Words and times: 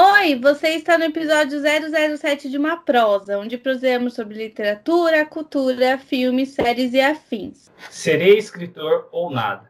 Oi, 0.00 0.36
você 0.36 0.68
está 0.76 0.96
no 0.96 1.06
episódio 1.06 1.60
007 1.60 2.48
de 2.48 2.56
Uma 2.56 2.76
Prosa, 2.76 3.36
onde 3.36 3.58
prosseguimos 3.58 4.14
sobre 4.14 4.36
literatura, 4.36 5.26
cultura, 5.26 5.98
filmes, 5.98 6.50
séries 6.50 6.92
e 6.92 7.00
afins. 7.00 7.68
Serei 7.90 8.38
escritor 8.38 9.08
ou 9.10 9.28
nada. 9.28 9.68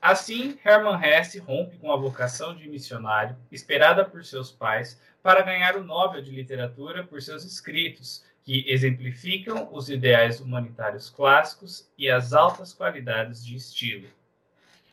Assim, 0.00 0.58
Hermann 0.64 0.98
Hesse 1.04 1.38
rompe 1.38 1.76
com 1.76 1.92
a 1.92 1.96
vocação 1.96 2.56
de 2.56 2.66
missionário, 2.66 3.36
esperada 3.52 4.02
por 4.02 4.24
seus 4.24 4.50
pais, 4.50 4.98
para 5.22 5.42
ganhar 5.42 5.76
o 5.76 5.84
Nobel 5.84 6.22
de 6.22 6.30
Literatura 6.30 7.04
por 7.04 7.20
seus 7.20 7.44
escritos, 7.44 8.24
que 8.44 8.64
exemplificam 8.66 9.68
os 9.70 9.90
ideais 9.90 10.40
humanitários 10.40 11.10
clássicos 11.10 11.86
e 11.98 12.08
as 12.08 12.32
altas 12.32 12.72
qualidades 12.72 13.44
de 13.44 13.54
estilo. 13.54 14.08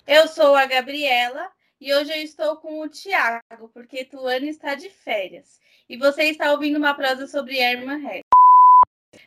Eu 0.06 0.28
sou 0.28 0.54
a 0.54 0.66
Gabriela 0.66 1.50
e 1.84 1.94
hoje 1.94 2.14
eu 2.14 2.24
estou 2.24 2.56
com 2.56 2.80
o 2.80 2.88
Tiago, 2.88 3.70
porque 3.74 4.06
Tuane 4.06 4.48
está 4.48 4.74
de 4.74 4.90
férias. 4.90 5.60
E 5.90 5.98
você 5.98 6.24
está 6.24 6.50
ouvindo 6.54 6.78
uma 6.78 6.94
prosa 6.94 7.28
sobre 7.28 7.58
Herman 7.58 8.02
Hesse. 8.08 8.24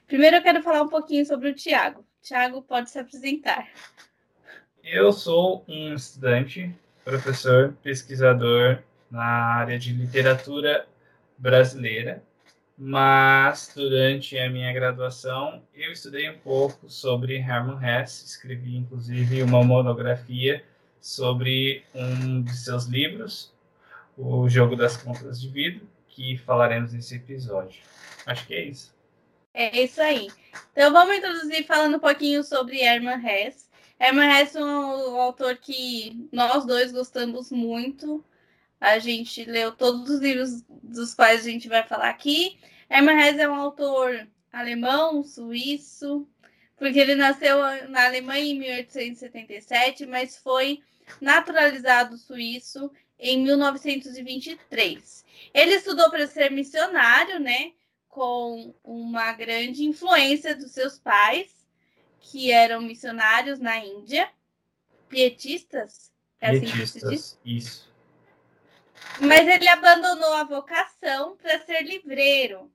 Primeiro 0.07 0.37
eu 0.37 0.43
quero 0.43 0.63
falar 0.63 0.81
um 0.81 0.89
pouquinho 0.89 1.27
sobre 1.27 1.51
o 1.51 1.55
Tiago. 1.55 2.03
Tiago, 2.23 2.63
pode 2.63 2.91
se 2.91 2.99
apresentar. 2.99 3.69
Eu 4.83 5.13
sou 5.13 5.67
um 5.69 5.93
estudante, 5.93 6.75
professor, 7.05 7.77
pesquisador 7.83 8.83
na 9.11 9.27
área 9.57 9.79
de 9.79 9.93
literatura 9.93 10.89
brasileira, 11.37 12.23
mas 12.79 13.71
durante 13.77 14.39
a 14.39 14.49
minha 14.49 14.73
graduação 14.73 15.63
eu 15.75 15.93
estudei 15.93 16.31
um 16.31 16.39
pouco 16.39 16.89
sobre 16.89 17.37
Hermann 17.37 17.85
Hesse, 17.85 18.25
escrevi 18.25 18.79
inclusive 18.79 19.43
uma 19.43 19.63
monografia 19.63 20.65
sobre 21.07 21.85
um 21.95 22.43
de 22.43 22.57
seus 22.57 22.87
livros, 22.87 23.55
O 24.19 24.49
Jogo 24.49 24.75
das 24.75 24.97
Contas 24.97 25.41
de 25.41 25.49
Vidro, 25.49 25.89
que 26.09 26.37
falaremos 26.39 26.93
nesse 26.93 27.15
episódio. 27.15 27.81
Acho 28.27 28.45
que 28.45 28.55
é 28.55 28.65
isso. 28.65 28.93
É 29.55 29.85
isso 29.85 30.03
aí. 30.03 30.29
Então 30.73 30.93
vamos 30.93 31.17
introduzir 31.17 31.65
falando 31.65 31.97
um 31.97 32.01
pouquinhho 32.01 32.43
sobre 32.43 32.81
Hermann 32.81 33.25
Hesse. 33.25 33.67
Herman 34.01 34.29
Hesse 34.37 34.59
é 34.59 34.61
um 34.61 35.21
autor 35.21 35.57
que 35.59 36.29
nós 36.33 36.67
dois 36.67 36.91
gostamos 36.91 37.53
muito. 37.53 38.25
A 38.81 38.99
gente 38.99 39.45
leu 39.45 39.71
todos 39.71 40.11
os 40.11 40.21
livros 40.21 40.65
dos 40.83 41.15
quais 41.15 41.47
a 41.47 41.51
gente 41.51 41.69
vai 41.69 41.85
falar 41.85 42.11
aqui. 42.11 42.59
Herman 42.91 43.21
Hesse 43.21 43.43
é 43.43 43.49
um 43.49 43.55
autor 43.55 44.27
alemão, 44.53 45.23
suíço, 45.23 46.27
porque 46.77 46.99
ele 46.99 47.15
nasceu 47.15 47.59
na 47.91 48.07
Alemanha 48.07 48.45
em 48.45 48.59
1877, 48.59 50.05
mas 50.05 50.37
foi 50.37 50.83
naturalizado 51.21 52.17
suíço 52.17 52.91
em 53.19 53.43
1923. 53.43 55.25
Ele 55.55 55.75
estudou 55.75 56.11
para 56.11 56.27
ser 56.27 56.51
missionário, 56.51 57.41
né, 57.41 57.73
com 58.09 58.75
uma 58.83 59.33
grande 59.33 59.85
influência 59.85 60.57
dos 60.57 60.73
seus 60.73 60.99
pais 60.99 61.67
que 62.21 62.51
eram 62.51 62.81
missionários 62.81 63.59
na 63.59 63.79
Índia, 63.79 64.29
pietistas. 65.09 66.13
É 66.41 66.51
assim 66.51 66.61
pietistas, 66.61 67.39
isso. 67.45 67.93
Mas 69.21 69.47
ele 69.47 69.69
abandonou 69.69 70.33
a 70.35 70.45
vocação 70.45 71.37
para 71.37 71.61
ser 71.65 71.83
livreiro. 71.83 72.71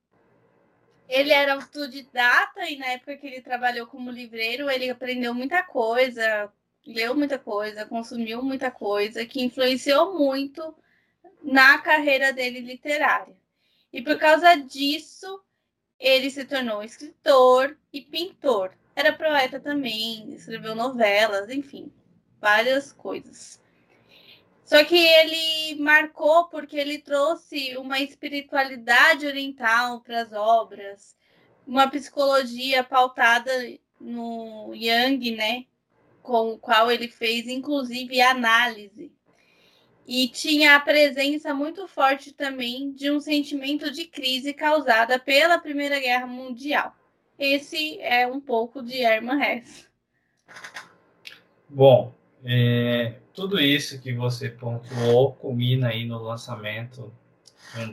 Ele 1.07 1.31
era 1.31 1.55
autodidata 1.55 2.69
e 2.69 2.77
na 2.77 2.87
época 2.87 3.17
que 3.17 3.27
ele 3.27 3.41
trabalhou 3.41 3.85
como 3.85 4.09
livreiro, 4.09 4.69
ele 4.69 4.89
aprendeu 4.89 5.33
muita 5.33 5.61
coisa, 5.61 6.51
leu 6.85 7.15
muita 7.15 7.37
coisa, 7.37 7.85
consumiu 7.85 8.41
muita 8.41 8.71
coisa, 8.71 9.25
que 9.25 9.41
influenciou 9.41 10.17
muito 10.17 10.75
na 11.43 11.77
carreira 11.79 12.31
dele 12.33 12.59
literária. 12.59 13.35
E 13.91 14.01
por 14.01 14.17
causa 14.17 14.55
disso, 14.55 15.41
ele 15.99 16.29
se 16.29 16.45
tornou 16.45 16.83
escritor 16.83 17.77
e 17.91 18.01
pintor. 18.01 18.73
Era 18.95 19.13
poeta 19.13 19.59
também, 19.59 20.33
escreveu 20.33 20.75
novelas, 20.75 21.49
enfim, 21.49 21.91
várias 22.39 22.91
coisas. 22.91 23.61
Só 24.65 24.83
que 24.85 24.95
ele 24.95 25.81
marcou 25.81 26.47
porque 26.47 26.77
ele 26.77 26.97
trouxe 26.97 27.75
uma 27.77 27.99
espiritualidade 27.99 29.27
oriental 29.27 30.01
para 30.01 30.21
as 30.21 30.31
obras, 30.31 31.15
uma 31.67 31.89
psicologia 31.89 32.83
pautada 32.83 33.51
no 33.99 34.73
Yang, 34.73 35.31
né? 35.31 35.65
Com 36.21 36.53
o 36.53 36.57
qual 36.57 36.91
ele 36.91 37.07
fez, 37.07 37.47
inclusive, 37.47 38.21
análise. 38.21 39.11
E 40.05 40.27
tinha 40.27 40.75
a 40.75 40.79
presença 40.79 41.53
muito 41.53 41.87
forte 41.87 42.33
também 42.33 42.91
de 42.91 43.09
um 43.09 43.19
sentimento 43.19 43.91
de 43.91 44.05
crise 44.05 44.53
causada 44.53 45.17
pela 45.19 45.59
Primeira 45.59 45.99
Guerra 45.99 46.27
Mundial. 46.27 46.95
Esse 47.37 47.99
é 48.01 48.27
um 48.27 48.39
pouco 48.39 48.83
de 48.83 48.97
Herman 48.97 49.41
Hesse. 49.41 49.87
Bom, 51.69 52.13
é, 52.43 53.15
tudo 53.33 53.59
isso 53.59 54.01
que 54.01 54.13
você 54.13 54.49
pontuou 54.49 55.33
culmina 55.33 55.87
aí 55.87 56.05
no 56.05 56.21
lançamento 56.21 57.11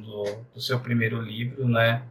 do, 0.02 0.24
do 0.54 0.60
seu 0.60 0.80
primeiro 0.80 1.20
livro, 1.20 1.68
né? 1.68 2.02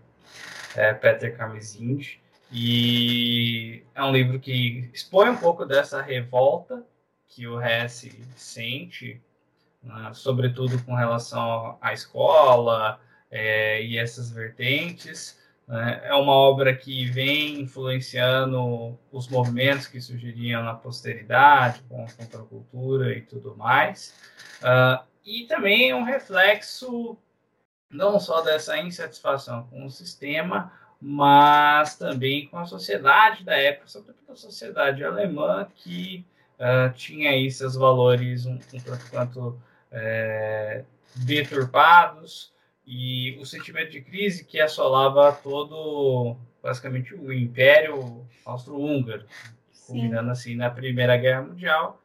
É 0.76 0.94
Peter 0.94 1.36
Camisinge. 1.36 2.22
E 2.52 3.84
é 3.94 4.04
um 4.04 4.12
livro 4.12 4.40
que 4.40 4.90
expõe 4.94 5.30
um 5.30 5.38
pouco 5.38 5.66
dessa 5.66 6.02
revolta 6.02 6.84
que 7.28 7.46
o 7.46 7.62
Hesse 7.62 8.24
sente, 8.36 9.22
né, 9.84 10.12
sobretudo 10.14 10.82
com 10.84 10.96
relação 10.96 11.78
à 11.82 11.94
escola 11.94 13.00
é, 13.30 13.84
e 13.84 13.98
essas 13.98 14.32
vertentes. 14.32 15.38
Né? 15.68 16.02
É 16.06 16.14
uma 16.14 16.32
obra 16.32 16.74
que 16.76 17.06
vem 17.06 17.62
influenciando 17.62 18.98
os 19.12 19.28
movimentos 19.28 19.88
que 19.88 20.00
surgiriam 20.00 20.64
na 20.64 20.74
posteridade, 20.74 21.84
com 21.90 22.04
a 22.04 22.12
contracultura 22.12 23.14
e 23.14 23.22
tudo 23.22 23.56
mais. 23.58 24.16
Uh, 24.62 25.06
e 25.26 25.46
também 25.46 25.94
um 25.94 26.04
reflexo 26.04 27.18
não 27.90 28.20
só 28.20 28.42
dessa 28.42 28.78
insatisfação 28.78 29.68
com 29.68 29.86
o 29.86 29.90
sistema, 29.90 30.72
mas 31.00 31.96
também 31.96 32.48
com 32.48 32.58
a 32.58 32.66
sociedade 32.66 33.44
da 33.44 33.56
época, 33.56 33.88
sobretudo 33.88 34.32
a 34.32 34.36
sociedade 34.36 35.04
alemã, 35.04 35.68
que 35.76 36.26
uh, 36.60 36.94
tinha 36.94 37.32
aí 37.32 37.50
seus 37.52 37.76
valores 37.76 38.46
um, 38.46 38.56
um 38.56 38.80
tanto 38.80 39.10
quanto 39.10 39.60
é, 39.92 40.84
deturpados, 41.16 42.52
e 42.86 43.38
o 43.42 43.46
sentimento 43.46 43.92
de 43.92 44.02
crise 44.02 44.46
que 44.46 44.62
assolava 44.62 45.34
todo, 45.34 46.38
basicamente, 46.64 47.14
o 47.14 47.34
Império 47.34 48.26
Austro-Húngaro, 48.46 49.26
culminando 49.86 50.32
assim 50.32 50.56
na 50.56 50.70
Primeira 50.70 51.18
Guerra 51.18 51.42
Mundial. 51.42 52.02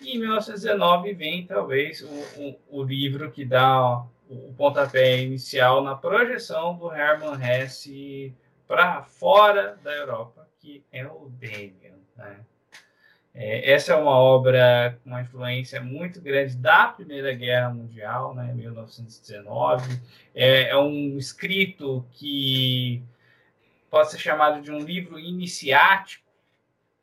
E 0.00 0.16
em 0.16 0.18
1919 0.18 1.12
vem, 1.12 1.46
talvez, 1.46 2.00
o, 2.00 2.06
o, 2.40 2.80
o 2.80 2.82
livro 2.82 3.30
que 3.30 3.44
dá 3.44 4.02
o 4.32 4.54
pontapé 4.54 5.20
inicial 5.20 5.82
na 5.82 5.94
projeção 5.94 6.76
do 6.76 6.92
Hermann 6.92 7.38
Hesse 7.42 8.34
para 8.66 9.02
fora 9.02 9.78
da 9.82 9.92
Europa, 9.92 10.48
que 10.58 10.82
é 10.90 11.06
o 11.06 11.30
Demian. 11.38 11.98
Né? 12.16 12.40
É, 13.34 13.72
essa 13.72 13.92
é 13.92 13.96
uma 13.96 14.16
obra 14.16 14.98
com 15.02 15.10
uma 15.10 15.22
influência 15.22 15.80
muito 15.80 16.20
grande 16.20 16.56
da 16.56 16.88
Primeira 16.88 17.34
Guerra 17.34 17.70
Mundial, 17.70 18.34
né, 18.34 18.52
1919. 18.54 20.00
É, 20.34 20.68
é 20.68 20.76
um 20.76 21.16
escrito 21.18 22.06
que 22.12 23.02
pode 23.90 24.10
ser 24.10 24.18
chamado 24.18 24.62
de 24.62 24.70
um 24.70 24.78
livro 24.78 25.18
iniciático 25.18 26.24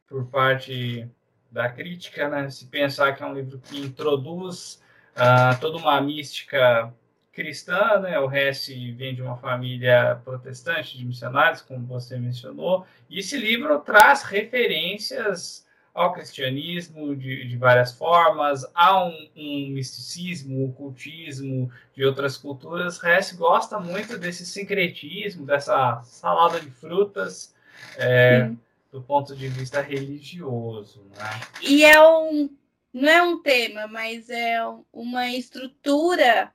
por 0.08 0.26
parte 0.26 1.08
da 1.52 1.70
crítica, 1.70 2.28
né? 2.28 2.50
Se 2.50 2.66
pensar 2.68 3.14
que 3.14 3.24
é 3.24 3.26
um 3.26 3.34
livro 3.34 3.60
que 3.60 3.80
introduz 3.80 4.82
uh, 5.16 5.60
toda 5.60 5.78
uma 5.78 6.00
mística 6.02 6.94
cristã, 7.40 8.02
né? 8.02 8.20
O 8.20 8.30
Hesse 8.30 8.92
vem 8.92 9.16
de 9.16 9.22
uma 9.22 9.38
família 9.38 10.20
protestante 10.26 10.98
de 10.98 11.06
missionários, 11.06 11.62
como 11.62 11.88
você 11.88 12.18
mencionou, 12.18 12.86
e 13.10 13.20
esse 13.20 13.38
livro 13.38 13.80
traz 13.80 14.24
referências 14.24 15.66
ao 15.94 16.12
cristianismo 16.12 17.16
de, 17.16 17.48
de 17.48 17.56
várias 17.56 17.94
formas, 17.94 18.66
há 18.76 19.06
um, 19.06 19.30
um, 19.38 19.70
misticismo, 19.70 20.60
um 20.60 20.70
ocultismo 20.70 21.72
de 21.96 22.04
outras 22.04 22.36
culturas. 22.38 23.02
Hess 23.02 23.32
gosta 23.32 23.80
muito 23.80 24.18
desse 24.18 24.46
sincretismo, 24.46 25.46
dessa 25.46 26.02
salada 26.04 26.60
de 26.60 26.70
frutas, 26.70 27.56
é, 27.98 28.52
do 28.92 29.02
ponto 29.02 29.34
de 29.34 29.48
vista 29.48 29.82
religioso. 29.82 31.06
Né? 31.18 31.42
E 31.62 31.86
é 31.86 32.00
um, 32.02 32.50
não 32.94 33.10
é 33.10 33.24
um 33.24 33.42
tema, 33.42 33.88
mas 33.88 34.30
é 34.30 34.60
uma 34.92 35.30
estrutura 35.30 36.52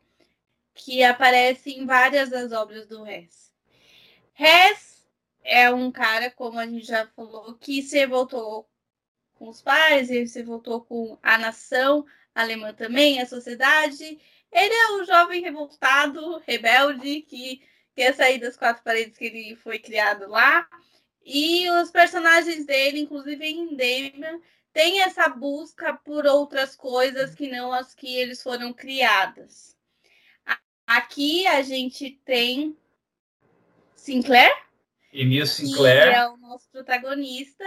que 0.75 1.03
aparece 1.05 1.71
em 1.71 1.87
várias 1.87 2.31
das 2.31 2.53
obras 2.53 2.87
do 2.87 3.07
Hess. 3.07 3.53
Hess 4.39 5.07
é 5.43 5.71
um 5.71 5.91
cara, 5.93 6.31
como 6.31 6.59
a 6.59 6.67
gente 6.67 6.87
já 6.87 7.07
falou, 7.09 7.55
que 7.55 7.83
se 7.83 8.05
voltou 8.07 8.69
com 9.35 9.49
os 9.49 9.63
pais, 9.63 10.11
ele 10.11 10.27
se 10.27 10.43
voltou 10.43 10.85
com 10.85 11.19
a 11.23 11.39
nação 11.39 12.05
alemã 12.35 12.73
também, 12.73 13.21
a 13.21 13.27
sociedade. 13.27 14.19
Ele 14.51 14.75
é 14.75 14.93
o 14.93 15.05
jovem 15.05 15.43
revoltado, 15.43 16.39
rebelde, 16.47 17.23
que 17.23 17.63
quer 17.95 18.15
sair 18.15 18.39
das 18.39 18.57
quatro 18.57 18.83
paredes 18.83 19.17
que 19.17 19.27
ele 19.27 19.57
foi 19.57 19.79
criado 19.79 20.29
lá. 20.29 20.69
E 21.25 21.69
os 21.71 21.91
personagens 21.91 22.67
dele, 22.67 23.01
inclusive 23.01 23.47
em 23.47 23.77
Demian, 23.77 24.41
tem 24.73 25.01
essa 25.03 25.29
busca 25.29 25.95
por 25.95 26.27
outras 26.27 26.75
coisas 26.77 27.35
que 27.35 27.49
não 27.49 27.73
as 27.73 27.95
que 27.95 28.17
eles 28.17 28.43
foram 28.43 28.73
criadas. 28.73 29.74
Aqui 30.87 31.47
a 31.47 31.63
gente 31.63 32.11
tem 32.25 32.77
Sinclair. 33.97 34.53
Emil 35.13 35.47
Sinclair. 35.47 36.11
Que 36.11 36.17
é 36.17 36.29
o 36.29 36.37
nosso 36.37 36.69
protagonista. 36.71 37.65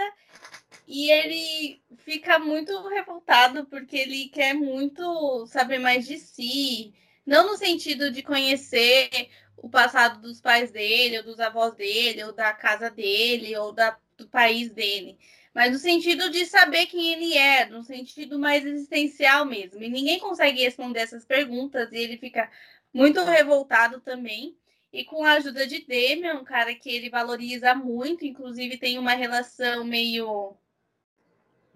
E 0.86 1.10
ele 1.10 1.82
fica 1.98 2.38
muito 2.38 2.86
revoltado 2.88 3.66
porque 3.66 3.96
ele 3.96 4.28
quer 4.28 4.54
muito 4.54 5.46
saber 5.46 5.78
mais 5.78 6.06
de 6.06 6.18
si. 6.18 6.94
Não 7.26 7.46
no 7.46 7.56
sentido 7.56 8.10
de 8.10 8.22
conhecer 8.22 9.28
o 9.56 9.68
passado 9.68 10.20
dos 10.20 10.40
pais 10.40 10.70
dele, 10.70 11.18
ou 11.18 11.24
dos 11.24 11.40
avós 11.40 11.74
dele, 11.74 12.22
ou 12.24 12.32
da 12.32 12.52
casa 12.52 12.90
dele, 12.90 13.56
ou 13.56 13.72
da, 13.72 13.98
do 14.16 14.28
país 14.28 14.70
dele. 14.70 15.18
Mas 15.54 15.72
no 15.72 15.78
sentido 15.78 16.30
de 16.30 16.46
saber 16.46 16.86
quem 16.86 17.12
ele 17.12 17.36
é, 17.36 17.66
no 17.66 17.82
sentido 17.82 18.38
mais 18.38 18.64
existencial 18.64 19.44
mesmo. 19.44 19.82
E 19.82 19.88
ninguém 19.88 20.18
consegue 20.20 20.62
responder 20.62 21.00
essas 21.00 21.24
perguntas, 21.24 21.90
e 21.92 21.96
ele 21.96 22.16
fica 22.16 22.48
muito 22.92 23.22
revoltado 23.22 24.00
também. 24.00 24.56
E 24.92 25.04
com 25.04 25.22
a 25.22 25.32
ajuda 25.32 25.66
de 25.66 25.84
Demian, 25.84 26.34
um 26.34 26.44
cara 26.44 26.74
que 26.74 26.88
ele 26.88 27.10
valoriza 27.10 27.74
muito, 27.74 28.24
inclusive 28.24 28.78
tem 28.78 28.98
uma 28.98 29.12
relação 29.12 29.84
meio. 29.84 30.56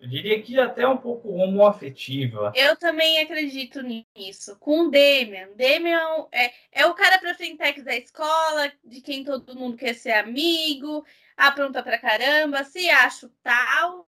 Eu 0.00 0.08
diria 0.08 0.42
que 0.42 0.58
até 0.58 0.88
um 0.88 0.96
pouco 0.96 1.28
homoafetiva. 1.28 2.52
Eu 2.56 2.74
também 2.76 3.20
acredito 3.20 3.82
nisso. 3.82 4.56
Com 4.58 4.88
Demian. 4.88 5.48
Demian 5.54 6.26
é, 6.32 6.52
é 6.72 6.86
o 6.86 6.94
cara 6.94 7.18
pra 7.18 7.34
frentex 7.34 7.84
da 7.84 7.94
escola, 7.94 8.72
de 8.82 9.00
quem 9.00 9.22
todo 9.22 9.54
mundo 9.54 9.76
quer 9.76 9.94
ser 9.94 10.12
amigo, 10.12 11.04
apronta 11.36 11.82
pra 11.82 11.98
caramba, 11.98 12.64
se 12.64 12.88
acha 12.88 13.30
tal. 13.42 14.08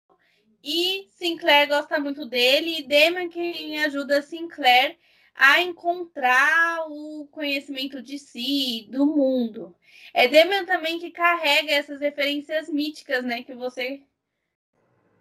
E 0.64 1.10
Sinclair 1.12 1.68
gosta 1.68 2.00
muito 2.00 2.26
dele, 2.26 2.80
e 2.80 2.84
Demian 2.88 3.28
quem 3.28 3.84
ajuda 3.84 4.22
Sinclair 4.22 4.98
a 5.36 5.62
encontrar 5.62 6.86
o 6.90 7.28
conhecimento 7.32 8.02
de 8.02 8.20
si, 8.20 8.88
do 8.92 9.06
mundo. 9.06 9.76
É 10.14 10.28
Demian 10.28 10.66
também 10.66 11.00
que 11.00 11.12
carrega 11.12 11.72
essas 11.72 12.00
referências 12.00 12.70
míticas, 12.70 13.24
né, 13.24 13.44
que 13.44 13.56
você 13.56 14.02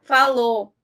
falou. 0.04 0.74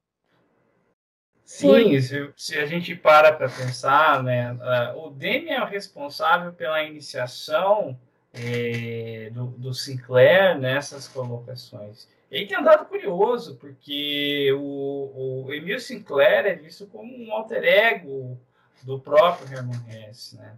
Sim, 1.45 1.99
se, 2.01 2.31
se, 2.37 2.59
a 2.59 2.67
gente 2.67 2.95
para 2.95 3.33
para 3.33 3.49
pensar, 3.49 4.23
né, 4.23 4.53
o 4.97 5.11
Demian 5.11 5.57
é 5.57 5.63
o 5.63 5.67
responsável 5.67 6.53
pela 6.53 6.83
iniciação 6.83 7.99
é, 8.35 9.31
do, 9.33 9.47
do, 9.47 9.73
Sinclair 9.73 10.59
nessas 10.59 11.09
colocações. 11.09 12.07
E 12.31 12.47
tem 12.47 12.59
um 12.59 12.63
dado 12.63 12.85
curioso, 12.85 13.57
porque 13.57 14.53
o, 14.53 15.47
o 15.47 15.55
Emil 15.55 15.81
Sinclair 15.81 16.45
é 16.45 16.55
visto 16.55 16.87
como 16.87 17.17
um 17.17 17.33
alter 17.33 17.65
ego 17.65 18.39
do 18.83 18.99
próprio 18.99 19.53
Herman 19.53 19.83
Hesse, 19.89 20.37
né? 20.37 20.57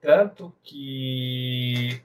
Tanto 0.00 0.54
que 0.62 2.02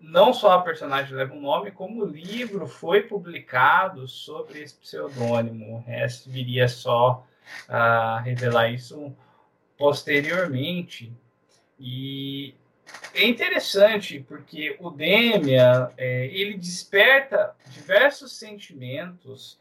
não 0.00 0.32
só 0.32 0.52
a 0.52 0.62
personagem 0.62 1.14
leva 1.14 1.34
um 1.34 1.40
nome, 1.40 1.70
como 1.70 2.02
o 2.02 2.08
livro 2.08 2.66
foi 2.66 3.02
publicado 3.02 4.06
sobre 4.06 4.62
esse 4.62 4.74
pseudônimo. 4.74 5.78
O 5.78 5.90
Hesse 5.90 6.28
viria 6.28 6.68
só 6.68 7.26
a 7.68 8.20
revelar 8.20 8.70
isso 8.70 9.14
posteriormente. 9.76 11.12
E 11.78 12.54
é 13.12 13.26
interessante 13.26 14.20
porque 14.20 14.76
o 14.80 14.90
Demian 14.90 15.90
é, 15.96 16.26
ele 16.26 16.56
desperta 16.56 17.54
diversos 17.68 18.32
sentimentos 18.32 19.58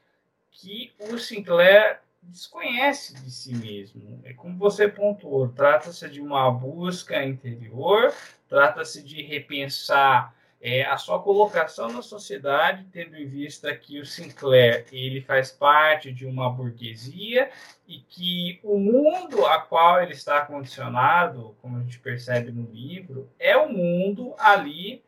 que 0.51 0.93
o 0.99 1.17
Sinclair 1.17 2.01
desconhece 2.27 3.13
de 3.15 3.31
si 3.31 3.53
mesmo. 3.55 4.21
É 4.23 4.33
como 4.33 4.57
você 4.57 4.87
pontuou, 4.87 5.49
trata-se 5.49 6.09
de 6.09 6.21
uma 6.21 6.49
busca 6.51 7.23
interior, 7.23 8.13
trata-se 8.47 9.03
de 9.03 9.21
repensar 9.21 10.33
é, 10.65 10.85
a 10.85 10.97
sua 10.97 11.21
colocação 11.21 11.91
na 11.91 12.01
sociedade, 12.01 12.87
tendo 12.89 13.17
em 13.17 13.27
vista 13.27 13.75
que 13.75 13.99
o 13.99 14.05
Sinclair 14.05 14.85
ele 14.93 15.19
faz 15.19 15.51
parte 15.51 16.09
de 16.09 16.25
uma 16.25 16.49
burguesia 16.49 17.51
e 17.85 17.99
que 17.99 18.61
o 18.63 18.79
mundo 18.79 19.45
a 19.45 19.59
qual 19.59 20.01
ele 20.01 20.13
está 20.13 20.39
condicionado, 20.45 21.53
como 21.61 21.77
a 21.77 21.81
gente 21.81 21.99
percebe 21.99 22.49
no 22.53 22.71
livro, 22.71 23.29
é 23.37 23.57
o 23.57 23.67
mundo 23.67 24.33
ali 24.39 25.03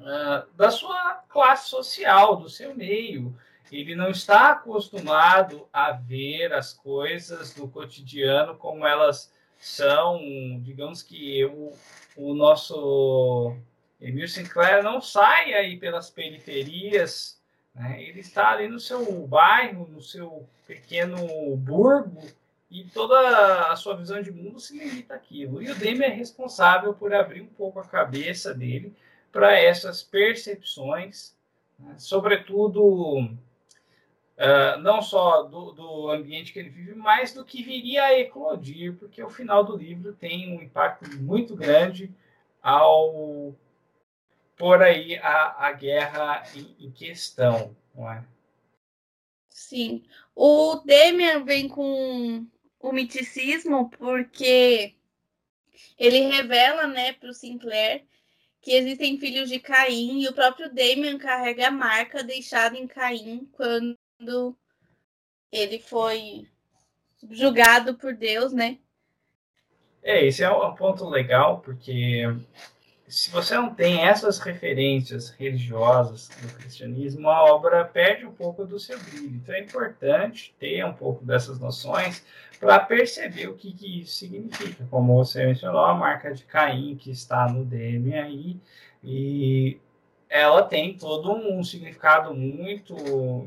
uh, 0.00 0.50
da 0.56 0.70
sua 0.70 1.22
classe 1.28 1.68
social, 1.68 2.36
do 2.36 2.48
seu 2.48 2.74
meio 2.74 3.36
ele 3.72 3.96
não 3.96 4.10
está 4.10 4.50
acostumado 4.50 5.66
a 5.72 5.92
ver 5.92 6.52
as 6.52 6.74
coisas 6.74 7.54
do 7.54 7.66
cotidiano 7.66 8.54
como 8.54 8.86
elas 8.86 9.32
são, 9.58 10.20
digamos 10.60 11.02
que 11.02 11.42
o, 11.46 11.72
o 12.14 12.34
nosso 12.34 13.56
Emil 13.98 14.28
Sinclair 14.28 14.82
não 14.82 15.00
sai 15.00 15.54
aí 15.54 15.78
pelas 15.78 16.10
periferias, 16.10 17.40
né? 17.74 18.02
ele 18.02 18.20
está 18.20 18.50
ali 18.50 18.68
no 18.68 18.78
seu 18.78 19.26
bairro, 19.26 19.88
no 19.88 20.02
seu 20.02 20.46
pequeno 20.66 21.56
burgo, 21.56 22.20
e 22.70 22.84
toda 22.84 23.70
a 23.70 23.76
sua 23.76 23.96
visão 23.96 24.20
de 24.20 24.30
mundo 24.30 24.60
se 24.60 24.78
limita 24.78 25.14
àquilo. 25.14 25.62
E 25.62 25.70
o 25.70 25.74
Demi 25.74 26.04
é 26.04 26.08
responsável 26.08 26.92
por 26.92 27.14
abrir 27.14 27.40
um 27.40 27.46
pouco 27.46 27.78
a 27.78 27.84
cabeça 27.84 28.52
dele 28.52 28.94
para 29.30 29.58
essas 29.58 30.02
percepções, 30.02 31.34
né? 31.78 31.94
sobretudo 31.96 33.30
Uh, 34.36 34.78
não 34.80 35.02
só 35.02 35.42
do, 35.42 35.72
do, 35.72 36.10
ambiente 36.10 36.52
que 36.52 36.58
ele 36.58 36.70
vive, 36.70 36.94
mas 36.94 37.32
do 37.32 37.44
que 37.44 37.62
viria 37.62 38.04
a 38.04 38.18
eclodir, 38.18 38.96
porque 38.98 39.22
o 39.22 39.28
final 39.28 39.62
do 39.62 39.76
livro 39.76 40.14
tem 40.14 40.56
um 40.56 40.62
impacto 40.62 41.08
muito 41.20 41.54
grande 41.54 42.10
ao 42.60 43.54
pôr 44.56 44.82
aí 44.82 45.16
a, 45.18 45.66
a 45.66 45.72
guerra 45.72 46.42
em, 46.56 46.86
em 46.86 46.90
questão, 46.90 47.76
não 47.94 48.10
é? 48.10 48.24
Sim. 49.48 50.02
O 50.34 50.76
Demian 50.76 51.44
vem 51.44 51.68
com 51.68 52.46
o 52.80 52.92
miticismo 52.92 53.90
porque 53.90 54.94
ele 55.98 56.20
revela 56.20 56.86
né, 56.86 57.12
para 57.12 57.30
o 57.30 57.34
Sinclair 57.34 58.04
que 58.60 58.72
existem 58.72 59.18
filhos 59.18 59.48
de 59.48 59.58
Caim 59.58 60.20
e 60.20 60.28
o 60.28 60.32
próprio 60.32 60.72
Demian 60.72 61.18
carrega 61.18 61.68
a 61.68 61.70
marca 61.70 62.22
deixada 62.22 62.78
em 62.78 62.86
Caim 62.86 63.48
quando 63.52 63.98
quando 64.22 64.56
ele 65.50 65.78
foi 65.80 66.46
julgado 67.30 67.94
por 67.94 68.14
Deus, 68.14 68.52
né? 68.52 68.78
É, 70.02 70.24
esse 70.24 70.42
é 70.42 70.50
um 70.50 70.74
ponto 70.74 71.08
legal, 71.08 71.60
porque 71.60 72.24
se 73.06 73.30
você 73.30 73.54
não 73.54 73.74
tem 73.74 74.04
essas 74.04 74.38
referências 74.38 75.30
religiosas 75.30 76.28
do 76.28 76.54
cristianismo, 76.54 77.28
a 77.28 77.44
obra 77.44 77.84
perde 77.84 78.24
um 78.24 78.32
pouco 78.32 78.64
do 78.64 78.78
seu 78.78 78.98
brilho. 78.98 79.36
Então 79.36 79.54
é 79.54 79.60
importante 79.60 80.54
ter 80.58 80.84
um 80.84 80.94
pouco 80.94 81.24
dessas 81.24 81.58
noções 81.58 82.24
para 82.58 82.78
perceber 82.80 83.48
o 83.48 83.56
que, 83.56 83.72
que, 83.72 84.02
isso 84.02 84.16
significa. 84.16 84.86
Como 84.90 85.14
você 85.16 85.46
mencionou, 85.46 85.84
a 85.84 85.94
marca 85.94 86.32
de 86.32 86.44
Caim 86.44 86.96
que 86.96 87.10
está 87.10 87.48
no 87.48 87.64
DM 87.64 88.14
aí, 88.14 88.60
e 89.04 89.78
ela 90.32 90.62
tem 90.62 90.96
todo 90.96 91.30
um 91.30 91.62
significado 91.62 92.32
muito 92.34 92.96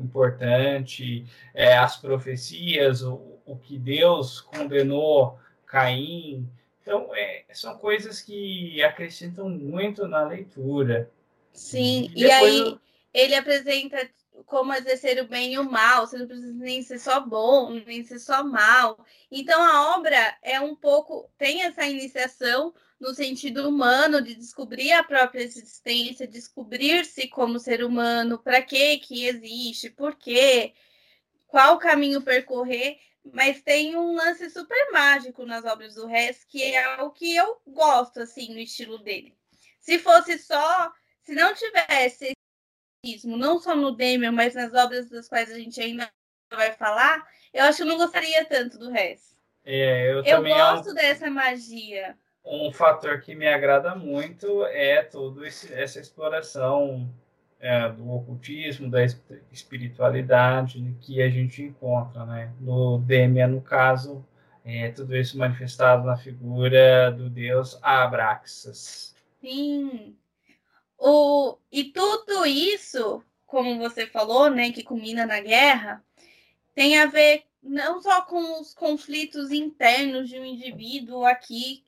importante, 0.00 1.26
é, 1.52 1.76
as 1.76 1.96
profecias, 1.96 3.02
o, 3.02 3.40
o, 3.44 3.56
que 3.56 3.76
Deus 3.76 4.40
condenou 4.40 5.36
Caim. 5.66 6.48
Então, 6.80 7.10
é, 7.12 7.44
são 7.52 7.76
coisas 7.76 8.22
que 8.22 8.80
acrescentam 8.84 9.48
muito 9.48 10.06
na 10.06 10.22
leitura. 10.22 11.10
Sim, 11.52 12.08
e, 12.14 12.22
e 12.22 12.30
aí 12.30 12.58
eu... 12.60 12.78
ele 13.12 13.34
apresenta 13.34 14.08
como 14.44 14.72
exercer 14.74 15.22
o 15.22 15.26
bem 15.26 15.54
e 15.54 15.58
o 15.58 15.64
mal, 15.64 16.06
você 16.06 16.18
não 16.18 16.26
precisa 16.26 16.52
nem 16.52 16.82
ser 16.82 16.98
só 16.98 17.20
bom, 17.20 17.70
nem 17.70 18.04
ser 18.04 18.18
só 18.18 18.44
mal. 18.44 19.04
Então 19.30 19.62
a 19.62 19.96
obra 19.96 20.36
é 20.42 20.60
um 20.60 20.74
pouco, 20.74 21.30
tem 21.38 21.62
essa 21.62 21.86
iniciação, 21.86 22.74
no 22.98 23.14
sentido 23.14 23.68
humano 23.68 24.22
de 24.22 24.34
descobrir 24.34 24.92
a 24.92 25.04
própria 25.04 25.42
existência, 25.42 26.26
descobrir-se 26.26 27.28
como 27.28 27.58
ser 27.58 27.84
humano, 27.84 28.38
para 28.38 28.62
que 28.62 28.98
que 28.98 29.26
existe, 29.26 29.90
por 29.90 30.16
quê, 30.16 30.74
qual 31.46 31.78
caminho 31.78 32.22
percorrer, 32.22 32.98
mas 33.32 33.62
tem 33.62 33.96
um 33.96 34.14
lance 34.14 34.48
super 34.50 34.90
mágico 34.92 35.44
nas 35.44 35.64
obras 35.64 35.94
do 35.94 36.08
Hess, 36.08 36.44
que 36.44 36.62
é 36.62 37.02
o 37.02 37.10
que 37.10 37.34
eu 37.34 37.60
gosto 37.66 38.20
assim 38.20 38.52
no 38.52 38.60
estilo 38.60 38.98
dele. 38.98 39.36
Se 39.80 39.98
fosse 39.98 40.38
só, 40.38 40.92
se 41.22 41.34
não 41.34 41.54
tivesse 41.54 42.35
não 43.24 43.58
só 43.58 43.74
no 43.74 43.92
Demian, 43.92 44.32
mas 44.32 44.54
nas 44.54 44.72
obras 44.74 45.08
das 45.08 45.28
quais 45.28 45.50
a 45.50 45.58
gente 45.58 45.80
ainda 45.80 46.10
vai 46.50 46.72
falar, 46.72 47.26
eu 47.52 47.64
acho 47.64 47.78
que 47.78 47.82
eu 47.82 47.86
não 47.86 47.96
gostaria 47.96 48.44
tanto 48.44 48.78
do 48.78 48.94
Hess. 48.94 49.36
É, 49.64 50.12
eu, 50.12 50.22
eu 50.24 50.42
gosto 50.42 50.88
é 50.88 50.92
um, 50.92 50.94
dessa 50.94 51.30
magia. 51.30 52.16
Um 52.44 52.72
fator 52.72 53.20
que 53.20 53.34
me 53.34 53.48
agrada 53.48 53.94
muito 53.96 54.64
é 54.66 55.02
toda 55.02 55.46
essa 55.46 55.98
exploração 55.98 57.12
é, 57.58 57.88
do 57.88 58.08
ocultismo, 58.12 58.88
da 58.88 59.04
espiritualidade 59.50 60.96
que 61.00 61.20
a 61.20 61.28
gente 61.28 61.62
encontra, 61.62 62.24
né? 62.24 62.52
No 62.60 62.98
Demian, 62.98 63.48
no 63.48 63.60
caso, 63.60 64.24
é, 64.64 64.90
tudo 64.90 65.16
isso 65.16 65.36
manifestado 65.36 66.04
na 66.04 66.16
figura 66.16 67.10
do 67.10 67.28
deus 67.28 67.78
Abraxas. 67.82 69.16
Sim. 69.40 70.16
O, 70.98 71.58
e 71.70 71.84
tudo 71.84 72.46
isso, 72.46 73.22
como 73.46 73.78
você 73.78 74.06
falou, 74.06 74.50
né, 74.50 74.72
que 74.72 74.82
culmina 74.82 75.26
na 75.26 75.40
guerra, 75.40 76.04
tem 76.74 76.98
a 76.98 77.06
ver 77.06 77.44
não 77.62 78.00
só 78.00 78.22
com 78.22 78.60
os 78.60 78.72
conflitos 78.74 79.50
internos 79.50 80.28
de 80.28 80.38
um 80.38 80.44
indivíduo 80.44 81.24
aqui 81.24 81.84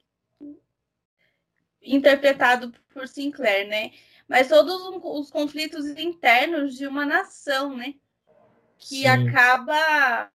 interpretado 1.81 2.73
por 2.93 3.07
Sinclair, 3.09 3.67
né? 3.69 3.93
Mas 4.27 4.49
todos 4.49 4.75
os 5.03 5.31
conflitos 5.31 5.87
internos 5.87 6.77
de 6.77 6.87
uma 6.87 7.07
nação, 7.07 7.77
né? 7.77 7.95
Que 8.79 9.03
Sim. 9.03 9.07
acaba 9.07 10.31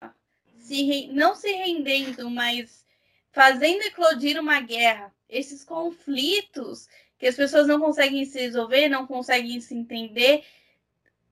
se 0.58 1.08
não 1.08 1.34
se 1.34 1.52
rendendo, 1.52 2.30
mas 2.30 2.86
fazendo 3.32 3.82
eclodir 3.82 4.40
uma 4.40 4.60
guerra. 4.60 5.14
Esses 5.28 5.64
conflitos 5.64 6.88
que 7.22 7.28
as 7.28 7.36
pessoas 7.36 7.68
não 7.68 7.78
conseguem 7.78 8.24
se 8.24 8.40
resolver, 8.40 8.88
não 8.88 9.06
conseguem 9.06 9.60
se 9.60 9.76
entender 9.76 10.42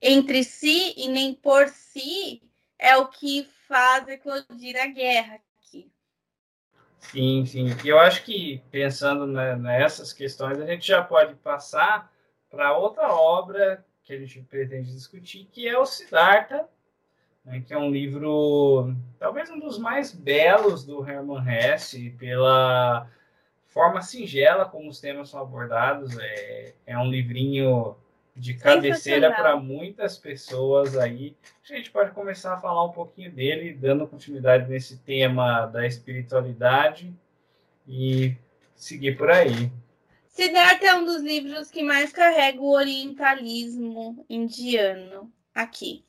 entre 0.01 0.41
si 0.41 0.93
e 0.95 1.09
nem 1.09 1.33
por 1.33 1.67
si, 1.67 2.41
é 2.79 2.95
o 2.95 3.09
que 3.09 3.45
faz 3.67 4.07
eclodir 4.07 4.81
a 4.81 4.87
guerra 4.87 5.35
aqui. 5.35 5.91
Sim, 6.97 7.45
sim. 7.45 7.65
E 7.83 7.89
eu 7.89 7.99
acho 7.99 8.23
que, 8.23 8.63
pensando 8.71 9.27
nessas 9.27 10.13
questões, 10.13 10.61
a 10.61 10.65
gente 10.65 10.87
já 10.87 11.03
pode 11.03 11.35
passar 11.35 12.09
para 12.49 12.77
outra 12.77 13.13
obra 13.13 13.85
que 14.01 14.13
a 14.13 14.17
gente 14.17 14.39
pretende 14.43 14.93
discutir, 14.93 15.49
que 15.51 15.67
é 15.67 15.77
o 15.77 15.85
Siddhartha, 15.85 16.69
né, 17.43 17.61
que 17.67 17.73
é 17.73 17.77
um 17.77 17.91
livro, 17.91 18.95
talvez 19.19 19.49
um 19.49 19.59
dos 19.59 19.77
mais 19.77 20.15
belos 20.15 20.85
do 20.85 21.05
Hermann 21.05 21.45
Hesse, 21.45 22.11
pela 22.11 23.11
forma 23.71 24.01
singela 24.01 24.65
como 24.65 24.89
os 24.89 24.99
temas 24.99 25.29
são 25.29 25.41
abordados. 25.41 26.17
É, 26.19 26.73
é 26.85 26.97
um 26.97 27.09
livrinho 27.09 27.95
de 28.35 28.53
cabeceira 28.53 29.31
para 29.31 29.55
muitas 29.57 30.17
pessoas 30.17 30.97
aí. 30.97 31.35
A 31.69 31.75
gente 31.75 31.89
pode 31.91 32.11
começar 32.11 32.53
a 32.53 32.61
falar 32.61 32.85
um 32.85 32.91
pouquinho 32.91 33.31
dele, 33.31 33.73
dando 33.73 34.07
continuidade 34.07 34.69
nesse 34.69 34.97
tema 34.97 35.65
da 35.65 35.85
espiritualidade 35.85 37.13
e 37.87 38.35
seguir 38.75 39.17
por 39.17 39.29
aí. 39.29 39.71
Siddhartha 40.27 40.87
é 40.87 40.95
um 40.95 41.05
dos 41.05 41.21
livros 41.21 41.69
que 41.69 41.83
mais 41.83 42.11
carrega 42.11 42.61
o 42.61 42.73
orientalismo 42.73 44.25
indiano 44.29 45.31
aqui. 45.53 46.05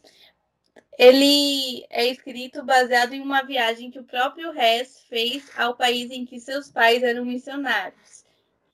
Ele 0.99 1.84
é 1.88 2.06
escrito 2.06 2.62
baseado 2.62 3.14
em 3.14 3.20
uma 3.20 3.42
viagem 3.42 3.90
que 3.90 3.99
o 3.99 4.04
próprio 4.04 4.56
Hess 4.56 5.04
fez 5.08 5.50
ao 5.56 5.75
país 5.75 6.11
em 6.11 6.25
que 6.25 6.38
seus 6.38 6.70
pais 6.70 7.02
eram 7.02 7.25
missionários. 7.25 8.25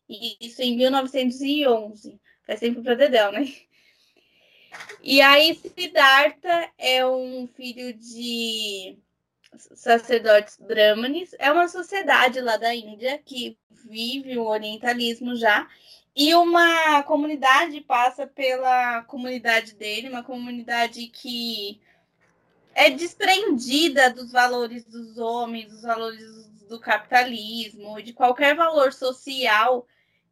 E 0.08 0.36
isso 0.40 0.62
em 0.62 0.76
1911. 0.76 2.20
Faz 2.46 2.60
tempo 2.60 2.82
para 2.82 2.94
Dedéu, 2.94 3.30
né? 3.30 3.46
E 5.02 5.20
aí, 5.20 5.54
Siddhartha 5.54 6.70
é 6.76 7.06
um 7.06 7.46
filho 7.46 7.92
de 7.94 8.98
sacerdotes 9.56 10.58
brahmanes. 10.58 11.34
É 11.38 11.50
uma 11.52 11.68
sociedade 11.68 12.40
lá 12.40 12.56
da 12.56 12.74
Índia 12.74 13.18
que 13.24 13.56
vive 13.70 14.36
o 14.38 14.46
orientalismo 14.46 15.36
já. 15.36 15.68
E 16.16 16.34
uma 16.34 17.02
comunidade 17.04 17.80
passa 17.82 18.26
pela 18.26 19.02
comunidade 19.04 19.74
dele, 19.74 20.08
uma 20.08 20.24
comunidade 20.24 21.06
que 21.06 21.80
é 22.78 22.90
desprendida 22.90 24.08
dos 24.08 24.30
valores 24.30 24.84
dos 24.84 25.18
homens, 25.18 25.68
dos 25.68 25.82
valores 25.82 26.46
do 26.68 26.78
capitalismo, 26.78 28.00
de 28.00 28.12
qualquer 28.12 28.54
valor 28.54 28.92
social 28.92 29.84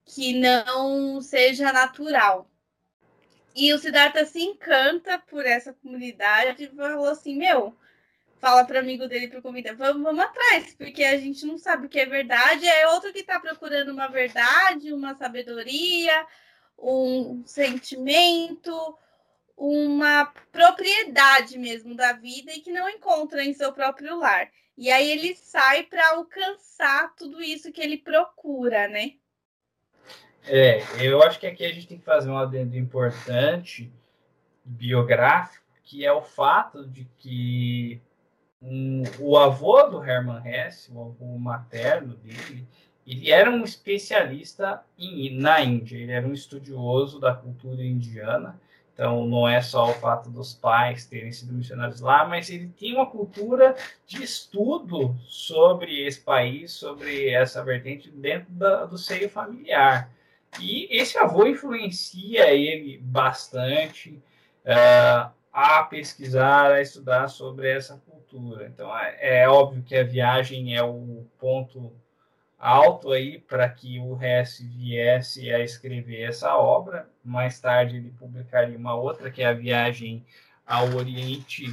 que 0.04 0.32
não 0.38 1.20
seja 1.20 1.72
natural. 1.72 2.48
E 3.52 3.72
o 3.74 3.78
Siddhartha 3.78 4.24
se 4.24 4.40
encanta 4.40 5.18
por 5.18 5.44
essa 5.44 5.72
comunidade 5.72 6.64
e 6.64 6.76
falou 6.76 7.08
assim: 7.08 7.36
Meu, 7.36 7.76
fala 8.38 8.64
para 8.64 8.78
amigo 8.78 9.08
dele, 9.08 9.26
para 9.26 9.42
comida, 9.42 9.74
vamos, 9.74 10.04
vamos 10.04 10.24
atrás, 10.24 10.72
porque 10.74 11.02
a 11.02 11.18
gente 11.18 11.44
não 11.44 11.58
sabe 11.58 11.86
o 11.86 11.88
que 11.88 11.98
é 11.98 12.06
verdade. 12.06 12.64
É 12.64 12.86
outro 12.90 13.12
que 13.12 13.20
está 13.20 13.40
procurando 13.40 13.90
uma 13.90 14.06
verdade, 14.06 14.92
uma 14.92 15.16
sabedoria, 15.16 16.24
um 16.78 17.42
sentimento, 17.44 18.96
uma 19.56 20.26
propriedade 20.52 21.58
mesmo 21.58 21.94
da 21.94 22.12
vida 22.12 22.52
e 22.52 22.60
que 22.60 22.70
não 22.70 22.88
encontra 22.88 23.42
em 23.42 23.54
seu 23.54 23.72
próprio 23.72 24.18
lar. 24.18 24.50
E 24.76 24.90
aí 24.90 25.10
ele 25.10 25.34
sai 25.34 25.84
para 25.84 26.10
alcançar 26.10 27.14
tudo 27.16 27.42
isso 27.42 27.72
que 27.72 27.80
ele 27.80 27.96
procura, 27.96 28.86
né? 28.86 29.14
É, 30.46 30.80
eu 31.00 31.22
acho 31.22 31.40
que 31.40 31.46
aqui 31.46 31.64
a 31.64 31.72
gente 31.72 31.88
tem 31.88 31.98
que 31.98 32.04
fazer 32.04 32.30
um 32.30 32.36
adendo 32.36 32.76
importante 32.76 33.90
biográfico, 34.64 35.64
que 35.82 36.04
é 36.04 36.12
o 36.12 36.20
fato 36.20 36.86
de 36.86 37.04
que 37.16 38.00
um, 38.60 39.02
o 39.18 39.36
avô 39.36 39.82
do 39.84 40.04
Hermann 40.04 40.46
Hesse, 40.46 40.92
o 40.92 41.00
avô 41.00 41.38
materno 41.38 42.14
dele, 42.16 42.66
ele 43.06 43.30
era 43.30 43.50
um 43.50 43.64
especialista 43.64 44.84
em, 44.98 45.36
na 45.38 45.60
Índia, 45.60 45.96
ele 45.96 46.12
era 46.12 46.26
um 46.26 46.32
estudioso 46.32 47.20
da 47.20 47.34
cultura 47.34 47.82
indiana, 47.82 48.60
então 48.96 49.26
não 49.26 49.46
é 49.46 49.60
só 49.60 49.90
o 49.90 49.92
fato 49.92 50.30
dos 50.30 50.54
pais 50.54 51.04
terem 51.04 51.30
sido 51.30 51.52
missionários 51.52 52.00
lá, 52.00 52.24
mas 52.24 52.48
ele 52.48 52.68
tem 52.68 52.94
uma 52.94 53.04
cultura 53.04 53.76
de 54.06 54.24
estudo 54.24 55.14
sobre 55.28 56.06
esse 56.06 56.18
país, 56.18 56.72
sobre 56.72 57.28
essa 57.28 57.62
vertente 57.62 58.10
dentro 58.10 58.50
da, 58.52 58.86
do 58.86 58.96
seio 58.96 59.28
familiar. 59.28 60.10
E 60.58 60.88
esse 60.90 61.18
avô 61.18 61.46
influencia 61.46 62.50
ele 62.50 62.96
bastante 62.96 64.18
uh, 64.64 65.30
a 65.52 65.82
pesquisar, 65.82 66.72
a 66.72 66.80
estudar 66.80 67.28
sobre 67.28 67.68
essa 67.68 68.00
cultura. 68.08 68.66
Então 68.66 68.96
é, 68.98 69.42
é 69.42 69.48
óbvio 69.48 69.82
que 69.82 69.94
a 69.94 70.04
viagem 70.04 70.74
é 70.74 70.82
o 70.82 71.26
ponto 71.38 71.92
alto 72.58 73.12
aí 73.12 73.38
para 73.38 73.68
que 73.68 73.98
o 73.98 74.20
Hess 74.20 74.60
viesse 74.60 75.52
a 75.52 75.60
escrever 75.60 76.22
essa 76.22 76.56
obra. 76.56 77.08
Mais 77.24 77.60
tarde 77.60 77.96
ele 77.96 78.10
publicaria 78.18 78.76
uma 78.76 78.94
outra, 78.94 79.30
que 79.30 79.42
é 79.42 79.46
a 79.46 79.52
Viagem 79.52 80.24
ao 80.66 80.94
Oriente, 80.94 81.66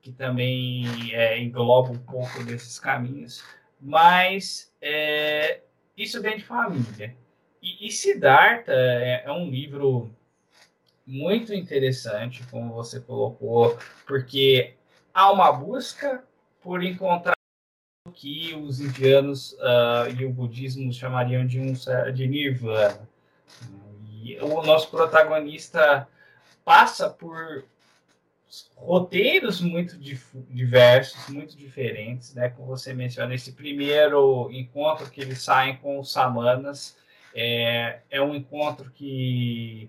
que 0.00 0.12
também 0.12 0.84
é, 1.12 1.40
engloba 1.40 1.90
um 1.90 1.98
pouco 1.98 2.44
desses 2.44 2.78
caminhos. 2.78 3.42
Mas 3.80 4.72
é, 4.80 5.60
isso 5.96 6.20
vem 6.20 6.36
de 6.36 6.44
família. 6.44 7.16
E, 7.62 7.86
e 7.86 7.90
Siddhartha 7.90 8.72
é, 8.72 9.24
é 9.24 9.32
um 9.32 9.50
livro 9.50 10.14
muito 11.06 11.54
interessante, 11.54 12.44
como 12.50 12.74
você 12.74 13.00
colocou, 13.00 13.78
porque 14.06 14.74
há 15.12 15.32
uma 15.32 15.50
busca 15.50 16.22
por 16.60 16.82
encontrar 16.82 17.37
que 18.18 18.52
os 18.52 18.80
indianos 18.80 19.52
uh, 19.52 20.10
e 20.18 20.24
o 20.24 20.30
budismo 20.30 20.92
chamariam 20.92 21.46
de 21.46 21.60
um 21.60 21.72
de 22.12 22.26
nirvana. 22.26 23.08
E 24.10 24.36
o 24.40 24.60
nosso 24.64 24.90
protagonista 24.90 26.08
passa 26.64 27.08
por 27.08 27.64
roteiros 28.74 29.60
muito 29.60 29.96
diversos, 30.50 31.28
muito 31.28 31.56
diferentes, 31.56 32.34
né? 32.34 32.48
Como 32.48 32.66
você 32.66 32.92
menciona, 32.92 33.34
esse 33.34 33.52
primeiro 33.52 34.50
encontro 34.50 35.08
que 35.08 35.20
eles 35.20 35.40
saem 35.40 35.76
com 35.76 36.00
os 36.00 36.10
samanas, 36.10 36.96
é, 37.32 38.00
é 38.10 38.20
um 38.20 38.34
encontro 38.34 38.90
que, 38.90 39.88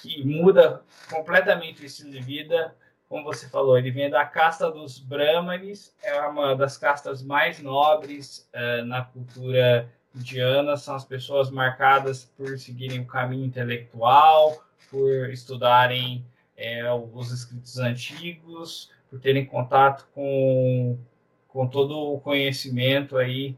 que 0.00 0.24
muda 0.24 0.82
completamente 1.10 1.82
o 1.82 1.84
estilo 1.84 2.12
de 2.12 2.20
vida. 2.20 2.74
Como 3.08 3.24
você 3.24 3.48
falou, 3.48 3.78
ele 3.78 3.90
vem 3.90 4.10
da 4.10 4.24
casta 4.24 4.70
dos 4.70 4.98
Brahmanes, 4.98 5.94
é 6.02 6.20
uma 6.20 6.54
das 6.54 6.76
castas 6.76 7.22
mais 7.22 7.58
nobres 7.60 8.48
uh, 8.54 8.84
na 8.84 9.02
cultura 9.02 9.90
indiana. 10.14 10.76
São 10.76 10.94
as 10.94 11.04
pessoas 11.04 11.50
marcadas 11.50 12.24
por 12.36 12.58
seguirem 12.58 13.00
o 13.00 13.06
caminho 13.06 13.46
intelectual, 13.46 14.62
por 14.90 15.30
estudarem 15.30 16.24
é, 16.56 16.92
os 16.92 17.32
escritos 17.32 17.78
antigos, 17.78 18.90
por 19.08 19.18
terem 19.20 19.46
contato 19.46 20.06
com, 20.14 20.98
com 21.46 21.66
todo 21.66 22.14
o 22.14 22.20
conhecimento 22.20 23.16
aí 23.16 23.56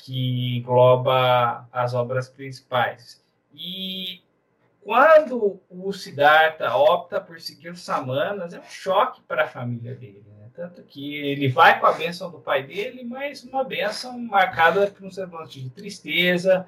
que 0.00 0.58
engloba 0.58 1.68
as 1.70 1.94
obras 1.94 2.28
principais. 2.28 3.22
E 3.54 4.22
quando 4.88 5.60
o 5.68 5.92
Siddhartha 5.92 6.74
opta 6.74 7.20
por 7.20 7.38
seguir 7.42 7.68
os 7.68 7.82
Samanas, 7.82 8.54
é 8.54 8.58
um 8.58 8.70
choque 8.70 9.20
para 9.20 9.44
a 9.44 9.46
família 9.46 9.94
dele. 9.94 10.24
Né? 10.26 10.48
Tanto 10.54 10.82
que 10.82 11.14
ele 11.14 11.46
vai 11.46 11.78
com 11.78 11.84
a 11.84 11.92
bênção 11.92 12.30
do 12.30 12.40
pai 12.40 12.62
dele, 12.62 13.04
mas 13.04 13.44
uma 13.44 13.62
bênção 13.62 14.18
marcada 14.18 14.90
por 14.90 15.04
um 15.04 15.10
semblante 15.10 15.60
de 15.60 15.68
tristeza 15.68 16.66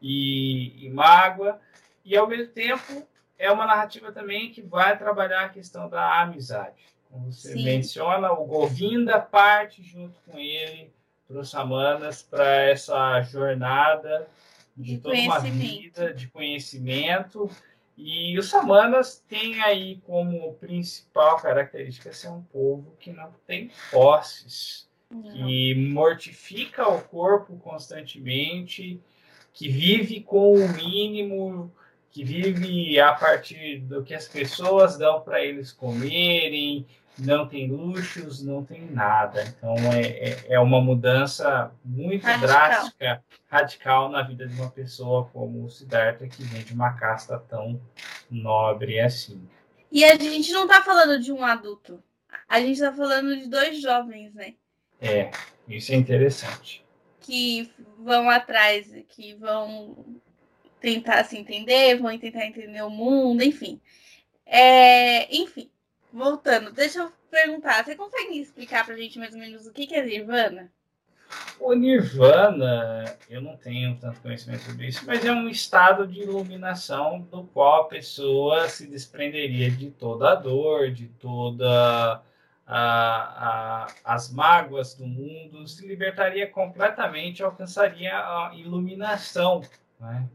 e, 0.00 0.84
e 0.84 0.90
mágoa. 0.90 1.60
E 2.04 2.16
ao 2.16 2.26
mesmo 2.26 2.52
tempo 2.52 3.06
é 3.38 3.48
uma 3.48 3.64
narrativa 3.64 4.10
também 4.10 4.50
que 4.50 4.60
vai 4.60 4.98
trabalhar 4.98 5.44
a 5.44 5.48
questão 5.48 5.88
da 5.88 6.20
amizade. 6.20 6.82
Como 7.08 7.30
você 7.30 7.52
Sim. 7.52 7.62
menciona, 7.62 8.32
o 8.32 8.44
Govinda 8.44 9.20
parte 9.20 9.84
junto 9.84 10.18
com 10.26 10.36
ele 10.36 10.92
para 11.28 11.38
os 11.38 11.48
Samanas 11.48 12.22
para 12.22 12.44
essa 12.62 13.20
jornada 13.20 14.26
de, 14.76 14.96
de 14.96 14.98
toda 14.98 15.16
uma 15.16 15.38
vida 15.40 16.12
de 16.14 16.28
conhecimento. 16.28 17.50
E 17.96 18.38
os 18.38 18.48
Samanas 18.48 19.22
têm 19.28 19.60
aí 19.62 20.00
como 20.06 20.54
principal 20.54 21.36
característica 21.40 22.12
ser 22.12 22.28
um 22.28 22.42
povo 22.42 22.96
que 22.98 23.12
não 23.12 23.32
tem 23.46 23.70
posses, 23.90 24.88
não. 25.10 25.22
que 25.22 25.74
mortifica 25.74 26.88
o 26.88 27.02
corpo 27.02 27.56
constantemente, 27.58 29.00
que 29.52 29.68
vive 29.68 30.20
com 30.20 30.54
o 30.54 30.68
mínimo 30.70 31.72
que 32.12 32.22
vive 32.22 33.00
a 33.00 33.14
partir 33.14 33.78
do 33.78 34.04
que 34.04 34.14
as 34.14 34.28
pessoas 34.28 34.98
dão 34.98 35.22
para 35.22 35.42
eles 35.42 35.72
comerem, 35.72 36.86
não 37.18 37.46
tem 37.46 37.70
luxos, 37.70 38.42
não 38.42 38.64
tem 38.64 38.90
nada. 38.90 39.44
Então 39.44 39.74
é, 39.92 40.02
é, 40.02 40.46
é 40.54 40.60
uma 40.60 40.80
mudança 40.80 41.72
muito 41.84 42.24
radical. 42.24 42.48
drástica, 42.48 43.24
radical 43.48 44.08
na 44.08 44.22
vida 44.22 44.46
de 44.46 44.54
uma 44.54 44.70
pessoa 44.70 45.26
como 45.32 45.64
o 45.64 45.70
Siddhartha, 45.70 46.26
que 46.26 46.42
vem 46.44 46.62
de 46.62 46.72
uma 46.72 46.92
casta 46.92 47.38
tão 47.38 47.80
nobre 48.30 48.98
assim. 48.98 49.46
E 49.90 50.04
a 50.04 50.16
gente 50.16 50.52
não 50.52 50.62
está 50.62 50.82
falando 50.82 51.20
de 51.20 51.30
um 51.30 51.44
adulto, 51.44 52.02
a 52.48 52.60
gente 52.60 52.72
está 52.72 52.92
falando 52.92 53.36
de 53.36 53.46
dois 53.48 53.80
jovens, 53.80 54.32
né? 54.34 54.54
É, 55.00 55.30
isso 55.68 55.92
é 55.92 55.96
interessante. 55.96 56.84
Que 57.20 57.70
vão 57.98 58.30
atrás, 58.30 58.90
que 59.08 59.34
vão 59.34 60.04
tentar 60.80 61.24
se 61.24 61.36
entender, 61.36 61.96
vão 61.96 62.16
tentar 62.18 62.46
entender 62.46 62.82
o 62.82 62.90
mundo, 62.90 63.42
enfim. 63.42 63.80
É, 64.46 65.34
enfim, 65.34 65.70
voltando, 66.12 66.72
deixa 66.72 67.00
eu 67.00 67.12
perguntar, 67.30 67.84
você 67.84 67.94
consegue 67.94 68.40
explicar 68.40 68.84
pra 68.84 68.96
gente 68.96 69.18
mais 69.18 69.32
ou 69.32 69.40
menos 69.40 69.66
o 69.66 69.72
que 69.72 69.94
é 69.94 70.04
Nirvana? 70.04 70.70
O 71.58 71.72
Nirvana, 71.74 73.04
eu 73.30 73.40
não 73.40 73.56
tenho 73.56 73.96
tanto 73.96 74.20
conhecimento 74.20 74.64
sobre 74.64 74.88
isso, 74.88 75.04
mas 75.06 75.24
é 75.24 75.32
um 75.32 75.48
estado 75.48 76.06
de 76.06 76.20
iluminação 76.20 77.20
do 77.22 77.44
qual 77.44 77.82
a 77.82 77.88
pessoa 77.88 78.68
se 78.68 78.86
desprenderia 78.86 79.70
de 79.70 79.90
toda 79.90 80.32
a 80.32 80.34
dor, 80.34 80.90
de 80.90 81.06
toda 81.06 82.20
a, 82.66 83.86
a, 83.86 83.86
as 84.04 84.30
mágoas 84.30 84.94
do 84.94 85.06
mundo, 85.06 85.66
se 85.66 85.86
libertaria 85.86 86.46
completamente, 86.46 87.42
alcançaria 87.42 88.12
a 88.12 88.52
iluminação. 88.54 89.62
Né? 90.00 90.28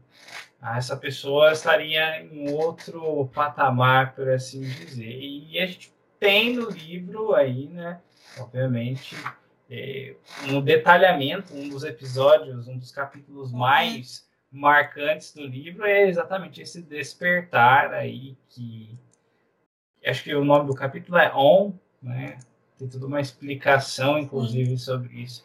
Ah, 0.60 0.76
essa 0.76 0.96
pessoa 0.96 1.52
estaria 1.52 2.22
em 2.22 2.50
outro 2.50 3.28
patamar, 3.32 4.14
por 4.14 4.28
assim 4.28 4.60
dizer. 4.60 5.18
E 5.20 5.58
a 5.58 5.66
gente 5.66 5.92
tem 6.18 6.54
no 6.56 6.68
livro 6.68 7.34
aí, 7.34 7.68
né, 7.68 8.00
obviamente, 8.38 9.14
é, 9.70 10.16
um 10.48 10.60
detalhamento, 10.60 11.54
um 11.54 11.68
dos 11.68 11.84
episódios, 11.84 12.66
um 12.66 12.76
dos 12.76 12.90
capítulos 12.90 13.52
mais 13.52 14.26
marcantes 14.50 15.32
do 15.32 15.46
livro 15.46 15.84
é 15.84 16.08
exatamente 16.08 16.62
esse 16.62 16.82
despertar 16.82 17.92
aí 17.92 18.36
que 18.48 18.98
acho 20.04 20.24
que 20.24 20.34
o 20.34 20.44
nome 20.44 20.66
do 20.66 20.74
capítulo 20.74 21.18
é 21.18 21.30
On, 21.34 21.72
né? 22.02 22.38
Tem 22.78 22.88
toda 22.88 23.06
uma 23.06 23.20
explicação, 23.20 24.18
inclusive, 24.18 24.78
sobre 24.78 25.22
isso, 25.22 25.44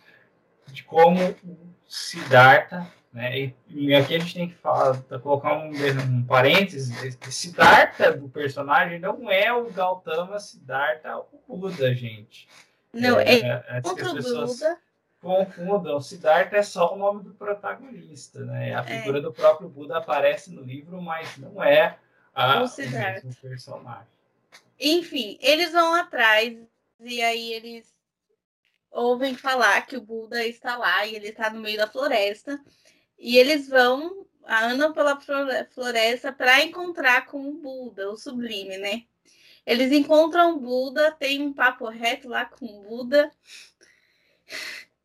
de 0.67 0.83
como 0.83 1.19
o 1.43 1.75
Siddhartha 1.87 2.87
né? 3.13 3.39
E, 3.39 3.55
e, 3.69 3.93
aqui 3.93 4.15
a 4.15 4.19
gente 4.19 4.33
tem 4.33 4.49
que 4.49 4.55
falar, 4.55 4.99
colocar 5.21 5.53
um, 5.59 5.69
um 5.69 6.23
parênteses: 6.25 7.15
Siddhartha 7.29 8.13
do 8.13 8.27
personagem 8.27 8.99
não 8.99 9.29
é 9.29 9.53
o 9.53 9.69
Gautama 9.69 10.39
Siddhartha, 10.39 11.21
o 11.47 11.55
Buda, 11.55 11.93
gente. 11.93 12.49
Não, 12.91 13.19
é, 13.19 13.35
é, 13.35 13.65
é 13.67 13.81
outro 13.83 14.15
Buda. 14.15 14.79
confundam. 15.21 16.01
Siddhartha 16.01 16.57
é 16.57 16.63
só 16.63 16.95
o 16.95 16.97
nome 16.97 17.23
do 17.23 17.35
protagonista, 17.35 18.39
né? 18.45 18.73
A 18.75 18.79
é. 18.79 18.83
figura 18.83 19.19
é. 19.19 19.21
do 19.21 19.31
próprio 19.31 19.69
Buda 19.69 19.99
aparece 19.99 20.51
no 20.51 20.63
livro, 20.63 20.99
mas 20.99 21.37
não 21.37 21.63
é 21.63 21.97
a, 22.33 22.63
o, 22.63 22.65
o 22.65 22.89
mesmo 22.89 23.35
personagem. 23.35 24.07
Enfim, 24.79 25.37
eles 25.39 25.71
vão 25.71 25.93
atrás 25.93 26.57
e 26.99 27.21
aí 27.21 27.53
eles 27.53 27.93
ouvem 28.91 29.35
falar 29.35 29.85
que 29.85 29.97
o 29.97 30.01
Buda 30.01 30.45
está 30.45 30.77
lá 30.77 31.05
e 31.05 31.15
ele 31.15 31.29
está 31.29 31.49
no 31.49 31.61
meio 31.61 31.77
da 31.77 31.87
floresta. 31.87 32.59
E 33.25 33.37
eles 33.37 33.69
vão, 33.69 34.27
andam 34.45 34.91
pela 34.91 35.17
floresta 35.71 36.33
para 36.33 36.61
encontrar 36.61 37.25
com 37.25 37.47
o 37.47 37.53
Buda, 37.53 38.11
o 38.11 38.17
sublime, 38.17 38.77
né? 38.77 39.05
Eles 39.65 39.93
encontram 39.93 40.57
o 40.57 40.59
Buda, 40.59 41.09
tem 41.09 41.41
um 41.41 41.53
papo 41.53 41.87
reto 41.87 42.27
lá 42.27 42.43
com 42.43 42.65
o 42.65 42.83
Buda. 42.83 43.31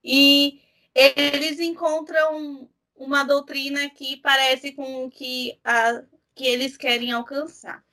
E 0.02 0.60
eles 0.92 1.60
encontram 1.60 2.68
uma 2.96 3.22
doutrina 3.22 3.88
que 3.88 4.16
parece 4.16 4.72
com 4.72 5.04
o 5.04 5.10
que, 5.10 5.56
a, 5.62 6.02
que 6.34 6.44
eles 6.44 6.76
querem 6.76 7.12
alcançar. 7.12 7.84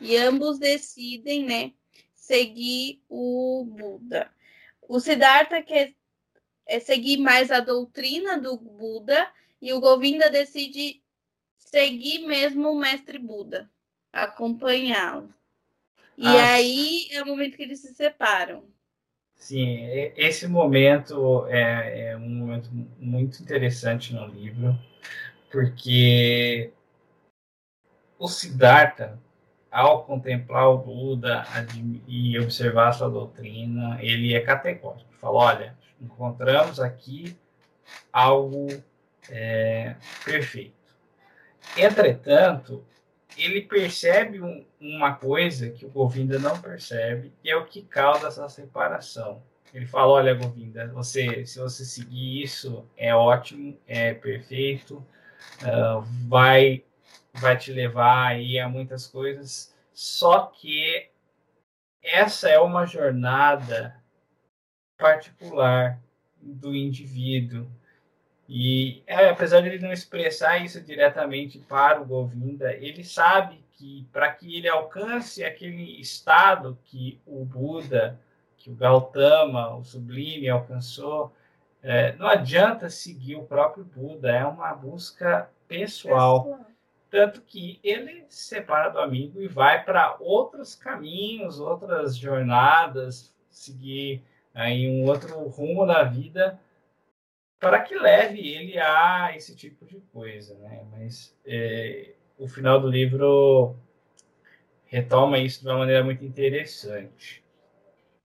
E 0.00 0.16
ambos 0.16 0.58
decidem, 0.58 1.44
né, 1.44 1.74
seguir 2.14 3.02
o 3.10 3.66
Buda. 3.68 4.32
O 4.88 4.98
Siddhartha 4.98 5.62
quer 5.62 5.94
é 6.66 6.80
seguir 6.80 7.18
mais 7.18 7.50
a 7.50 7.60
doutrina 7.60 8.38
do 8.38 8.56
Buda 8.56 9.30
e 9.60 9.72
o 9.72 9.80
Govinda 9.80 10.30
decide 10.30 11.02
seguir 11.56 12.26
mesmo 12.26 12.70
o 12.70 12.78
mestre 12.78 13.18
Buda, 13.18 13.70
acompanhá-lo. 14.12 15.32
E 16.16 16.26
ah, 16.26 16.54
aí 16.54 17.08
é 17.12 17.22
o 17.22 17.26
momento 17.26 17.56
que 17.56 17.62
eles 17.62 17.80
se 17.80 17.94
separam. 17.94 18.64
Sim, 19.34 20.12
esse 20.16 20.46
momento 20.46 21.46
é, 21.46 22.10
é 22.10 22.16
um 22.16 22.28
momento 22.28 22.68
muito 22.98 23.42
interessante 23.42 24.12
no 24.12 24.26
livro, 24.26 24.78
porque 25.50 26.72
o 28.18 28.28
Siddhartha, 28.28 29.18
ao 29.70 30.04
contemplar 30.04 30.68
o 30.68 30.78
Buda 30.78 31.44
e 32.06 32.38
observar 32.38 32.92
sua 32.92 33.08
doutrina, 33.08 33.98
ele 34.02 34.34
é 34.34 34.40
categórico. 34.40 35.10
Fala, 35.14 35.38
olha, 35.38 35.78
encontramos 35.98 36.78
aqui 36.78 37.34
algo 38.12 38.68
é, 39.28 39.94
perfeito. 40.24 40.74
Entretanto, 41.76 42.84
ele 43.36 43.62
percebe 43.62 44.40
um, 44.40 44.64
uma 44.80 45.14
coisa 45.14 45.70
que 45.70 45.86
o 45.86 45.90
Govinda 45.90 46.38
não 46.38 46.60
percebe, 46.60 47.32
que 47.42 47.50
é 47.50 47.56
o 47.56 47.66
que 47.66 47.82
causa 47.82 48.28
essa 48.28 48.48
separação. 48.48 49.42
Ele 49.72 49.86
fala: 49.86 50.12
Olha, 50.12 50.34
Govinda, 50.34 50.88
você, 50.88 51.44
se 51.46 51.58
você 51.58 51.84
seguir 51.84 52.42
isso, 52.42 52.88
é 52.96 53.14
ótimo, 53.14 53.78
é 53.86 54.14
perfeito, 54.14 54.96
uh, 55.62 56.02
vai, 56.28 56.84
vai 57.34 57.56
te 57.56 57.72
levar 57.72 58.28
aí 58.28 58.58
a 58.58 58.68
muitas 58.68 59.06
coisas, 59.06 59.74
só 59.92 60.46
que 60.46 61.08
essa 62.02 62.48
é 62.48 62.58
uma 62.58 62.86
jornada 62.86 63.94
particular 64.98 66.00
do 66.40 66.74
indivíduo. 66.74 67.70
E 68.52 69.04
é, 69.06 69.28
apesar 69.28 69.60
de 69.60 69.68
ele 69.68 69.78
não 69.78 69.92
expressar 69.92 70.58
isso 70.58 70.80
diretamente 70.80 71.60
para 71.60 72.02
o 72.02 72.04
Govinda, 72.04 72.72
ele 72.72 73.04
sabe 73.04 73.64
que 73.74 74.08
para 74.12 74.28
que 74.32 74.56
ele 74.56 74.68
alcance 74.68 75.44
aquele 75.44 76.00
estado 76.00 76.76
que 76.82 77.20
o 77.24 77.44
Buda, 77.44 78.18
que 78.56 78.68
o 78.68 78.74
Gautama, 78.74 79.76
o 79.76 79.84
Sublime 79.84 80.48
alcançou, 80.48 81.32
é, 81.80 82.12
não 82.16 82.26
adianta 82.26 82.90
seguir 82.90 83.36
o 83.36 83.44
próprio 83.44 83.84
Buda, 83.84 84.32
é 84.32 84.44
uma 84.44 84.74
busca 84.74 85.48
pessoal. 85.68 86.42
pessoal. 86.42 86.66
Tanto 87.08 87.42
que 87.42 87.78
ele 87.84 88.24
se 88.28 88.48
separa 88.48 88.88
do 88.88 88.98
amigo 88.98 89.40
e 89.40 89.46
vai 89.46 89.84
para 89.84 90.16
outros 90.18 90.74
caminhos, 90.74 91.60
outras 91.60 92.16
jornadas, 92.16 93.32
seguir 93.48 94.24
aí 94.52 94.88
um 94.88 95.04
outro 95.04 95.38
rumo 95.46 95.86
na 95.86 96.02
vida 96.02 96.58
para 97.60 97.80
que 97.80 97.94
leve 97.94 98.40
ele 98.40 98.78
a 98.78 99.32
esse 99.36 99.54
tipo 99.54 99.84
de 99.84 100.00
coisa, 100.12 100.54
né? 100.54 100.82
Mas 100.90 101.36
é, 101.44 102.14
o 102.38 102.48
final 102.48 102.80
do 102.80 102.88
livro 102.88 103.76
retoma 104.86 105.38
isso 105.38 105.60
de 105.60 105.68
uma 105.68 105.78
maneira 105.78 106.02
muito 106.02 106.24
interessante. 106.24 107.44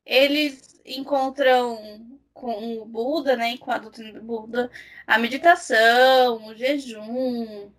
Eles 0.05 0.79
encontram 0.85 2.17
com 2.33 2.81
o 2.81 2.85
Buda, 2.85 3.35
né, 3.35 3.57
com 3.57 3.71
a 3.71 3.77
doutrina 3.77 4.13
do 4.13 4.21
Buda, 4.21 4.71
a 5.05 5.17
meditação, 5.17 6.47
o 6.47 6.55
jejum, 6.55 7.69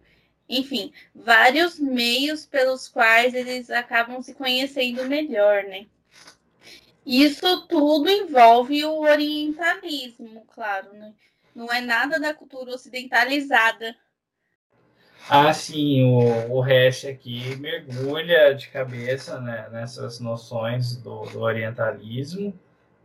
enfim, 0.48 0.92
vários 1.14 1.78
meios 1.78 2.46
pelos 2.46 2.88
quais 2.88 3.34
eles 3.34 3.70
acabam 3.70 4.22
se 4.22 4.34
conhecendo 4.34 5.08
melhor, 5.08 5.64
né? 5.64 5.86
Isso 7.04 7.66
tudo 7.68 8.10
envolve 8.10 8.84
o 8.84 9.00
orientalismo, 9.00 10.44
claro, 10.52 10.92
né? 10.94 11.14
Não 11.56 11.72
é 11.72 11.80
nada 11.80 12.20
da 12.20 12.34
cultura 12.34 12.72
ocidentalizada. 12.72 13.96
Ah, 15.26 15.50
sim, 15.54 16.04
o, 16.04 16.58
o 16.58 16.60
aqui 16.60 17.56
mergulha 17.56 18.54
de 18.54 18.68
cabeça 18.68 19.40
né, 19.40 19.66
nessas 19.72 20.20
noções 20.20 20.96
do, 20.96 21.22
do 21.22 21.40
orientalismo. 21.40 22.52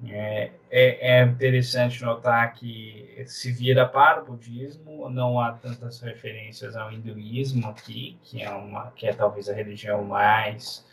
É, 0.06 0.52
é, 0.70 1.20
é, 1.20 1.24
interessante 1.24 2.04
notar 2.04 2.54
que 2.54 3.24
se 3.26 3.52
vira 3.52 3.88
para 3.88 4.22
o 4.22 4.26
budismo, 4.26 5.10
não 5.10 5.40
há 5.40 5.54
tantas 5.54 6.02
referências 6.02 6.76
ao 6.76 6.92
hinduísmo 6.92 7.70
aqui, 7.70 8.18
que 8.24 8.42
é, 8.42 8.50
uma, 8.50 8.92
que 8.92 9.08
é 9.08 9.14
talvez 9.14 9.48
a 9.48 9.54
religião 9.54 10.04
mais 10.04 10.86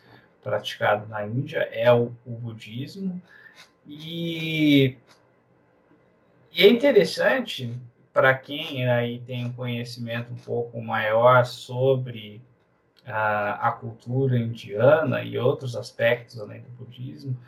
praticada 0.42 1.06
na 1.06 1.26
Índia, 1.26 1.68
é 1.72 1.92
o, 1.92 2.12
o 2.24 2.30
budismo. 2.32 3.20
E, 3.86 4.96
e 6.58 6.64
é 6.64 6.68
interessante 6.68 7.72
para 8.12 8.34
quem 8.34 8.90
aí 8.90 9.20
tem 9.20 9.46
um 9.46 9.52
conhecimento 9.52 10.32
um 10.32 10.36
pouco 10.36 10.82
maior 10.82 11.46
sobre 11.46 12.42
a, 13.06 13.68
a 13.68 13.70
cultura 13.70 14.36
indiana 14.36 15.22
e 15.22 15.38
outros 15.38 15.76
aspectos 15.76 16.40
além 16.40 16.62
do 16.62 16.70
budismo, 16.70 17.38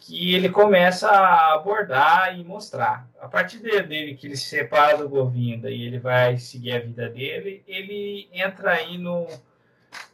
que 0.00 0.34
ele 0.34 0.48
começa 0.48 1.08
a 1.08 1.54
abordar 1.54 2.36
e 2.36 2.42
mostrar. 2.42 3.08
A 3.20 3.28
partir 3.28 3.58
dele, 3.58 4.16
que 4.16 4.26
ele 4.26 4.36
se 4.36 4.46
separa 4.46 4.98
do 4.98 5.08
Govinda 5.08 5.70
e 5.70 5.82
ele 5.82 6.00
vai 6.00 6.36
seguir 6.36 6.72
a 6.72 6.80
vida 6.80 7.08
dele, 7.08 7.62
ele 7.68 8.28
entra 8.32 8.72
aí 8.72 8.98
no, 8.98 9.28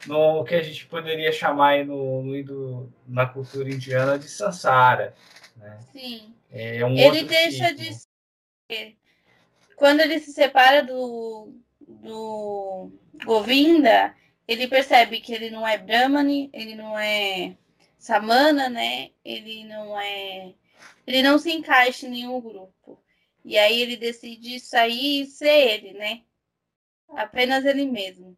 no 0.07 0.45
que 0.45 0.55
a 0.55 0.62
gente 0.62 0.85
poderia 0.85 1.33
chamar 1.33 1.69
aí 1.69 1.85
no, 1.85 2.23
no, 2.23 2.93
na 3.09 3.25
cultura 3.25 3.71
indiana 3.71 4.19
de 4.19 4.29
Sansara. 4.29 5.15
Né? 5.57 5.79
Sim. 5.91 6.35
É 6.51 6.85
um 6.85 6.95
ele 6.95 7.25
deixa 7.25 7.69
tipo. 7.69 7.81
de 7.81 7.95
ser 7.95 8.12
quando 9.77 10.01
ele 10.01 10.19
se 10.19 10.33
separa 10.33 10.83
do, 10.83 11.53
do 11.81 12.91
Govinda, 13.25 14.15
ele 14.47 14.69
percebe 14.69 15.21
que 15.21 15.33
ele 15.33 15.51
não 15.51 15.67
é 15.67 15.79
Brahmani, 15.79 16.51
ele 16.53 16.75
não 16.75 16.99
é 16.99 17.57
Samana, 17.99 18.69
né? 18.69 19.11
Ele 19.25 19.65
não 19.65 19.99
é. 19.99 20.55
Ele 21.07 21.23
não 21.23 21.39
se 21.39 21.53
encaixa 21.53 22.07
em 22.07 22.11
nenhum 22.11 22.41
grupo. 22.41 23.01
E 23.45 23.59
aí 23.59 23.81
ele 23.81 23.97
decide 23.97 24.61
sair 24.61 25.23
e 25.23 25.27
ser 25.27 25.49
ele, 25.49 25.93
né? 25.95 26.23
Apenas 27.11 27.65
ele 27.65 27.87
mesmo. 27.87 28.37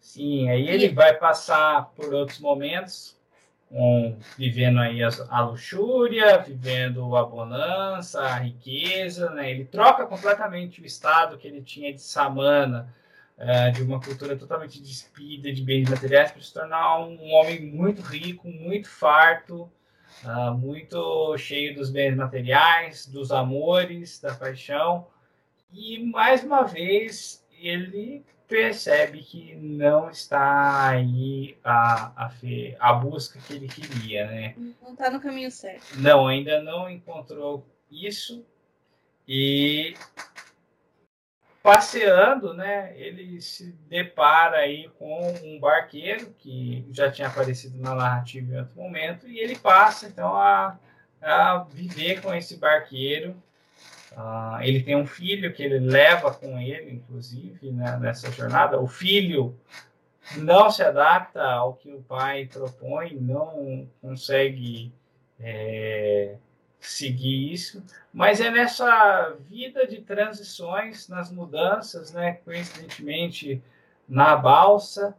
Sim, 0.00 0.48
aí 0.48 0.68
ele 0.68 0.86
e... 0.86 0.94
vai 0.94 1.16
passar 1.18 1.90
por 1.94 2.12
outros 2.14 2.38
momentos 2.38 3.15
um, 3.70 4.16
vivendo 4.38 4.78
aí 4.78 5.02
a, 5.02 5.08
a, 5.28 5.40
luxúria, 5.40 6.38
vivendo 6.38 7.16
a 7.16 7.24
bonança, 7.24 8.20
a 8.20 8.38
riqueza, 8.38 9.30
né? 9.30 9.50
Ele 9.50 9.64
troca 9.64 10.06
completamente 10.06 10.80
o 10.80 10.86
estado 10.86 11.36
que 11.36 11.48
ele 11.48 11.62
tinha 11.62 11.92
de 11.92 12.00
samana, 12.00 12.94
é, 13.38 13.70
de 13.70 13.82
uma 13.82 14.00
cultura 14.00 14.36
totalmente 14.36 14.80
despida 14.80 15.52
de 15.52 15.62
bens 15.62 15.90
materiais, 15.90 16.32
para 16.32 16.42
se 16.42 16.52
tornar 16.52 17.00
um 17.00 17.32
homem 17.32 17.60
muito 17.60 18.00
rico, 18.00 18.48
muito 18.48 18.88
farto, 18.88 19.70
uh, 20.24 20.54
muito 20.54 21.36
cheio 21.36 21.74
dos 21.74 21.90
bens 21.90 22.16
materiais, 22.16 23.06
dos 23.06 23.30
amores, 23.30 24.20
da 24.20 24.34
paixão. 24.34 25.08
E 25.72 26.02
mais 26.04 26.42
uma 26.42 26.62
vez 26.62 27.44
ele 27.60 28.24
percebe 28.48 29.22
que 29.22 29.54
não 29.56 30.08
está 30.10 30.88
aí 30.88 31.58
a, 31.64 32.12
a, 32.24 32.30
a 32.80 32.92
busca 32.92 33.38
que 33.40 33.54
ele 33.54 33.68
queria, 33.68 34.26
né? 34.26 34.54
Não 34.82 34.92
está 34.92 35.10
no 35.10 35.20
caminho 35.20 35.50
certo. 35.50 35.98
Não, 35.98 36.26
ainda 36.26 36.62
não 36.62 36.88
encontrou 36.88 37.66
isso 37.90 38.44
e 39.26 39.94
passeando, 41.62 42.54
né, 42.54 42.96
ele 42.96 43.40
se 43.40 43.72
depara 43.88 44.58
aí 44.58 44.88
com 45.00 45.32
um 45.42 45.58
barqueiro 45.58 46.32
que 46.38 46.86
já 46.92 47.10
tinha 47.10 47.26
aparecido 47.26 47.76
na 47.78 47.92
narrativa 47.92 48.54
em 48.54 48.58
outro 48.58 48.76
momento 48.76 49.26
e 49.26 49.40
ele 49.40 49.58
passa 49.58 50.06
então 50.06 50.36
a, 50.36 50.78
a 51.20 51.66
viver 51.68 52.22
com 52.22 52.32
esse 52.32 52.56
barqueiro 52.56 53.42
Uh, 54.16 54.62
ele 54.62 54.82
tem 54.82 54.96
um 54.96 55.06
filho 55.06 55.52
que 55.52 55.62
ele 55.62 55.78
leva 55.78 56.32
com 56.32 56.58
ele, 56.58 56.90
inclusive, 56.90 57.70
né, 57.70 57.98
nessa 57.98 58.30
jornada. 58.30 58.80
O 58.80 58.86
filho 58.86 59.54
não 60.38 60.70
se 60.70 60.82
adapta 60.82 61.42
ao 61.42 61.74
que 61.74 61.92
o 61.92 62.00
pai 62.00 62.46
propõe, 62.46 63.14
não 63.14 63.86
consegue 64.00 64.90
é, 65.38 66.36
seguir 66.80 67.52
isso, 67.52 67.84
mas 68.10 68.40
é 68.40 68.50
nessa 68.50 69.36
vida 69.50 69.86
de 69.86 70.00
transições, 70.00 71.08
nas 71.08 71.30
mudanças, 71.30 72.10
né, 72.12 72.38
coincidentemente 72.42 73.62
na 74.08 74.34
balsa 74.34 75.14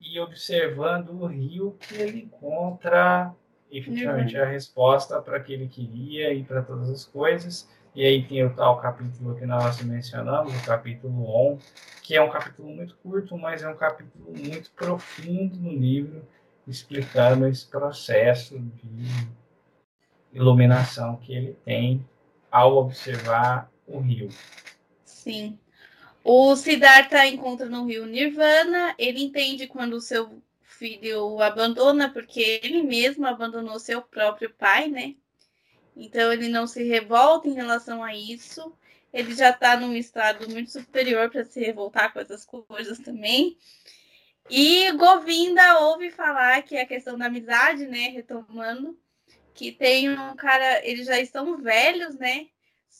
e 0.00 0.18
observando 0.18 1.10
o 1.10 1.26
rio 1.26 1.76
que 1.80 1.94
ele 1.94 2.22
encontra 2.22 3.32
efetivamente 3.70 4.36
uhum. 4.36 4.42
a 4.42 4.46
resposta 4.46 5.20
para 5.20 5.38
que 5.38 5.52
ele 5.52 5.68
queria 5.68 6.32
e 6.32 6.42
para 6.42 6.62
todas 6.62 6.90
as 6.90 7.04
coisas. 7.04 7.68
E 7.98 8.06
aí 8.06 8.22
tem 8.22 8.44
o 8.44 8.54
tal 8.54 8.80
capítulo 8.80 9.34
que 9.34 9.44
nós 9.44 9.82
mencionamos, 9.82 10.56
o 10.56 10.64
capítulo 10.64 11.28
11, 11.54 11.64
que 12.00 12.14
é 12.14 12.22
um 12.22 12.30
capítulo 12.30 12.68
muito 12.68 12.94
curto, 12.98 13.36
mas 13.36 13.64
é 13.64 13.68
um 13.68 13.74
capítulo 13.74 14.32
muito 14.38 14.70
profundo 14.70 15.56
no 15.56 15.72
livro, 15.72 16.24
explicando 16.64 17.48
esse 17.48 17.66
processo 17.66 18.56
de 18.56 19.08
iluminação 20.32 21.16
que 21.16 21.34
ele 21.34 21.54
tem 21.64 22.08
ao 22.52 22.76
observar 22.76 23.68
o 23.84 23.98
rio. 23.98 24.28
Sim. 25.04 25.58
O 26.22 26.54
Siddhartha 26.54 27.26
encontra 27.26 27.68
no 27.68 27.84
rio 27.84 28.06
Nirvana, 28.06 28.94
ele 28.96 29.24
entende 29.24 29.66
quando 29.66 29.94
o 29.94 30.00
seu 30.00 30.40
filho 30.62 31.30
o 31.30 31.42
abandona, 31.42 32.08
porque 32.08 32.60
ele 32.62 32.80
mesmo 32.80 33.26
abandonou 33.26 33.80
seu 33.80 34.00
próprio 34.00 34.54
pai, 34.54 34.86
né? 34.86 35.16
Então 35.98 36.32
ele 36.32 36.48
não 36.48 36.66
se 36.66 36.84
revolta 36.84 37.48
em 37.48 37.54
relação 37.54 38.04
a 38.04 38.14
isso. 38.14 38.72
Ele 39.12 39.34
já 39.34 39.50
está 39.50 39.76
num 39.76 39.94
estado 39.94 40.48
muito 40.48 40.70
superior 40.70 41.28
para 41.28 41.44
se 41.44 41.58
revoltar 41.60 42.12
com 42.12 42.20
essas 42.20 42.44
coisas 42.44 42.98
também. 43.00 43.58
E 44.48 44.92
Govinda 44.92 45.80
ouve 45.80 46.10
falar 46.10 46.62
que 46.62 46.76
é 46.76 46.82
a 46.82 46.86
questão 46.86 47.18
da 47.18 47.26
amizade, 47.26 47.84
né? 47.86 48.08
Retomando, 48.08 48.96
que 49.52 49.72
tem 49.72 50.08
um 50.10 50.36
cara, 50.36 50.86
eles 50.86 51.06
já 51.06 51.18
estão 51.18 51.58
velhos, 51.58 52.14
né? 52.14 52.46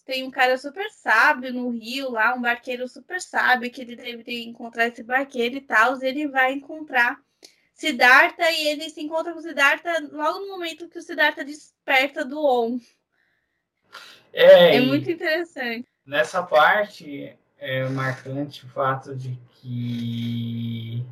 Tem 0.04 0.24
um 0.24 0.30
cara 0.30 0.56
super 0.56 0.90
sábio 0.90 1.52
no 1.52 1.68
Rio 1.68 2.10
lá, 2.10 2.34
um 2.34 2.40
barqueiro 2.40 2.88
super 2.88 3.20
sábio, 3.20 3.70
que 3.70 3.82
ele 3.82 3.94
deve 3.94 4.42
encontrar 4.42 4.88
esse 4.88 5.02
barqueiro 5.02 5.56
e 5.56 5.60
tal. 5.60 6.02
Ele 6.02 6.26
vai 6.26 6.54
encontrar 6.54 7.20
Siddhartha 7.78 8.50
e 8.50 8.66
ele 8.66 8.90
se 8.90 9.00
encontra 9.00 9.32
com 9.32 9.40
Siddhartha 9.40 10.08
logo 10.10 10.40
no 10.40 10.48
momento 10.48 10.88
que 10.88 10.98
o 10.98 11.02
Siddhartha 11.02 11.44
desperta 11.44 12.24
do 12.24 12.44
On. 12.44 12.76
É, 14.32 14.74
é 14.76 14.80
muito 14.80 15.08
interessante. 15.08 15.88
Nessa 16.04 16.42
parte 16.42 17.38
é 17.56 17.88
marcante 17.88 18.66
o 18.66 18.68
fato 18.70 19.14
de 19.14 19.38
que 19.52 21.06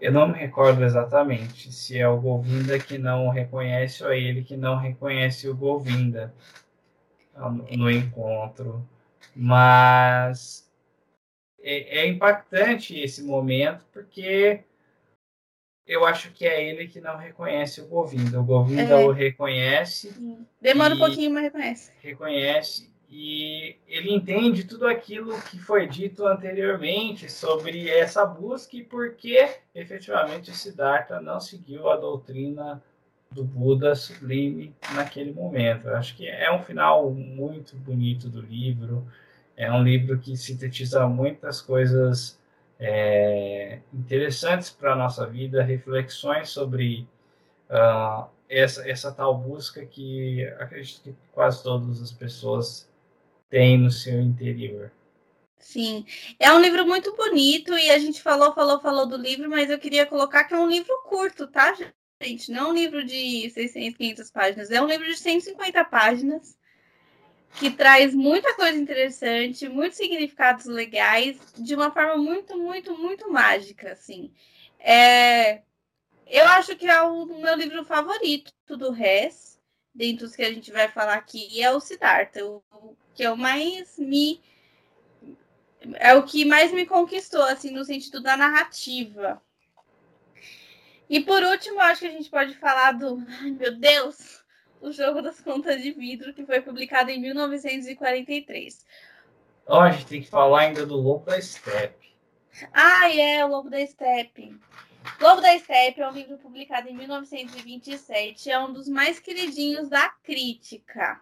eu 0.00 0.10
não 0.10 0.26
me 0.26 0.34
recordo 0.34 0.82
exatamente 0.84 1.72
se 1.72 1.96
é 1.96 2.08
o 2.08 2.20
Govinda 2.20 2.76
que 2.76 2.98
não 2.98 3.28
reconhece 3.28 4.02
ou 4.02 4.10
é 4.10 4.18
ele 4.18 4.42
que 4.42 4.56
não 4.56 4.76
reconhece 4.76 5.48
o 5.48 5.56
Govinda 5.56 6.34
no 7.76 7.88
encontro. 7.88 8.84
Mas 9.36 10.68
é, 11.60 12.00
é 12.00 12.08
impactante 12.08 12.98
esse 12.98 13.22
momento 13.22 13.86
porque 13.92 14.64
eu 15.88 16.04
acho 16.04 16.30
que 16.32 16.46
é 16.46 16.68
ele 16.68 16.86
que 16.86 17.00
não 17.00 17.16
reconhece 17.16 17.80
o 17.80 17.86
Govinda. 17.86 18.38
O 18.38 18.44
Govinda 18.44 19.00
é. 19.00 19.04
o 19.06 19.10
reconhece. 19.10 20.14
Demora 20.60 20.94
um 20.94 20.98
pouquinho, 20.98 21.30
mas 21.30 21.44
reconhece. 21.44 21.92
Reconhece 22.02 22.90
e 23.10 23.76
ele 23.88 24.12
entende 24.12 24.64
tudo 24.64 24.86
aquilo 24.86 25.40
que 25.42 25.58
foi 25.58 25.88
dito 25.88 26.26
anteriormente 26.26 27.32
sobre 27.32 27.88
essa 27.88 28.26
busca 28.26 28.76
e 28.76 28.84
por 28.84 29.14
que 29.14 29.48
efetivamente 29.74 30.54
Siddhartha 30.54 31.18
não 31.18 31.40
seguiu 31.40 31.88
a 31.88 31.96
doutrina 31.96 32.82
do 33.30 33.42
Buda 33.42 33.94
sublime 33.94 34.74
naquele 34.94 35.32
momento. 35.32 35.88
Eu 35.88 35.96
acho 35.96 36.14
que 36.16 36.28
é 36.28 36.52
um 36.52 36.62
final 36.62 37.10
muito 37.10 37.76
bonito 37.76 38.28
do 38.28 38.42
livro. 38.42 39.06
É 39.56 39.72
um 39.72 39.82
livro 39.82 40.18
que 40.18 40.36
sintetiza 40.36 41.06
muitas 41.08 41.62
coisas 41.62 42.37
é, 42.78 43.80
interessantes 43.92 44.70
para 44.70 44.92
a 44.92 44.96
nossa 44.96 45.26
vida, 45.26 45.62
reflexões 45.62 46.50
sobre 46.50 47.08
uh, 47.68 48.28
essa, 48.48 48.88
essa 48.88 49.12
tal 49.12 49.36
busca 49.36 49.84
que 49.84 50.44
acredito 50.58 51.02
que 51.02 51.14
quase 51.32 51.62
todas 51.62 52.00
as 52.00 52.12
pessoas 52.12 52.88
têm 53.50 53.78
no 53.78 53.90
seu 53.90 54.20
interior. 54.20 54.92
Sim, 55.58 56.06
é 56.38 56.52
um 56.52 56.60
livro 56.60 56.86
muito 56.86 57.14
bonito 57.16 57.76
e 57.76 57.90
a 57.90 57.98
gente 57.98 58.22
falou, 58.22 58.54
falou, 58.54 58.80
falou 58.80 59.06
do 59.06 59.16
livro, 59.16 59.50
mas 59.50 59.68
eu 59.68 59.78
queria 59.78 60.06
colocar 60.06 60.44
que 60.44 60.54
é 60.54 60.58
um 60.58 60.68
livro 60.68 60.94
curto, 61.04 61.48
tá, 61.48 61.74
gente. 61.74 62.50
Não 62.50 62.68
é 62.68 62.70
um 62.70 62.74
livro 62.74 63.04
de 63.04 63.50
600, 63.50 63.96
500 63.96 64.30
páginas. 64.30 64.70
É 64.70 64.80
um 64.80 64.86
livro 64.86 65.04
de 65.04 65.16
150 65.16 65.84
páginas 65.84 66.57
que 67.56 67.70
traz 67.70 68.14
muita 68.14 68.54
coisa 68.54 68.78
interessante, 68.78 69.68
muitos 69.68 69.96
significados 69.96 70.66
legais, 70.66 71.38
de 71.56 71.74
uma 71.74 71.90
forma 71.90 72.16
muito, 72.16 72.56
muito, 72.56 72.96
muito 72.96 73.30
mágica, 73.30 73.92
assim. 73.92 74.32
É, 74.78 75.62
eu 76.26 76.44
acho 76.46 76.76
que 76.76 76.86
é 76.86 77.02
o 77.02 77.26
meu 77.26 77.54
livro 77.56 77.84
favorito 77.84 78.52
do 78.68 78.94
Hess, 78.94 79.58
dentre 79.94 80.24
os 80.24 80.36
que 80.36 80.42
a 80.42 80.52
gente 80.52 80.70
vai 80.70 80.88
falar 80.88 81.14
aqui, 81.14 81.62
é 81.62 81.70
o 81.70 81.80
Siddhartha, 81.80 82.44
o 82.44 82.62
que 83.14 83.26
o 83.26 83.36
mais 83.36 83.98
me 83.98 84.40
é 85.94 86.14
o 86.14 86.24
que 86.24 86.44
mais 86.44 86.72
me 86.72 86.84
conquistou, 86.86 87.42
assim, 87.42 87.70
no 87.70 87.84
sentido 87.84 88.20
da 88.20 88.36
narrativa. 88.36 89.40
E 91.08 91.20
por 91.20 91.42
último, 91.42 91.80
acho 91.80 92.00
que 92.00 92.06
a 92.06 92.12
gente 92.12 92.28
pode 92.28 92.54
falar 92.54 92.92
do. 92.92 93.24
Ai, 93.40 93.50
meu 93.50 93.74
Deus! 93.76 94.37
O 94.80 94.92
Jogo 94.92 95.20
das 95.20 95.40
Contas 95.40 95.82
de 95.82 95.92
Vidro, 95.92 96.32
que 96.32 96.46
foi 96.46 96.60
publicado 96.60 97.10
em 97.10 97.20
1943. 97.20 98.86
Ó, 99.66 99.78
oh, 99.78 99.80
a 99.80 99.90
gente 99.90 100.06
tem 100.06 100.22
que 100.22 100.28
falar 100.28 100.60
ainda 100.60 100.86
do 100.86 100.96
Lobo 100.96 101.26
da 101.26 101.40
Steppe. 101.40 102.14
Ah, 102.72 103.12
é, 103.12 103.44
o 103.44 103.48
Lobo 103.48 103.68
da 103.68 103.84
Steppe. 103.84 104.56
Lobo 105.20 105.40
da 105.40 105.58
Steppe 105.58 106.00
é 106.00 106.08
um 106.08 106.12
livro 106.12 106.38
publicado 106.38 106.88
em 106.88 106.94
1927. 106.94 108.50
É 108.50 108.58
um 108.58 108.72
dos 108.72 108.88
mais 108.88 109.18
queridinhos 109.18 109.88
da 109.88 110.08
crítica. 110.22 111.20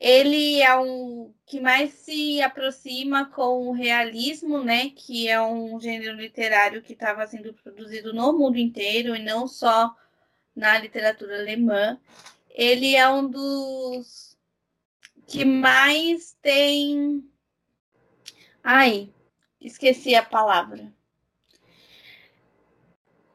Ele 0.00 0.60
é 0.60 0.76
um 0.76 1.32
que 1.46 1.60
mais 1.60 1.90
se 1.92 2.42
aproxima 2.42 3.26
com 3.26 3.68
o 3.68 3.72
realismo, 3.72 4.62
né? 4.62 4.90
Que 4.90 5.28
é 5.28 5.40
um 5.40 5.78
gênero 5.80 6.16
literário 6.16 6.82
que 6.82 6.92
estava 6.92 7.26
sendo 7.26 7.54
produzido 7.54 8.12
no 8.12 8.32
mundo 8.32 8.58
inteiro 8.58 9.14
e 9.14 9.22
não 9.22 9.46
só 9.46 9.94
na 10.56 10.78
literatura 10.78 11.38
alemã. 11.38 12.00
Ele 12.52 12.94
é 12.94 13.08
um 13.08 13.28
dos 13.28 14.36
que 15.26 15.44
mais 15.44 16.36
tem. 16.42 17.28
Ai, 18.62 19.12
esqueci 19.60 20.14
a 20.14 20.22
palavra. 20.22 20.92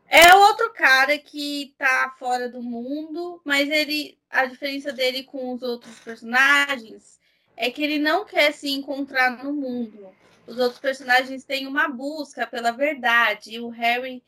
É 0.07 0.33
outro 0.35 0.71
cara 0.73 1.17
que 1.17 1.75
tá 1.77 2.15
fora 2.17 2.47
do 2.47 2.61
mundo, 2.61 3.41
mas 3.43 3.69
ele 3.69 4.17
a 4.29 4.45
diferença 4.45 4.93
dele 4.93 5.23
com 5.23 5.53
os 5.53 5.61
outros 5.61 5.99
personagens 5.99 7.19
é 7.55 7.71
que 7.71 7.83
ele 7.83 7.97
não 7.97 8.23
quer 8.23 8.53
se 8.53 8.69
encontrar 8.69 9.43
no 9.43 9.51
mundo. 9.51 10.07
Os 10.45 10.57
outros 10.59 10.79
personagens 10.79 11.43
têm 11.43 11.67
uma 11.67 11.89
busca 11.89 12.45
pela 12.45 12.71
verdade. 12.71 13.55
E 13.55 13.59
o 13.59 13.69
Harry 13.69 14.23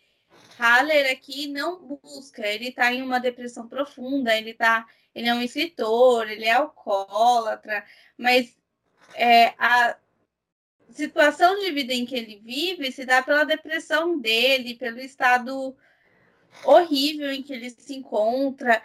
Haller 0.59 1.11
aqui 1.11 1.47
não 1.47 1.99
busca. 2.03 2.45
Ele 2.45 2.69
está 2.69 2.93
em 2.93 3.01
uma 3.01 3.19
depressão 3.19 3.67
profunda. 3.67 4.35
Ele 4.35 4.53
tá, 4.53 4.85
ele 5.15 5.27
é 5.29 5.33
um 5.33 5.41
escritor. 5.41 6.29
Ele 6.29 6.45
é 6.45 6.51
alcoólatra. 6.51 7.85
Mas 8.17 8.57
é, 9.15 9.53
a 9.57 9.95
situação 10.91 11.59
de 11.59 11.71
vida 11.71 11.93
em 11.93 12.05
que 12.05 12.15
ele 12.15 12.41
vive 12.43 12.91
se 12.91 13.05
dá 13.05 13.21
pela 13.23 13.43
depressão 13.43 14.19
dele, 14.19 14.75
pelo 14.75 14.99
estado 14.99 15.75
horrível 16.65 17.31
em 17.31 17.43
que 17.43 17.53
ele 17.53 17.69
se 17.69 17.95
encontra, 17.95 18.81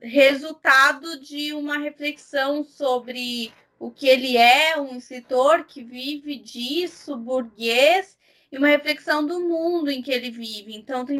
resultado 0.00 1.20
de 1.20 1.52
uma 1.54 1.78
reflexão 1.78 2.62
sobre 2.64 3.52
o 3.78 3.90
que 3.90 4.08
ele 4.08 4.36
é, 4.36 4.78
um 4.80 4.96
escritor 4.96 5.64
que 5.64 5.82
vive 5.82 6.36
disso, 6.36 7.16
burguês, 7.16 8.17
e 8.50 8.58
uma 8.58 8.68
reflexão 8.68 9.26
do 9.26 9.40
mundo 9.40 9.90
em 9.90 10.02
que 10.02 10.10
ele 10.10 10.30
vive. 10.30 10.74
Então 10.74 11.04
tem 11.04 11.18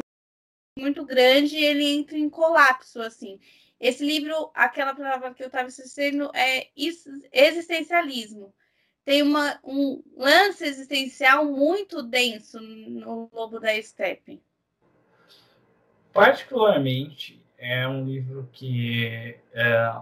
muito 0.77 1.05
grande 1.05 1.57
e 1.57 1.63
ele 1.63 1.85
entra 1.85 2.17
em 2.17 2.29
colapso 2.29 3.01
assim. 3.01 3.39
Esse 3.79 4.05
livro, 4.05 4.51
aquela 4.53 4.93
palavra 4.93 5.33
que 5.33 5.41
eu 5.41 5.47
estava 5.47 5.67
assistindo 5.67 6.29
é 6.35 6.67
existencialismo 7.31 8.53
tem 9.09 9.23
uma, 9.23 9.59
um 9.63 10.03
lance 10.15 10.63
existencial 10.63 11.43
muito 11.43 12.03
denso 12.03 12.61
no 12.61 13.27
Lobo 13.33 13.59
da 13.59 13.81
Steppe. 13.81 14.39
Particularmente, 16.13 17.43
é 17.57 17.87
um 17.87 18.05
livro 18.05 18.47
que 18.51 19.35
é, 19.51 20.01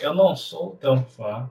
eu 0.00 0.12
não 0.12 0.34
sou 0.34 0.74
tão 0.74 1.04
fã, 1.04 1.48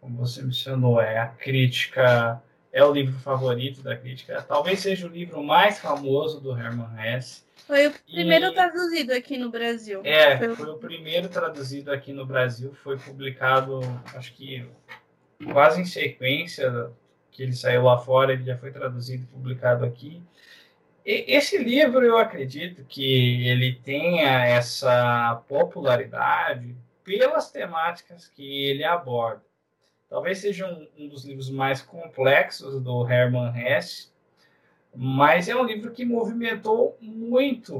como 0.00 0.16
você 0.18 0.42
mencionou, 0.42 1.00
é 1.00 1.18
a 1.18 1.28
crítica, 1.28 2.42
é 2.74 2.84
o 2.84 2.92
livro 2.92 3.16
favorito 3.20 3.82
da 3.82 3.96
crítica, 3.96 4.42
talvez 4.42 4.80
seja 4.80 5.06
o 5.06 5.10
livro 5.10 5.40
mais 5.44 5.78
famoso 5.78 6.40
do 6.40 6.50
Herman 6.58 6.88
Hesse. 6.98 7.44
Foi 7.68 7.86
o 7.86 7.92
primeiro 7.92 8.46
e, 8.46 8.52
traduzido 8.52 9.12
aqui 9.12 9.38
no 9.38 9.48
Brasil. 9.48 10.00
É, 10.04 10.36
foi... 10.36 10.56
foi 10.56 10.70
o 10.70 10.76
primeiro 10.76 11.28
traduzido 11.28 11.92
aqui 11.92 12.12
no 12.12 12.26
Brasil, 12.26 12.74
foi 12.82 12.98
publicado, 12.98 13.80
acho 14.16 14.34
que 14.34 14.66
quase 15.52 15.80
em 15.80 15.84
sequência 15.84 16.90
que 17.30 17.44
ele 17.44 17.54
saiu 17.54 17.84
lá 17.84 17.96
fora, 17.96 18.32
ele 18.32 18.42
já 18.42 18.58
foi 18.58 18.72
traduzido 18.72 19.22
e 19.22 19.26
publicado 19.26 19.84
aqui. 19.84 20.20
E 21.06 21.24
esse 21.28 21.56
livro, 21.56 22.04
eu 22.04 22.18
acredito 22.18 22.84
que 22.86 23.46
ele 23.46 23.74
tenha 23.84 24.46
essa 24.46 25.40
popularidade 25.46 26.74
pelas 27.04 27.52
temáticas 27.52 28.26
que 28.26 28.64
ele 28.64 28.82
aborda. 28.82 29.42
Talvez 30.14 30.38
seja 30.38 30.68
um, 30.68 30.86
um 30.96 31.08
dos 31.08 31.24
livros 31.24 31.50
mais 31.50 31.82
complexos 31.82 32.80
do 32.80 33.04
Hermann 33.04 33.52
Hesse, 33.58 34.12
mas 34.94 35.48
é 35.48 35.56
um 35.56 35.64
livro 35.64 35.90
que 35.90 36.04
movimentou 36.04 36.96
muito 37.00 37.78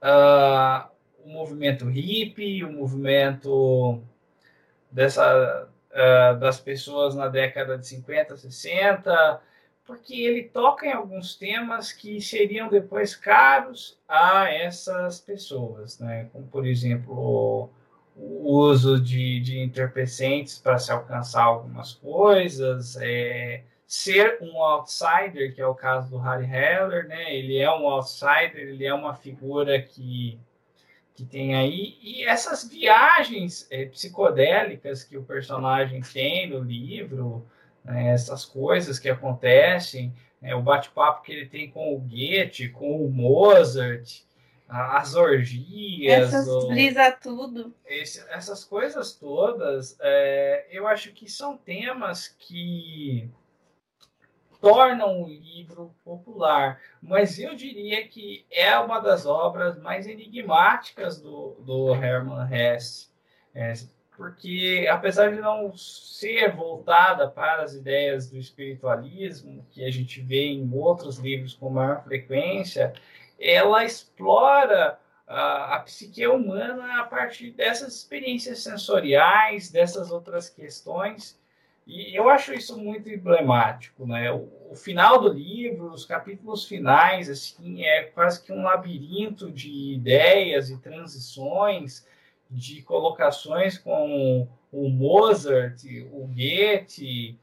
uh, 0.00 0.88
o 1.24 1.28
movimento 1.28 1.86
hippie, 1.86 2.62
o 2.62 2.70
movimento 2.72 4.00
dessa 4.92 5.68
uh, 5.90 6.38
das 6.38 6.60
pessoas 6.60 7.16
na 7.16 7.26
década 7.26 7.76
de 7.76 7.88
50, 7.88 8.36
60, 8.36 9.42
porque 9.84 10.22
ele 10.22 10.44
toca 10.44 10.86
em 10.86 10.92
alguns 10.92 11.34
temas 11.34 11.92
que 11.92 12.20
seriam 12.20 12.68
depois 12.68 13.16
caros 13.16 13.98
a 14.06 14.48
essas 14.52 15.20
pessoas, 15.20 15.98
né? 15.98 16.28
como 16.32 16.46
por 16.46 16.64
exemplo 16.64 17.72
o 18.18 18.50
uso 18.50 19.00
de, 19.00 19.40
de 19.40 19.58
entorpecentes 19.60 20.58
para 20.58 20.78
se 20.78 20.90
alcançar 20.90 21.44
algumas 21.44 21.92
coisas, 21.94 22.96
é, 23.00 23.62
ser 23.86 24.38
um 24.42 24.62
outsider, 24.62 25.54
que 25.54 25.60
é 25.60 25.66
o 25.66 25.74
caso 25.74 26.10
do 26.10 26.18
Harry 26.18 26.44
Heller, 26.44 27.06
né? 27.06 27.34
ele 27.34 27.56
é 27.58 27.70
um 27.70 27.86
outsider, 27.86 28.56
ele 28.56 28.84
é 28.84 28.92
uma 28.92 29.14
figura 29.14 29.80
que 29.80 30.38
que 31.18 31.24
tem 31.24 31.56
aí. 31.56 31.98
E 32.00 32.22
essas 32.24 32.68
viagens 32.68 33.66
é, 33.72 33.86
psicodélicas 33.86 35.02
que 35.02 35.18
o 35.18 35.24
personagem 35.24 36.00
tem 36.00 36.48
no 36.48 36.60
livro, 36.60 37.44
né, 37.84 38.10
essas 38.10 38.44
coisas 38.44 39.00
que 39.00 39.08
acontecem, 39.08 40.14
é, 40.40 40.54
o 40.54 40.62
bate-papo 40.62 41.24
que 41.24 41.32
ele 41.32 41.46
tem 41.46 41.68
com 41.68 41.92
o 41.92 41.98
Goethe, 41.98 42.68
com 42.68 43.04
o 43.04 43.10
Mozart, 43.10 44.22
as 44.68 45.14
orgias, 45.14 46.34
essas 46.34 46.68
brisa 46.68 47.10
tudo, 47.12 47.74
esse, 47.86 48.22
essas 48.28 48.64
coisas 48.64 49.14
todas, 49.14 49.96
é, 50.00 50.66
eu 50.70 50.86
acho 50.86 51.12
que 51.12 51.30
são 51.30 51.56
temas 51.56 52.28
que 52.28 53.30
tornam 54.60 55.22
o 55.22 55.28
livro 55.28 55.94
popular. 56.04 56.80
Mas 57.00 57.38
eu 57.38 57.54
diria 57.54 58.06
que 58.06 58.44
é 58.50 58.76
uma 58.78 59.00
das 59.00 59.24
obras 59.24 59.78
mais 59.78 60.06
enigmáticas 60.06 61.20
do, 61.20 61.56
do 61.60 61.94
Hermann 61.94 62.48
Hesse. 62.52 63.08
É, 63.54 63.72
porque, 64.16 64.86
apesar 64.90 65.32
de 65.32 65.40
não 65.40 65.72
ser 65.76 66.52
voltada 66.54 67.28
para 67.28 67.62
as 67.62 67.74
ideias 67.74 68.28
do 68.28 68.36
espiritualismo, 68.36 69.64
que 69.70 69.84
a 69.84 69.90
gente 69.90 70.20
vê 70.20 70.48
em 70.48 70.68
outros 70.74 71.18
livros 71.18 71.54
com 71.54 71.70
maior 71.70 72.02
frequência, 72.02 72.92
ela 73.38 73.84
explora 73.84 74.98
a, 75.26 75.76
a 75.76 75.80
psique 75.80 76.26
humana 76.26 77.00
a 77.00 77.04
partir 77.04 77.50
dessas 77.50 77.94
experiências 77.94 78.62
sensoriais, 78.62 79.70
dessas 79.70 80.10
outras 80.10 80.48
questões 80.48 81.38
e 81.88 82.14
eu 82.14 82.28
acho 82.28 82.52
isso 82.52 82.78
muito 82.78 83.08
emblemático, 83.08 84.06
né? 84.06 84.30
O, 84.30 84.46
o, 84.70 84.74
final 84.74 85.18
do 85.18 85.32
livro, 85.32 85.90
os 85.90 86.04
capítulos 86.04 86.66
finais, 86.66 87.30
assim, 87.30 87.82
é 87.82 88.02
quase 88.02 88.42
que 88.42 88.52
um 88.52 88.62
labirinto 88.62 89.50
de 89.50 89.94
ideias 89.94 90.68
e 90.68 90.76
transições, 90.76 92.06
de 92.50 92.82
colocações 92.82 93.78
com 93.78 94.46
o 94.70 94.90
Mozart, 94.90 95.82
o 96.12 96.26
Goethe, 96.26 97.40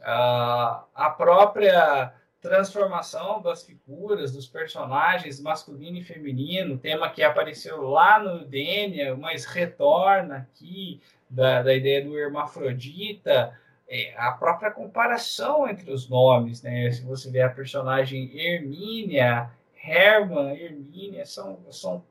a, 0.00 0.84
a 0.94 1.10
própria 1.10 2.14
transformação 2.40 3.42
das 3.42 3.64
figuras, 3.64 4.32
dos 4.32 4.46
personagens 4.46 5.40
masculino 5.40 5.98
e 5.98 6.04
feminino, 6.04 6.78
tema 6.78 7.10
que 7.10 7.22
apareceu 7.22 7.82
lá 7.82 8.18
no 8.18 8.44
Dênia, 8.44 9.16
mas 9.16 9.44
retorna 9.44 10.36
aqui, 10.36 11.00
da, 11.28 11.62
da 11.62 11.74
ideia 11.74 12.04
do 12.04 12.16
hermafrodita, 12.16 13.58
é, 13.88 14.14
a 14.16 14.32
própria 14.32 14.70
comparação 14.70 15.68
entre 15.68 15.90
os 15.90 16.08
nomes, 16.08 16.62
né? 16.62 16.90
Se 16.90 17.02
você 17.02 17.30
vê 17.30 17.42
a 17.42 17.50
personagem 17.50 18.30
Hermínia, 18.38 19.50
Herman 19.82 20.54
Hermínia 20.56 21.24
são, 21.24 21.58
são 21.70 22.04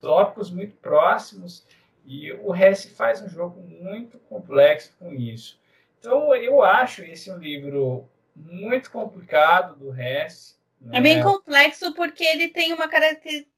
tópicos 0.00 0.50
muito 0.50 0.76
próximos 0.76 1.66
e 2.04 2.32
o 2.32 2.54
Hesse 2.54 2.90
faz 2.90 3.22
um 3.22 3.28
jogo 3.28 3.60
muito 3.62 4.18
complexo 4.18 4.94
com 4.98 5.12
isso. 5.12 5.58
Então, 5.98 6.34
eu 6.34 6.62
acho 6.62 7.02
esse 7.02 7.30
um 7.30 7.38
livro 7.38 8.06
muito 8.34 8.90
complicado 8.90 9.76
do 9.76 9.98
Hesse. 9.98 10.54
Né? 10.80 10.98
É 10.98 11.00
bem 11.00 11.22
complexo 11.22 11.94
porque 11.94 12.24
ele 12.24 12.48
tem 12.48 12.72
uma 12.72 12.88
característica. 12.88 13.50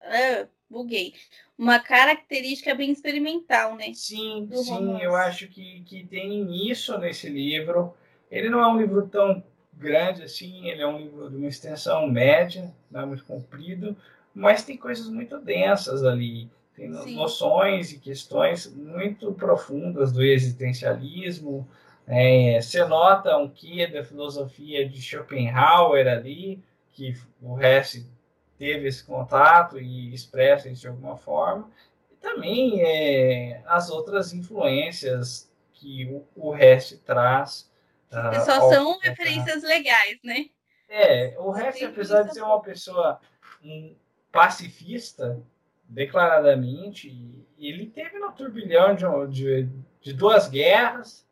Ah, 0.00 0.46
buguei. 0.68 1.14
Uma 1.56 1.80
característica 1.80 2.74
bem 2.74 2.90
experimental, 2.90 3.74
né? 3.74 3.92
Sim, 3.94 4.48
sim, 4.52 4.70
romance. 4.70 5.04
eu 5.04 5.16
acho 5.16 5.48
que, 5.48 5.82
que 5.82 6.04
tem 6.06 6.70
isso 6.70 6.96
nesse 6.98 7.28
livro. 7.28 7.94
Ele 8.30 8.48
não 8.48 8.60
é 8.60 8.66
um 8.68 8.78
livro 8.78 9.08
tão 9.08 9.42
grande 9.72 10.24
assim, 10.24 10.68
ele 10.68 10.82
é 10.82 10.86
um 10.86 10.98
livro 10.98 11.30
de 11.30 11.36
uma 11.36 11.48
extensão 11.48 12.08
média, 12.08 12.74
não 12.90 13.00
é 13.00 13.06
muito 13.06 13.24
comprido, 13.24 13.96
mas 14.34 14.64
tem 14.64 14.76
coisas 14.76 15.08
muito 15.08 15.38
densas 15.38 16.04
ali. 16.04 16.50
Tem 16.76 16.92
Sim. 16.92 17.16
noções 17.16 17.92
e 17.92 17.98
questões 17.98 18.72
muito 18.72 19.32
profundas 19.32 20.12
do 20.12 20.22
existencialismo. 20.22 21.68
É, 22.08 22.60
você 22.60 22.84
nota 22.84 23.36
um 23.36 23.48
quê 23.48 23.86
da 23.86 24.02
filosofia 24.02 24.88
de 24.88 25.00
Schopenhauer 25.00 26.08
ali, 26.08 26.62
que 26.92 27.14
o 27.42 27.60
Hesse 27.60 28.10
teve 28.58 28.88
esse 28.88 29.04
contato 29.04 29.78
e 29.78 30.12
expressa 30.14 30.68
isso 30.68 30.80
de 30.82 30.88
alguma 30.88 31.16
forma. 31.16 31.70
E 32.10 32.16
também 32.16 32.82
é, 32.82 33.62
as 33.66 33.90
outras 33.90 34.32
influências 34.32 35.50
que 35.74 36.06
o, 36.06 36.26
o 36.34 36.56
Hesse 36.56 36.98
traz. 36.98 37.70
Uh, 38.10 38.44
só 38.44 38.70
são 38.70 38.98
referências 39.00 39.62
legais, 39.62 40.18
né? 40.24 40.46
É, 40.88 41.36
o 41.38 41.54
Hesse, 41.54 41.84
apesar 41.84 42.22
de 42.22 42.32
ser 42.32 42.42
uma 42.42 42.60
pessoa 42.62 43.20
um, 43.62 43.94
pacifista, 44.32 45.40
declaradamente, 45.88 47.46
ele 47.58 47.86
teve 47.86 48.18
no 48.18 48.32
turbilhão 48.32 48.94
de, 48.94 49.04
de, 49.28 49.68
de, 50.00 50.12
duas 50.14 50.48
guerras, 50.48 51.27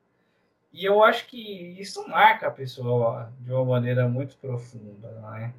e 0.72 0.84
eu 0.84 1.02
acho 1.02 1.26
que 1.26 1.76
isso 1.80 2.06
marca 2.08 2.48
a 2.48 2.50
pessoa 2.50 3.32
de 3.40 3.52
uma 3.52 3.64
maneira 3.64 4.08
muito 4.08 4.36
profunda. 4.36 5.08
Né? 5.10 5.54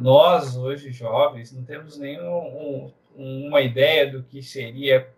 Nós, 0.00 0.56
hoje 0.56 0.90
jovens, 0.90 1.52
não 1.52 1.64
temos 1.64 1.98
nenhuma 1.98 2.92
um, 3.16 3.58
ideia 3.58 4.10
do 4.10 4.22
que 4.22 4.42
seria 4.42 5.12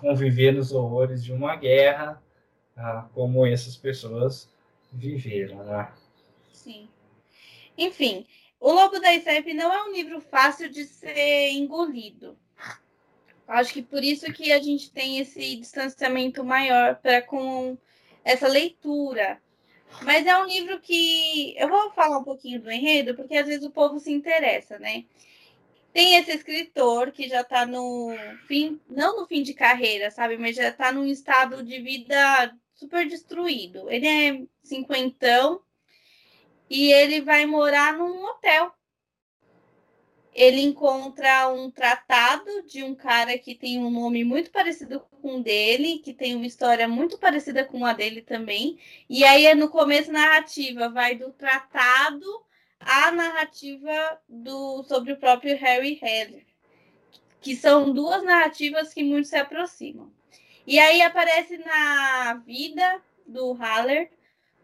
conviver 0.00 0.52
nos 0.52 0.72
horrores 0.72 1.22
de 1.22 1.32
uma 1.32 1.54
guerra, 1.54 2.20
uh, 2.76 3.08
como 3.14 3.46
essas 3.46 3.76
pessoas 3.76 4.52
viveram. 4.92 5.64
Né? 5.64 5.92
Sim. 6.52 6.88
Enfim, 7.78 8.26
o 8.60 8.72
Lobo 8.72 9.00
da 9.00 9.18
Steppe 9.18 9.54
não 9.54 9.72
é 9.72 9.84
um 9.84 9.92
livro 9.92 10.20
fácil 10.20 10.68
de 10.68 10.84
ser 10.84 11.50
engolido. 11.50 12.36
Acho 13.46 13.72
que 13.72 13.82
por 13.82 14.02
isso 14.02 14.32
que 14.32 14.52
a 14.52 14.60
gente 14.60 14.90
tem 14.90 15.18
esse 15.18 15.56
distanciamento 15.56 16.44
maior 16.44 16.96
para 16.96 17.22
com 17.22 17.76
essa 18.24 18.48
leitura. 18.48 19.40
Mas 20.02 20.26
é 20.26 20.36
um 20.38 20.46
livro 20.46 20.80
que 20.80 21.54
eu 21.58 21.68
vou 21.68 21.90
falar 21.90 22.18
um 22.18 22.24
pouquinho 22.24 22.60
do 22.60 22.70
enredo, 22.70 23.14
porque 23.14 23.36
às 23.36 23.46
vezes 23.46 23.64
o 23.64 23.70
povo 23.70 24.00
se 24.00 24.10
interessa, 24.10 24.78
né? 24.78 25.04
Tem 25.92 26.16
esse 26.16 26.32
escritor 26.32 27.12
que 27.12 27.28
já 27.28 27.42
está 27.42 27.66
no 27.66 28.14
fim, 28.46 28.80
não 28.88 29.20
no 29.20 29.26
fim 29.26 29.42
de 29.42 29.52
carreira, 29.52 30.10
sabe? 30.10 30.38
Mas 30.38 30.56
já 30.56 30.68
está 30.68 30.90
num 30.90 31.04
estado 31.04 31.62
de 31.62 31.78
vida 31.80 32.56
super 32.74 33.06
destruído. 33.06 33.90
Ele 33.90 34.06
é 34.06 34.42
cinquentão, 34.62 35.60
e 36.72 36.90
ele 36.90 37.20
vai 37.20 37.44
morar 37.44 37.92
num 37.98 38.24
hotel. 38.24 38.72
Ele 40.34 40.62
encontra 40.62 41.48
um 41.48 41.70
tratado 41.70 42.62
de 42.62 42.82
um 42.82 42.94
cara 42.94 43.36
que 43.36 43.54
tem 43.54 43.78
um 43.78 43.90
nome 43.90 44.24
muito 44.24 44.50
parecido 44.50 45.00
com 45.20 45.36
o 45.36 45.42
dele, 45.42 45.98
que 45.98 46.14
tem 46.14 46.34
uma 46.34 46.46
história 46.46 46.88
muito 46.88 47.18
parecida 47.18 47.64
com 47.64 47.84
a 47.84 47.92
dele 47.92 48.22
também. 48.22 48.78
E 49.08 49.24
aí, 49.24 49.54
no 49.54 49.68
começo, 49.68 50.10
narrativa 50.10 50.88
vai 50.88 51.14
do 51.14 51.30
tratado 51.32 52.24
à 52.80 53.10
narrativa 53.10 54.18
do 54.28 54.82
sobre 54.84 55.12
o 55.12 55.18
próprio 55.18 55.56
Harry 55.58 55.98
Heller, 56.00 56.46
que 57.40 57.54
são 57.54 57.92
duas 57.92 58.22
narrativas 58.22 58.94
que 58.94 59.04
muito 59.04 59.28
se 59.28 59.36
aproximam. 59.36 60.10
E 60.66 60.78
aí 60.78 61.02
aparece 61.02 61.58
na 61.58 62.34
vida 62.46 63.02
do 63.26 63.52
Haller 63.52 64.10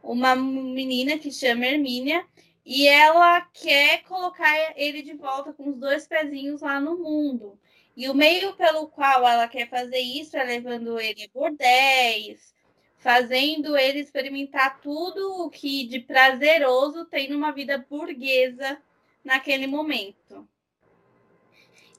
uma 0.02 0.34
menina 0.34 1.18
que 1.18 1.30
chama 1.30 1.66
Hermínia 1.66 2.24
e 2.70 2.86
ela 2.86 3.40
quer 3.40 4.02
colocar 4.02 4.54
ele 4.76 5.00
de 5.00 5.14
volta 5.14 5.54
com 5.54 5.70
os 5.70 5.76
dois 5.78 6.06
pezinhos 6.06 6.60
lá 6.60 6.78
no 6.78 6.98
mundo. 6.98 7.58
E 7.96 8.10
o 8.10 8.14
meio 8.14 8.54
pelo 8.56 8.88
qual 8.88 9.26
ela 9.26 9.48
quer 9.48 9.70
fazer 9.70 10.00
isso 10.00 10.36
é 10.36 10.44
levando 10.44 11.00
ele 11.00 11.24
a 11.24 11.28
bordéis, 11.32 12.54
fazendo 12.98 13.74
ele 13.74 14.00
experimentar 14.00 14.82
tudo 14.82 15.46
o 15.46 15.48
que 15.48 15.86
de 15.86 16.00
prazeroso 16.00 17.06
tem 17.06 17.30
numa 17.30 17.52
vida 17.52 17.86
burguesa 17.88 18.78
naquele 19.24 19.66
momento. 19.66 20.46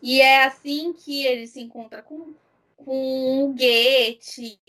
E 0.04 0.22
é 0.22 0.44
assim 0.44 0.94
que 0.94 1.26
ele 1.26 1.48
se 1.48 1.62
encontra 1.62 2.04
com, 2.04 2.36
com 2.78 3.46
o 3.46 3.54
Goethe, 3.54 4.60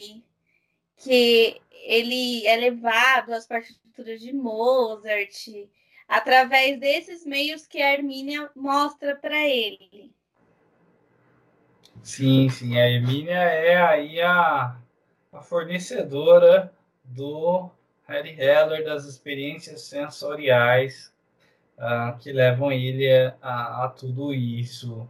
que 0.96 1.60
ele 1.84 2.46
é 2.46 2.56
levado 2.56 3.34
às 3.34 3.46
partituras 3.46 4.18
de 4.18 4.32
Mozart, 4.32 5.46
através 6.10 6.80
desses 6.80 7.24
meios 7.24 7.68
que 7.68 7.80
a 7.80 7.94
Hermínia 7.94 8.50
mostra 8.56 9.14
para 9.14 9.46
ele. 9.46 10.12
Sim, 12.02 12.48
sim, 12.48 12.76
a 12.76 12.90
Hermínia 12.90 13.38
é 13.38 13.80
aí 13.80 14.20
a, 14.20 14.76
a 15.32 15.40
fornecedora 15.40 16.74
do 17.04 17.70
Harry 18.08 18.30
Heller 18.30 18.84
das 18.84 19.04
experiências 19.04 19.82
sensoriais 19.82 21.12
uh, 21.78 22.18
que 22.18 22.32
levam 22.32 22.72
ele 22.72 23.08
a, 23.40 23.84
a 23.84 23.88
tudo 23.88 24.34
isso. 24.34 25.08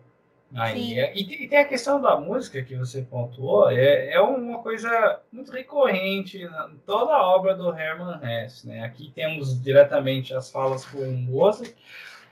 Aí, 0.55 0.99
é, 0.99 1.17
e, 1.17 1.47
tem 1.47 1.59
a 1.59 1.65
questão 1.65 2.01
da 2.01 2.19
música 2.19 2.63
que 2.63 2.75
você 2.75 3.03
pontuou, 3.03 3.71
é, 3.71 4.13
é 4.13 4.21
uma 4.21 4.59
coisa 4.59 5.21
muito 5.31 5.53
recorrente 5.53 6.43
em 6.43 6.77
toda 6.85 7.13
a 7.13 7.25
obra 7.25 7.55
do 7.55 7.73
Hermann 7.73 8.21
Hesse. 8.23 8.67
Né? 8.67 8.83
Aqui 8.83 9.13
temos 9.15 9.63
diretamente 9.63 10.35
as 10.35 10.51
falas 10.51 10.85
com 10.85 11.07
Mozart 11.07 11.73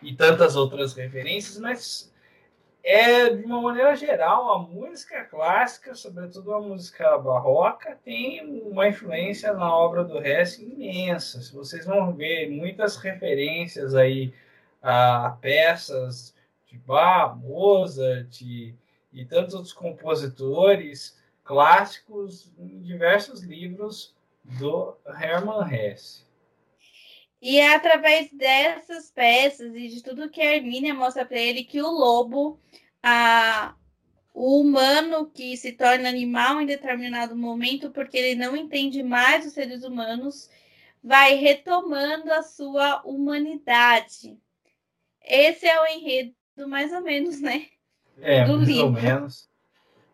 e 0.03 0.13
tantas 0.15 0.57
outras 0.57 0.95
referências, 0.95 1.59
mas 1.59 2.13
é 2.83 3.31
de 3.31 3.45
uma 3.45 3.61
maneira 3.61 3.95
geral 3.95 4.53
a 4.53 4.59
música 4.59 5.25
clássica, 5.25 5.95
sobretudo 5.95 6.55
a 6.55 6.61
música 6.61 7.19
barroca, 7.19 7.99
tem 8.05 8.45
uma 8.63 8.89
influência 8.89 9.53
na 9.53 9.73
obra 9.73 10.03
do 10.03 10.19
Hesse 10.19 10.65
imensa. 10.65 11.41
Vocês 11.55 11.87
vão 11.87 12.13
ver 12.15 12.51
muitas 12.51 12.97
referências 12.97 13.95
aí 13.95 14.35
a 14.83 15.37
peças 15.41 16.35
de 16.69 16.79
Bach, 16.79 17.37
Mozart 17.37 18.41
e, 18.43 18.75
e 19.13 19.25
tantos 19.25 19.55
outros 19.55 19.73
compositores 19.73 21.19
clássicos 21.43 22.53
em 22.59 22.83
diversos 22.83 23.43
livros 23.43 24.15
do 24.45 24.95
Hermann 25.07 25.67
Hesse. 25.73 26.27
E 27.41 27.59
é 27.59 27.75
através 27.75 28.31
dessas 28.33 29.11
peças 29.11 29.75
e 29.75 29.89
de 29.89 30.03
tudo 30.03 30.29
que 30.29 30.41
a 30.41 30.57
Hermínia 30.57 30.93
mostra 30.95 31.25
para 31.25 31.39
ele 31.39 31.65
que 31.65 31.81
o 31.81 31.89
lobo, 31.89 32.61
a, 33.03 33.75
o 34.35 34.61
humano 34.61 35.31
que 35.31 35.57
se 35.57 35.73
torna 35.73 36.09
animal 36.09 36.61
em 36.61 36.67
determinado 36.67 37.37
momento, 37.37 37.91
porque 37.91 38.19
ele 38.19 38.35
não 38.35 38.57
entende 38.57 39.03
mais 39.03 39.47
os 39.47 39.53
seres 39.53 39.85
humanos, 39.85 40.51
vai 41.03 41.35
retomando 41.35 42.33
a 42.33 42.43
sua 42.43 43.03
humanidade. 43.03 44.37
Esse 45.23 45.67
é 45.67 45.81
o 45.81 45.87
enredo 45.87 46.38
mais 46.67 46.93
ou 46.93 47.03
menos, 47.03 47.41
né? 47.41 47.67
É, 48.21 48.45
do 48.45 48.57
mais 48.57 48.69
livro. 48.69 48.87
ou 48.87 48.93
menos. 48.93 49.49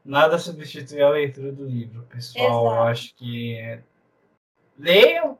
Nada 0.05 0.39
substitui 0.39 1.01
a 1.01 1.09
leitura 1.09 1.53
do 1.53 1.65
livro, 1.65 2.03
pessoal. 2.03 2.47
Exato. 2.47 2.67
Eu 2.67 2.83
acho 2.83 3.15
que 3.15 3.57
é... 3.57 3.83
leiam, 4.79 5.39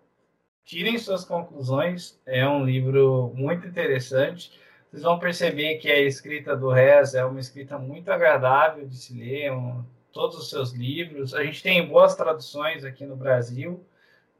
tirem 0.65 0.97
suas 0.97 1.25
conclusões. 1.25 2.19
É 2.25 2.49
um 2.49 2.65
livro 2.65 3.33
muito 3.35 3.67
interessante. 3.67 4.59
Vocês 4.89 5.03
vão 5.03 5.19
perceber 5.19 5.77
que 5.79 5.91
a 5.91 6.01
escrita 6.01 6.57
do 6.57 6.71
Rez 6.71 7.15
é 7.15 7.25
uma 7.25 7.41
escrita 7.41 7.79
muito 7.79 8.11
agradável 8.11 8.87
de 8.87 8.97
se 8.97 9.13
ler. 9.13 9.53
Um, 9.53 9.85
todos 10.15 10.39
os 10.39 10.49
seus 10.49 10.73
livros. 10.73 11.35
A 11.35 11.45
gente 11.45 11.63
tem 11.63 11.87
boas 11.87 12.15
traduções 12.15 12.85
aqui 12.85 13.05
no 13.05 13.17
Brasil 13.17 13.85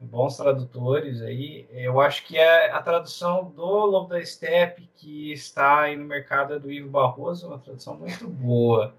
bons 0.05 0.37
tradutores 0.37 1.21
aí. 1.21 1.67
Eu 1.71 1.99
acho 1.99 2.25
que 2.25 2.37
é 2.37 2.71
a 2.71 2.81
tradução 2.81 3.51
do 3.51 3.65
Lobo 3.65 4.09
da 4.09 4.23
Steppe 4.23 4.89
que 4.95 5.31
está 5.31 5.81
aí 5.81 5.95
no 5.95 6.05
mercado 6.05 6.53
é 6.53 6.59
do 6.59 6.71
Ivo 6.71 6.89
Barroso, 6.89 7.47
uma 7.47 7.59
tradução 7.59 7.97
muito 7.97 8.27
boa. 8.27 8.93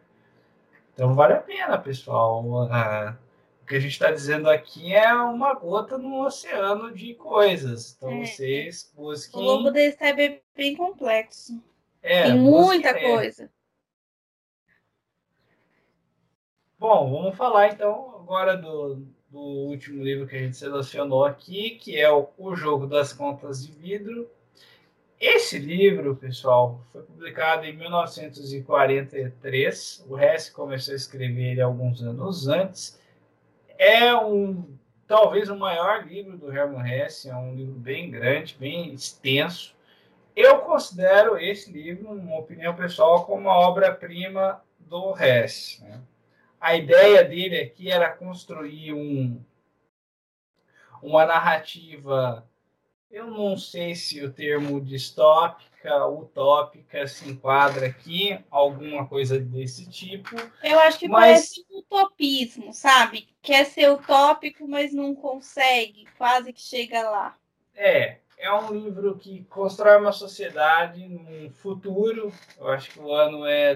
Então 0.93 1.15
vale 1.15 1.35
a 1.35 1.41
pena, 1.41 1.79
pessoal, 1.79 2.45
uh, 2.45 3.17
O 3.63 3.67
que 3.67 3.77
a 3.77 3.81
gente 3.81 3.93
está 3.93 4.11
dizendo 4.11 4.49
aqui 4.49 4.95
é 4.95 5.13
uma 5.15 5.55
gota 5.55 5.97
no 5.97 6.25
oceano 6.25 6.93
de 6.93 7.15
coisas. 7.15 7.95
Então 7.97 8.11
é. 8.11 8.25
vocês 8.25 8.93
busquem. 8.95 9.41
O 9.41 9.45
lobo 9.45 9.71
desse 9.71 10.03
é 10.03 10.13
bem, 10.13 10.43
bem 10.55 10.77
complexo. 10.77 11.63
É, 12.03 12.25
Tem 12.25 12.39
muita 12.39 12.99
coisa. 12.99 13.51
Bom, 16.79 17.11
vamos 17.11 17.37
falar 17.37 17.69
então 17.69 18.17
agora 18.17 18.57
do, 18.57 19.07
do 19.29 19.39
último 19.39 20.03
livro 20.03 20.27
que 20.27 20.37
a 20.37 20.41
gente 20.41 20.57
selecionou 20.57 21.25
aqui, 21.25 21.71
que 21.71 21.99
é 21.99 22.11
o, 22.11 22.29
o 22.39 22.55
Jogo 22.55 22.87
das 22.87 23.13
Contas 23.13 23.67
de 23.67 23.73
Vidro. 23.73 24.31
Esse 25.19 25.59
livro, 25.59 26.15
pessoal, 26.15 26.81
foi 26.93 27.03
publicado 27.03 27.65
em 27.65 27.77
1943. 27.77 30.05
O 30.09 30.17
Hesse 30.19 30.53
começou 30.53 30.93
a 30.93 30.97
escrever 30.97 31.53
ele 31.53 31.61
alguns 31.61 32.03
anos 32.03 32.49
antes. 32.49 33.01
É 33.79 34.15
um 34.15 34.77
talvez 35.07 35.49
o 35.49 35.57
maior 35.57 36.07
livro 36.07 36.37
do 36.37 36.53
Hermann 36.53 36.87
Hesse, 36.87 37.31
é 37.31 37.37
um 37.37 37.55
livro 37.55 37.75
bem 37.75 38.11
grande, 38.11 38.57
bem 38.59 38.93
extenso. 38.93 39.75
Eu 40.35 40.59
considero 40.59 41.39
esse 41.39 41.73
livro, 41.73 42.11
uma 42.11 42.39
opinião 42.39 42.75
pessoal, 42.75 43.25
como 43.25 43.43
uma 43.43 43.57
obra-prima 43.57 44.61
do 44.81 45.15
Hesse. 45.19 45.83
Né? 45.83 46.01
A 46.61 46.77
ideia 46.77 47.25
dele 47.25 47.61
aqui 47.61 47.91
era 47.91 48.11
construir 48.11 48.93
um, 48.93 49.43
uma 51.03 51.25
narrativa 51.25 52.47
eu 53.17 53.29
não 53.31 53.57
sei 53.57 53.95
se 53.95 54.23
o 54.23 54.31
termo 54.31 54.79
distópica, 54.79 56.07
utópica 56.07 57.07
se 57.07 57.27
enquadra 57.31 57.87
aqui, 57.87 58.39
alguma 58.51 59.07
coisa 59.07 59.39
desse 59.39 59.89
tipo. 59.89 60.37
Eu 60.63 60.79
acho 60.81 60.99
que 60.99 61.09
mas... 61.09 61.23
parece 61.23 61.65
um 61.71 61.79
utopismo, 61.79 62.75
sabe? 62.75 63.27
Quer 63.41 63.65
ser 63.65 63.91
utópico, 63.91 64.69
mas 64.69 64.93
não 64.93 65.15
consegue, 65.15 66.05
quase 66.19 66.53
que 66.53 66.61
chega 66.61 67.09
lá. 67.09 67.35
É, 67.75 68.19
é 68.37 68.53
um 68.53 68.71
livro 68.71 69.17
que 69.17 69.45
constrói 69.45 69.99
uma 69.99 70.13
sociedade 70.13 71.09
num 71.09 71.51
futuro. 71.51 72.31
Eu 72.59 72.69
acho 72.69 72.91
que 72.91 73.01
o 73.01 73.15
ano 73.15 73.47
é 73.47 73.75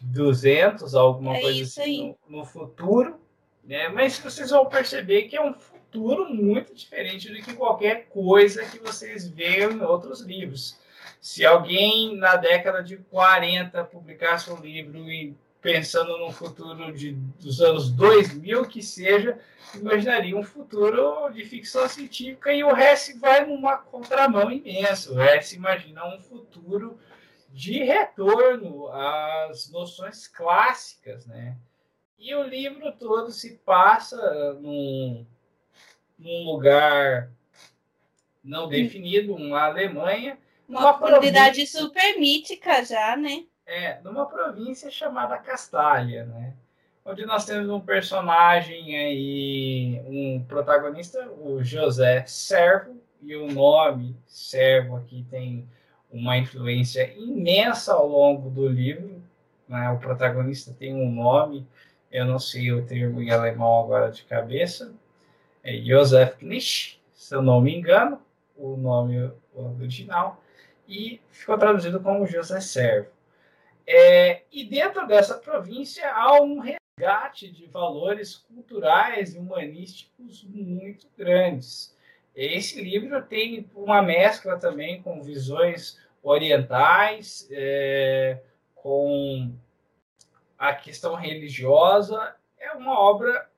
2200, 0.00 0.94
alguma 0.94 1.36
é 1.36 1.40
coisa 1.40 1.62
assim, 1.62 2.14
no, 2.28 2.38
no, 2.38 2.44
futuro. 2.44 3.20
Né? 3.64 3.88
Mas 3.88 4.18
vocês 4.18 4.50
vão 4.50 4.66
perceber 4.66 5.22
que 5.22 5.36
é 5.36 5.42
um 5.42 5.54
futuro 5.54 6.32
muito 6.32 6.74
diferente 6.74 7.28
do 7.28 7.42
que 7.42 7.54
qualquer 7.54 8.06
coisa 8.08 8.64
que 8.64 8.78
vocês 8.78 9.28
veem 9.28 9.72
em 9.72 9.82
outros 9.82 10.20
livros. 10.20 10.78
Se 11.20 11.44
alguém 11.44 12.16
na 12.16 12.36
década 12.36 12.82
de 12.82 12.96
40 12.96 13.84
publicasse 13.84 14.50
um 14.50 14.60
livro 14.60 15.10
e 15.10 15.36
pensando 15.60 16.16
no 16.16 16.32
futuro 16.32 16.92
de, 16.92 17.12
dos 17.12 17.60
anos 17.60 17.90
2000 17.90 18.66
que 18.66 18.82
seja, 18.82 19.38
imaginaria 19.74 20.36
um 20.36 20.42
futuro 20.42 21.28
de 21.30 21.44
ficção 21.44 21.86
científica 21.88 22.52
e 22.52 22.64
o 22.64 22.74
Hess 22.74 23.16
vai 23.20 23.44
numa 23.44 23.76
contramão 23.76 24.50
imensa. 24.50 25.12
O 25.12 25.20
Hess 25.20 25.52
imagina 25.52 26.06
um 26.06 26.20
futuro 26.20 26.98
de 27.52 27.82
retorno 27.82 28.88
às 28.88 29.70
noções 29.70 30.26
clássicas, 30.28 31.26
né? 31.26 31.56
E 32.18 32.34
o 32.34 32.42
livro 32.42 32.92
todo 32.92 33.30
se 33.32 33.56
passa 33.58 34.54
num, 34.54 35.26
num 36.18 36.44
lugar 36.44 37.30
não 38.42 38.68
definido, 38.68 39.34
uma 39.34 39.64
Alemanha. 39.64 40.38
Uma 40.68 40.98
comunidade 40.98 41.66
super 41.66 42.18
mítica 42.18 42.84
já, 42.84 43.16
né? 43.16 43.44
É, 43.66 44.00
numa 44.02 44.26
província 44.26 44.90
chamada 44.90 45.38
Castalha, 45.38 46.24
né? 46.26 46.54
Onde 47.04 47.24
nós 47.24 47.44
temos 47.44 47.68
um 47.68 47.80
personagem 47.80 48.96
aí, 48.96 50.00
um 50.06 50.44
protagonista, 50.46 51.30
o 51.32 51.62
José 51.62 52.24
Servo, 52.26 53.00
e 53.22 53.34
o 53.34 53.50
nome 53.50 54.16
Servo 54.26 54.96
aqui 54.96 55.26
tem 55.30 55.68
uma 56.12 56.36
influência 56.36 57.12
imensa 57.16 57.94
ao 57.94 58.08
longo 58.08 58.50
do 58.50 58.68
livro. 58.68 59.22
Né? 59.68 59.90
O 59.90 59.98
protagonista 59.98 60.74
tem 60.78 60.94
um 60.94 61.10
nome, 61.10 61.66
eu 62.10 62.24
não 62.24 62.38
sei 62.38 62.72
o 62.72 62.84
termo 62.84 63.22
em 63.22 63.30
alemão 63.30 63.84
agora 63.84 64.10
de 64.10 64.24
cabeça, 64.24 64.94
é 65.62 65.76
Joseph 65.76 66.36
Knisch, 66.38 67.00
se 67.12 67.34
eu 67.34 67.42
não 67.42 67.60
me 67.60 67.76
engano, 67.76 68.20
o 68.56 68.76
nome 68.76 69.30
original, 69.54 70.42
e 70.88 71.20
ficou 71.30 71.56
traduzido 71.56 72.00
como 72.00 72.26
José 72.26 72.60
Servo. 72.60 73.08
É, 73.86 74.42
e 74.52 74.64
dentro 74.64 75.06
dessa 75.06 75.34
província 75.34 76.12
há 76.12 76.40
um 76.40 76.60
resgate 76.60 77.50
de 77.50 77.66
valores 77.66 78.36
culturais 78.36 79.34
e 79.34 79.38
humanísticos 79.38 80.44
muito 80.44 81.06
grandes. 81.16 81.96
Esse 82.34 82.80
livro 82.80 83.22
tem 83.22 83.68
uma 83.74 84.02
mescla 84.02 84.58
também 84.58 85.02
com 85.02 85.22
visões 85.22 85.98
orientais, 86.22 87.48
é, 87.50 88.40
com 88.74 89.52
a 90.58 90.74
questão 90.74 91.14
religiosa. 91.14 92.34
É 92.58 92.72
uma 92.72 92.98
obra 92.98 93.48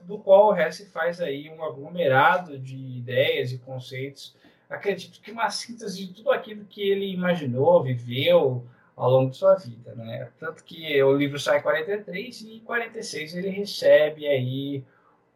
do 0.00 0.18
qual 0.18 0.48
o 0.48 0.56
Hesse 0.56 0.86
faz 0.86 1.20
aí 1.20 1.50
um 1.50 1.62
aglomerado 1.62 2.58
de 2.58 2.76
ideias 2.76 3.52
e 3.52 3.58
conceitos. 3.58 4.34
Acredito 4.68 5.20
que 5.20 5.32
uma 5.32 5.50
síntese 5.50 6.06
de 6.06 6.14
tudo 6.14 6.30
aquilo 6.30 6.64
que 6.64 6.80
ele 6.80 7.12
imaginou, 7.12 7.82
viveu 7.82 8.66
ao 8.96 9.10
longo 9.10 9.30
de 9.30 9.36
sua 9.36 9.54
vida, 9.56 9.94
né? 9.94 10.30
Tanto 10.38 10.62
que 10.62 11.02
o 11.02 11.16
livro 11.16 11.38
sai 11.38 11.58
em 11.58 11.62
43 11.62 12.40
e 12.42 12.56
em 12.56 12.60
46 12.60 13.34
ele 13.34 13.48
recebe 13.48 14.26
aí 14.26 14.84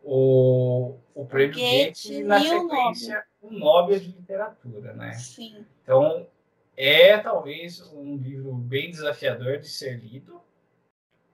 o, 0.04 0.96
o 1.14 1.26
prêmio 1.26 1.54
Goethe 1.54 2.12
e 2.12 2.22
na 2.22 2.40
sequência 2.40 3.24
o 3.40 3.50
Nobel. 3.50 3.58
o 3.58 3.64
Nobel 3.64 4.00
de 4.00 4.06
Literatura, 4.06 4.92
né? 4.92 5.12
Sim. 5.14 5.66
Então 5.82 6.26
é 6.76 7.18
talvez 7.18 7.80
um 7.92 8.16
livro 8.16 8.52
bem 8.52 8.90
desafiador 8.90 9.58
de 9.58 9.68
ser 9.68 9.98
lido. 9.98 10.40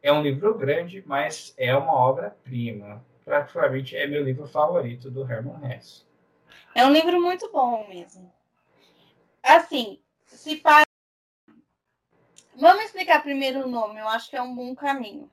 É 0.02 0.10
um 0.10 0.22
livro 0.22 0.56
grande, 0.56 1.02
mas 1.06 1.52
é 1.58 1.76
uma 1.76 1.94
obra-prima 1.94 3.04
particularmente 3.30 3.96
é 3.96 4.06
meu 4.06 4.24
livro 4.24 4.46
favorito 4.46 5.10
do 5.10 5.22
Herman 5.22 5.72
Hesse. 5.72 6.04
É 6.74 6.84
um 6.84 6.90
livro 6.90 7.20
muito 7.20 7.50
bom 7.52 7.86
mesmo. 7.88 8.32
Assim, 9.42 10.00
se 10.26 10.56
para... 10.56 10.84
Vamos 12.56 12.84
explicar 12.84 13.22
primeiro 13.22 13.64
o 13.64 13.68
nome, 13.68 14.00
eu 14.00 14.08
acho 14.08 14.28
que 14.28 14.36
é 14.36 14.42
um 14.42 14.54
bom 14.54 14.74
caminho. 14.74 15.30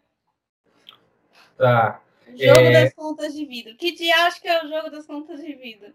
Tá. 1.58 2.02
Jogo 2.38 2.60
é... 2.60 2.84
das 2.84 2.94
contas 2.94 3.34
de 3.34 3.46
vidro. 3.46 3.76
Que 3.76 3.92
dia 3.94 4.16
acho 4.26 4.42
que 4.42 4.48
é 4.48 4.64
o 4.64 4.68
jogo 4.68 4.90
das 4.90 5.06
contas 5.06 5.42
de 5.42 5.54
vidro? 5.54 5.92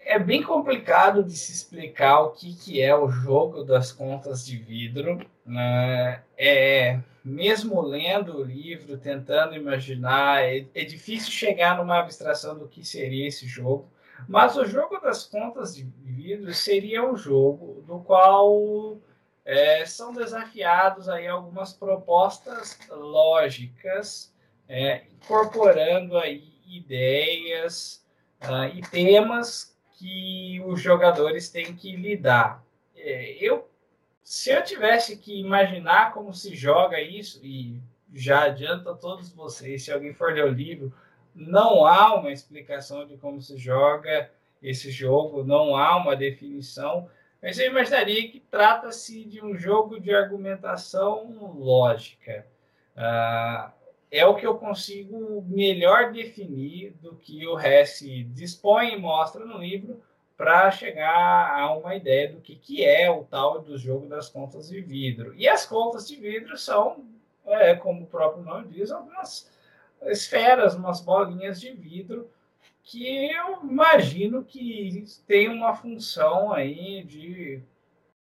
É 0.00 0.18
bem 0.18 0.42
complicado 0.42 1.22
de 1.22 1.36
se 1.36 1.52
explicar 1.52 2.20
o 2.22 2.30
que, 2.30 2.54
que 2.56 2.80
é 2.80 2.94
o 2.94 3.08
jogo 3.08 3.62
das 3.62 3.92
contas 3.92 4.44
de 4.44 4.56
vidro. 4.56 5.24
Né? 5.46 6.22
É, 6.36 6.98
mesmo 7.24 7.80
lendo 7.80 8.36
o 8.36 8.44
livro, 8.44 8.98
tentando 8.98 9.54
imaginar, 9.54 10.42
é, 10.42 10.66
é, 10.74 10.84
difícil 10.84 11.30
chegar 11.30 11.76
numa 11.76 12.00
abstração 12.00 12.58
do 12.58 12.66
que 12.66 12.84
seria 12.84 13.28
esse 13.28 13.46
jogo. 13.46 13.88
Mas 14.28 14.56
o 14.56 14.64
jogo 14.64 14.98
das 14.98 15.24
contas 15.24 15.74
de 15.74 15.84
vidro 16.04 16.52
seria 16.52 17.08
um 17.08 17.16
jogo 17.16 17.82
do 17.86 18.00
qual 18.00 18.98
é, 19.44 19.84
são 19.84 20.12
desafiados 20.12 21.08
aí 21.08 21.26
algumas 21.26 21.72
propostas 21.72 22.78
lógicas, 22.88 24.31
é, 24.72 25.04
incorporando 25.12 26.16
aí 26.16 26.50
ideias 26.66 28.02
uh, 28.42 28.74
e 28.74 28.80
temas 28.80 29.76
que 29.98 30.62
os 30.64 30.80
jogadores 30.80 31.50
têm 31.50 31.76
que 31.76 31.94
lidar. 31.94 32.64
É, 32.96 33.36
eu 33.38 33.68
se 34.24 34.50
eu 34.50 34.64
tivesse 34.64 35.18
que 35.18 35.38
imaginar 35.38 36.14
como 36.14 36.32
se 36.32 36.54
joga 36.54 36.98
isso, 36.98 37.44
e 37.44 37.78
já 38.14 38.44
adianto 38.44 38.88
a 38.88 38.94
todos 38.94 39.30
vocês, 39.30 39.82
se 39.82 39.92
alguém 39.92 40.14
for 40.14 40.32
ler 40.32 40.46
o 40.46 40.48
livro, 40.48 40.90
não 41.34 41.84
há 41.84 42.14
uma 42.14 42.32
explicação 42.32 43.06
de 43.06 43.18
como 43.18 43.42
se 43.42 43.58
joga 43.58 44.30
esse 44.62 44.90
jogo, 44.90 45.44
não 45.44 45.76
há 45.76 45.96
uma 45.98 46.16
definição, 46.16 47.10
mas 47.42 47.58
eu 47.58 47.66
imaginaria 47.66 48.30
que 48.30 48.40
trata-se 48.40 49.24
de 49.24 49.44
um 49.44 49.54
jogo 49.54 50.00
de 50.00 50.14
argumentação 50.14 51.52
lógica. 51.58 52.46
Uh, 52.96 53.81
é 54.12 54.26
o 54.26 54.36
que 54.36 54.46
eu 54.46 54.56
consigo 54.58 55.42
melhor 55.48 56.12
definir 56.12 56.92
do 57.00 57.16
que 57.16 57.46
o 57.46 57.58
Hesse 57.58 58.24
dispõe 58.24 58.92
e 58.92 59.00
mostra 59.00 59.44
no 59.44 59.56
livro, 59.56 60.02
para 60.36 60.70
chegar 60.70 61.56
a 61.56 61.72
uma 61.74 61.94
ideia 61.94 62.32
do 62.32 62.40
que, 62.40 62.56
que 62.56 62.84
é 62.84 63.10
o 63.10 63.24
tal 63.24 63.62
do 63.62 63.78
jogo 63.78 64.08
das 64.08 64.28
contas 64.28 64.68
de 64.68 64.80
vidro. 64.80 65.32
E 65.36 65.48
as 65.48 65.64
contas 65.64 66.06
de 66.08 66.16
vidro 66.16 66.58
são, 66.58 67.04
é, 67.46 67.74
como 67.76 68.02
o 68.02 68.06
próprio 68.06 68.42
nome 68.42 68.68
diz, 68.68 68.90
algumas 68.90 69.50
esferas, 70.02 70.74
umas 70.74 71.00
bolinhas 71.00 71.60
de 71.60 71.72
vidro 71.72 72.28
que 72.82 73.30
eu 73.30 73.62
imagino 73.62 74.44
que 74.44 75.04
tem 75.26 75.48
uma 75.48 75.76
função 75.76 76.52
aí 76.52 77.04
de 77.04 77.62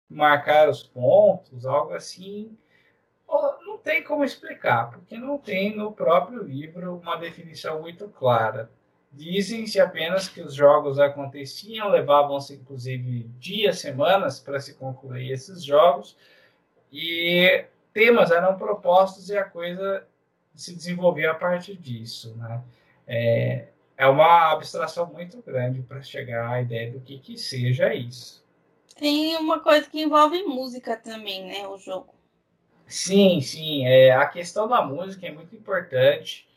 marcar 0.10 0.68
os 0.68 0.82
pontos, 0.82 1.66
algo 1.66 1.94
assim. 1.94 2.58
Tem 3.84 4.04
como 4.04 4.24
explicar, 4.24 4.92
porque 4.92 5.18
não 5.18 5.38
tem 5.38 5.76
no 5.76 5.92
próprio 5.92 6.44
livro 6.44 6.98
uma 6.98 7.16
definição 7.16 7.82
muito 7.82 8.08
clara. 8.08 8.70
Dizem-se 9.12 9.80
apenas 9.80 10.28
que 10.28 10.42
os 10.42 10.54
jogos 10.54 11.00
aconteciam, 11.00 11.90
levavam-se 11.90 12.54
inclusive 12.54 13.24
dias, 13.40 13.80
semanas 13.80 14.40
para 14.40 14.60
se 14.60 14.76
concluir 14.76 15.32
esses 15.32 15.64
jogos, 15.64 16.16
e 16.92 17.66
temas 17.94 18.32
eram 18.32 18.58
propostos 18.58 19.30
e 19.30 19.38
a 19.38 19.44
coisa 19.44 20.06
se 20.56 20.76
desenvolvia 20.76 21.32
a 21.32 21.36
partir 21.36 21.76
disso. 21.76 22.36
Né? 22.38 22.62
É, 23.08 23.68
é 23.98 24.08
uma 24.08 24.52
abstração 24.52 25.08
muito 25.08 25.42
grande 25.42 25.82
para 25.82 26.02
chegar 26.02 26.50
à 26.50 26.62
ideia 26.62 26.92
do 26.92 27.00
que, 27.00 27.18
que 27.20 27.38
seja 27.38 27.94
isso. 27.94 28.46
Tem 28.96 29.36
uma 29.38 29.60
coisa 29.60 29.90
que 29.90 30.02
envolve 30.02 30.44
música 30.44 30.98
também, 30.98 31.46
né? 31.46 31.68
O 31.68 31.78
jogo. 31.78 32.14
Sim, 32.90 33.40
sim. 33.42 33.86
É, 33.86 34.12
a 34.12 34.26
questão 34.28 34.68
da 34.68 34.82
música 34.82 35.28
é 35.28 35.32
muito 35.32 35.56
importante, 35.56 36.48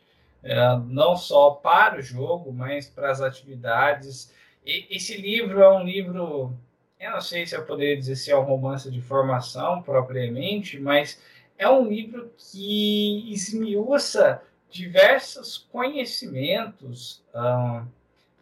é, 0.43 0.55
não 0.87 1.15
só 1.15 1.51
para 1.51 1.99
o 1.99 2.01
jogo, 2.01 2.51
mas 2.51 2.87
para 2.89 3.11
as 3.11 3.21
atividades. 3.21 4.33
E, 4.65 4.87
esse 4.95 5.15
livro 5.15 5.61
é 5.61 5.69
um 5.71 5.83
livro, 5.83 6.51
eu 6.99 7.11
não 7.11 7.21
sei 7.21 7.45
se 7.45 7.55
eu 7.55 7.63
poderia 7.65 7.95
dizer 7.97 8.15
se 8.15 8.31
é 8.31 8.37
um 8.37 8.43
romance 8.43 8.89
de 8.91 8.99
formação 9.01 9.81
propriamente, 9.83 10.79
mas 10.79 11.21
é 11.57 11.69
um 11.69 11.87
livro 11.87 12.31
que 12.37 13.31
esmiuça 13.31 14.41
diversos 14.71 15.59
conhecimentos 15.71 17.23
ah, 17.33 17.85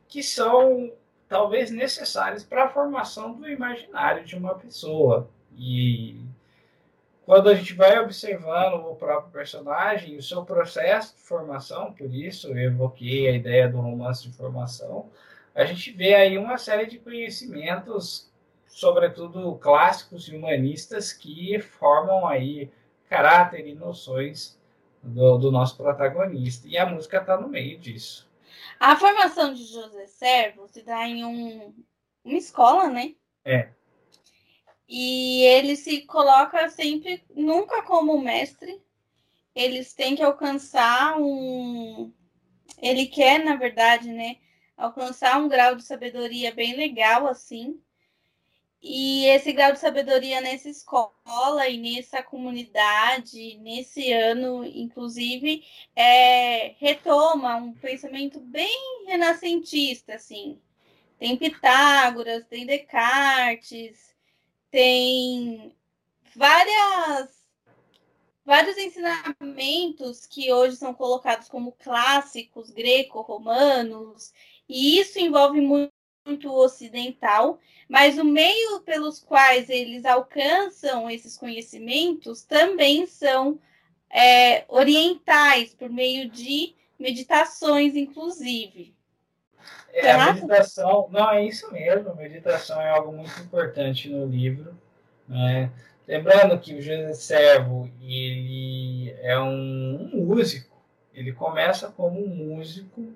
que 0.07 0.23
são 0.23 0.93
talvez 1.27 1.71
necessários 1.71 2.43
para 2.43 2.65
a 2.65 2.69
formação 2.69 3.33
do 3.33 3.49
imaginário 3.49 4.25
de 4.25 4.35
uma 4.37 4.55
pessoa. 4.55 5.29
E 5.57 6.17
quando 7.31 7.49
a 7.49 7.55
gente 7.55 7.73
vai 7.73 7.97
observando 7.97 8.73
o 8.73 8.95
próprio 8.97 9.31
personagem, 9.31 10.17
o 10.17 10.21
seu 10.21 10.43
processo 10.43 11.15
de 11.15 11.21
formação, 11.21 11.93
por 11.93 12.13
isso 12.13 12.49
eu 12.49 12.57
evoquei 12.57 13.29
a 13.29 13.31
ideia 13.31 13.69
do 13.69 13.79
romance 13.79 14.27
de 14.27 14.35
formação, 14.35 15.09
a 15.55 15.63
gente 15.63 15.93
vê 15.93 16.13
aí 16.13 16.37
uma 16.37 16.57
série 16.57 16.87
de 16.87 16.99
conhecimentos, 16.99 18.29
sobretudo 18.67 19.55
clássicos 19.59 20.27
e 20.27 20.35
humanistas, 20.35 21.13
que 21.13 21.57
formam 21.61 22.27
aí 22.27 22.69
caráter 23.07 23.65
e 23.65 23.75
noções 23.75 24.59
do, 25.01 25.37
do 25.37 25.53
nosso 25.53 25.77
protagonista. 25.77 26.67
E 26.67 26.77
a 26.77 26.85
música 26.85 27.19
está 27.19 27.39
no 27.39 27.47
meio 27.47 27.79
disso. 27.79 28.29
A 28.77 28.97
formação 28.97 29.53
de 29.53 29.63
José 29.63 30.05
Servo 30.05 30.67
se 30.67 30.83
dá 30.83 31.07
em 31.07 31.23
um, 31.23 31.73
uma 32.25 32.37
escola, 32.37 32.89
né? 32.89 33.15
É. 33.45 33.69
E 34.93 35.43
ele 35.43 35.77
se 35.77 36.01
coloca 36.01 36.67
sempre, 36.67 37.23
nunca 37.33 37.81
como 37.81 38.21
mestre. 38.21 38.81
Eles 39.55 39.93
têm 39.93 40.17
que 40.17 40.21
alcançar 40.21 41.17
um. 41.17 42.11
Ele 42.77 43.05
quer, 43.07 43.41
na 43.41 43.55
verdade, 43.55 44.09
né? 44.11 44.35
Alcançar 44.75 45.39
um 45.39 45.47
grau 45.47 45.75
de 45.75 45.83
sabedoria 45.83 46.53
bem 46.53 46.75
legal, 46.75 47.25
assim. 47.25 47.81
E 48.81 49.25
esse 49.27 49.53
grau 49.53 49.71
de 49.71 49.79
sabedoria 49.79 50.41
nessa 50.41 50.67
escola 50.67 51.69
e 51.69 51.77
nessa 51.77 52.21
comunidade, 52.21 53.57
nesse 53.59 54.11
ano, 54.11 54.65
inclusive, 54.65 55.63
é, 55.95 56.75
retoma 56.79 57.55
um 57.55 57.73
pensamento 57.75 58.41
bem 58.41 59.05
renascentista, 59.07 60.15
assim. 60.15 60.59
Tem 61.17 61.37
Pitágoras, 61.37 62.45
tem 62.47 62.65
Descartes, 62.65 64.10
tem 64.71 65.75
várias 66.35 67.41
vários 68.43 68.77
ensinamentos 68.77 70.25
que 70.25 70.51
hoje 70.51 70.75
são 70.75 70.93
colocados 70.93 71.47
como 71.47 71.73
clássicos 71.73 72.71
greco-romanos, 72.71 74.33
e 74.67 74.99
isso 74.99 75.19
envolve 75.19 75.61
muito, 75.61 75.91
ocidental, 76.43 77.59
mas 77.89 78.19
o 78.19 78.23
meio 78.23 78.79
pelos 78.81 79.19
quais 79.19 79.69
eles 79.71 80.05
alcançam 80.05 81.09
esses 81.09 81.35
conhecimentos 81.35 82.43
também 82.43 83.07
são 83.07 83.59
é, 84.07 84.63
orientais, 84.67 85.73
por 85.73 85.89
meio 85.89 86.29
de 86.29 86.75
meditações, 86.99 87.95
inclusive. 87.95 88.95
É, 89.93 90.11
a 90.11 90.33
meditação, 90.33 91.09
não, 91.11 91.29
é 91.31 91.45
isso 91.45 91.71
mesmo, 91.71 92.11
a 92.11 92.15
meditação 92.15 92.81
é 92.81 92.89
algo 92.89 93.11
muito 93.11 93.39
importante 93.41 94.09
no 94.09 94.25
livro. 94.25 94.75
Né? 95.27 95.69
Lembrando 96.07 96.57
que 96.59 96.73
o 96.73 96.81
José 96.81 97.13
Servo 97.13 97.89
ele 98.01 99.13
é 99.21 99.39
um, 99.39 100.09
um 100.13 100.25
músico, 100.25 100.77
ele 101.13 101.31
começa 101.31 101.89
como 101.89 102.23
um 102.23 102.27
músico 102.27 103.13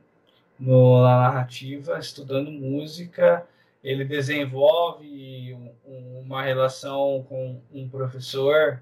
no, 0.59 1.01
na 1.01 1.17
narrativa, 1.21 1.97
estudando 1.97 2.51
música, 2.51 3.45
ele 3.83 4.03
desenvolve 4.03 5.53
um, 5.85 6.19
uma 6.19 6.41
relação 6.41 7.25
com 7.27 7.61
um 7.73 7.87
professor, 7.87 8.81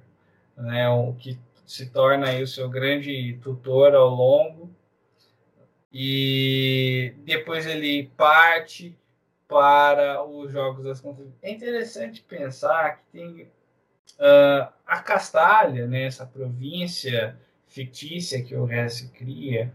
né, 0.55 0.87
o 0.89 1.13
que 1.13 1.37
se 1.65 1.89
torna 1.89 2.29
aí 2.29 2.43
o 2.43 2.47
seu 2.47 2.69
grande 2.69 3.37
tutor 3.41 3.95
ao 3.95 4.09
longo 4.09 4.69
e 5.93 7.13
depois 7.19 7.67
ele 7.67 8.11
parte 8.17 8.97
para 9.47 10.23
os 10.23 10.51
jogos 10.51 10.83
das 10.83 10.99
contas. 10.99 11.27
É 11.41 11.51
interessante 11.51 12.23
pensar 12.23 12.97
que 12.97 13.03
tem 13.11 13.43
uh, 13.43 14.73
a 14.87 14.99
Castalha, 14.99 15.85
né, 15.85 16.05
essa 16.05 16.25
província 16.25 17.37
fictícia 17.67 18.43
que 18.43 18.55
o 18.55 18.71
Hesse 18.71 19.09
cria, 19.09 19.71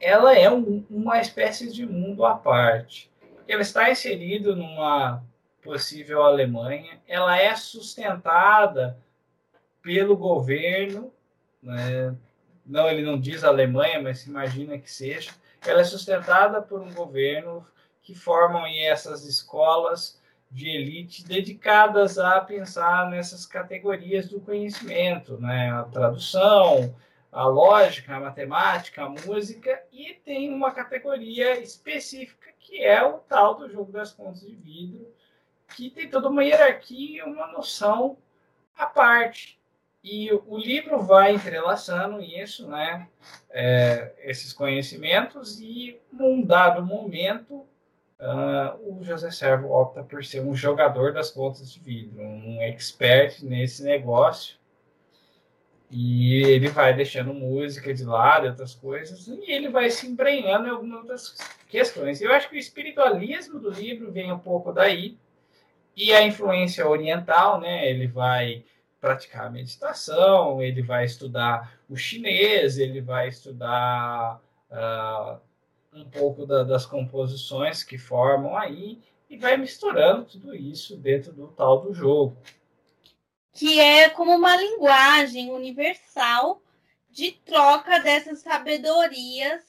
ela 0.00 0.34
é 0.34 0.50
um, 0.50 0.84
uma 0.88 1.20
espécie 1.20 1.70
de 1.70 1.84
mundo 1.84 2.24
à 2.24 2.34
parte. 2.34 3.10
Ela 3.46 3.60
está 3.60 3.90
inserida 3.90 4.56
numa 4.56 5.22
possível 5.62 6.22
Alemanha, 6.22 6.98
ela 7.06 7.38
é 7.38 7.54
sustentada 7.54 8.96
pelo 9.82 10.16
governo, 10.16 11.12
né, 11.62 12.16
não, 12.70 12.88
ele 12.88 13.02
não 13.02 13.18
diz 13.18 13.44
Alemanha, 13.44 14.00
mas 14.00 14.20
se 14.20 14.30
imagina 14.30 14.78
que 14.78 14.90
seja, 14.90 15.32
ela 15.66 15.80
é 15.80 15.84
sustentada 15.84 16.62
por 16.62 16.80
um 16.80 16.92
governo 16.92 17.66
que 18.00 18.14
formam 18.14 18.64
essas 18.66 19.26
escolas 19.26 20.20
de 20.50 20.68
elite 20.68 21.24
dedicadas 21.24 22.18
a 22.18 22.40
pensar 22.40 23.10
nessas 23.10 23.46
categorias 23.46 24.28
do 24.28 24.40
conhecimento, 24.40 25.38
né? 25.38 25.70
A 25.70 25.84
tradução, 25.84 26.94
a 27.30 27.44
lógica, 27.44 28.16
a 28.16 28.20
matemática, 28.20 29.04
a 29.04 29.08
música, 29.08 29.82
e 29.92 30.14
tem 30.24 30.52
uma 30.52 30.72
categoria 30.72 31.60
específica 31.60 32.50
que 32.58 32.82
é 32.82 33.02
o 33.02 33.18
tal 33.18 33.56
do 33.56 33.68
jogo 33.70 33.92
das 33.92 34.12
contas 34.12 34.40
de 34.40 34.54
vidro, 34.54 35.12
que 35.76 35.90
tem 35.90 36.08
toda 36.08 36.28
uma 36.28 36.44
hierarquia 36.44 37.18
e 37.18 37.22
uma 37.22 37.46
noção 37.48 38.16
à 38.76 38.86
parte. 38.86 39.59
E 40.02 40.32
o 40.32 40.56
livro 40.56 41.02
vai 41.02 41.34
entrelaçando 41.34 42.22
isso, 42.22 42.66
né? 42.66 43.06
É, 43.50 44.12
esses 44.22 44.52
conhecimentos, 44.52 45.60
e 45.60 46.00
num 46.10 46.42
dado 46.42 46.82
momento, 46.82 47.66
uh, 48.18 48.98
o 48.98 49.04
José 49.04 49.30
Servo 49.30 49.70
opta 49.70 50.02
por 50.02 50.24
ser 50.24 50.40
um 50.40 50.54
jogador 50.54 51.12
das 51.12 51.30
contas 51.30 51.70
de 51.70 51.80
vidro, 51.80 52.22
um 52.22 52.62
expert 52.62 53.44
nesse 53.44 53.82
negócio. 53.82 54.58
E 55.90 56.44
ele 56.44 56.68
vai 56.68 56.94
deixando 56.94 57.34
música 57.34 57.92
de 57.92 58.04
lado, 58.04 58.46
outras 58.46 58.74
coisas, 58.74 59.26
e 59.26 59.50
ele 59.50 59.68
vai 59.68 59.90
se 59.90 60.06
embrenhando 60.06 60.68
em 60.68 60.70
algumas 60.70 60.98
outras 61.00 61.36
questões. 61.68 62.22
Eu 62.22 62.32
acho 62.32 62.48
que 62.48 62.56
o 62.56 62.58
espiritualismo 62.58 63.58
do 63.58 63.70
livro 63.70 64.10
vem 64.10 64.32
um 64.32 64.38
pouco 64.38 64.72
daí, 64.72 65.18
e 65.94 66.12
a 66.14 66.22
influência 66.22 66.88
oriental, 66.88 67.60
né? 67.60 67.90
Ele 67.90 68.06
vai 68.06 68.64
praticar 69.00 69.46
a 69.46 69.50
meditação, 69.50 70.62
ele 70.62 70.82
vai 70.82 71.04
estudar 71.04 71.80
o 71.88 71.96
chinês, 71.96 72.76
ele 72.78 73.00
vai 73.00 73.28
estudar 73.28 74.40
uh, 74.70 75.40
um 75.92 76.04
pouco 76.04 76.44
da, 76.46 76.62
das 76.62 76.84
composições 76.84 77.82
que 77.82 77.96
formam 77.96 78.56
aí 78.56 79.00
e 79.28 79.36
vai 79.36 79.56
misturando 79.56 80.24
tudo 80.24 80.54
isso 80.54 80.96
dentro 80.96 81.32
do 81.32 81.48
tal 81.48 81.80
do 81.80 81.94
jogo. 81.94 82.36
Que 83.52 83.80
é 83.80 84.10
como 84.10 84.34
uma 84.34 84.56
linguagem 84.56 85.50
universal 85.50 86.62
de 87.08 87.32
troca 87.32 87.98
dessas 88.00 88.40
sabedorias 88.40 89.62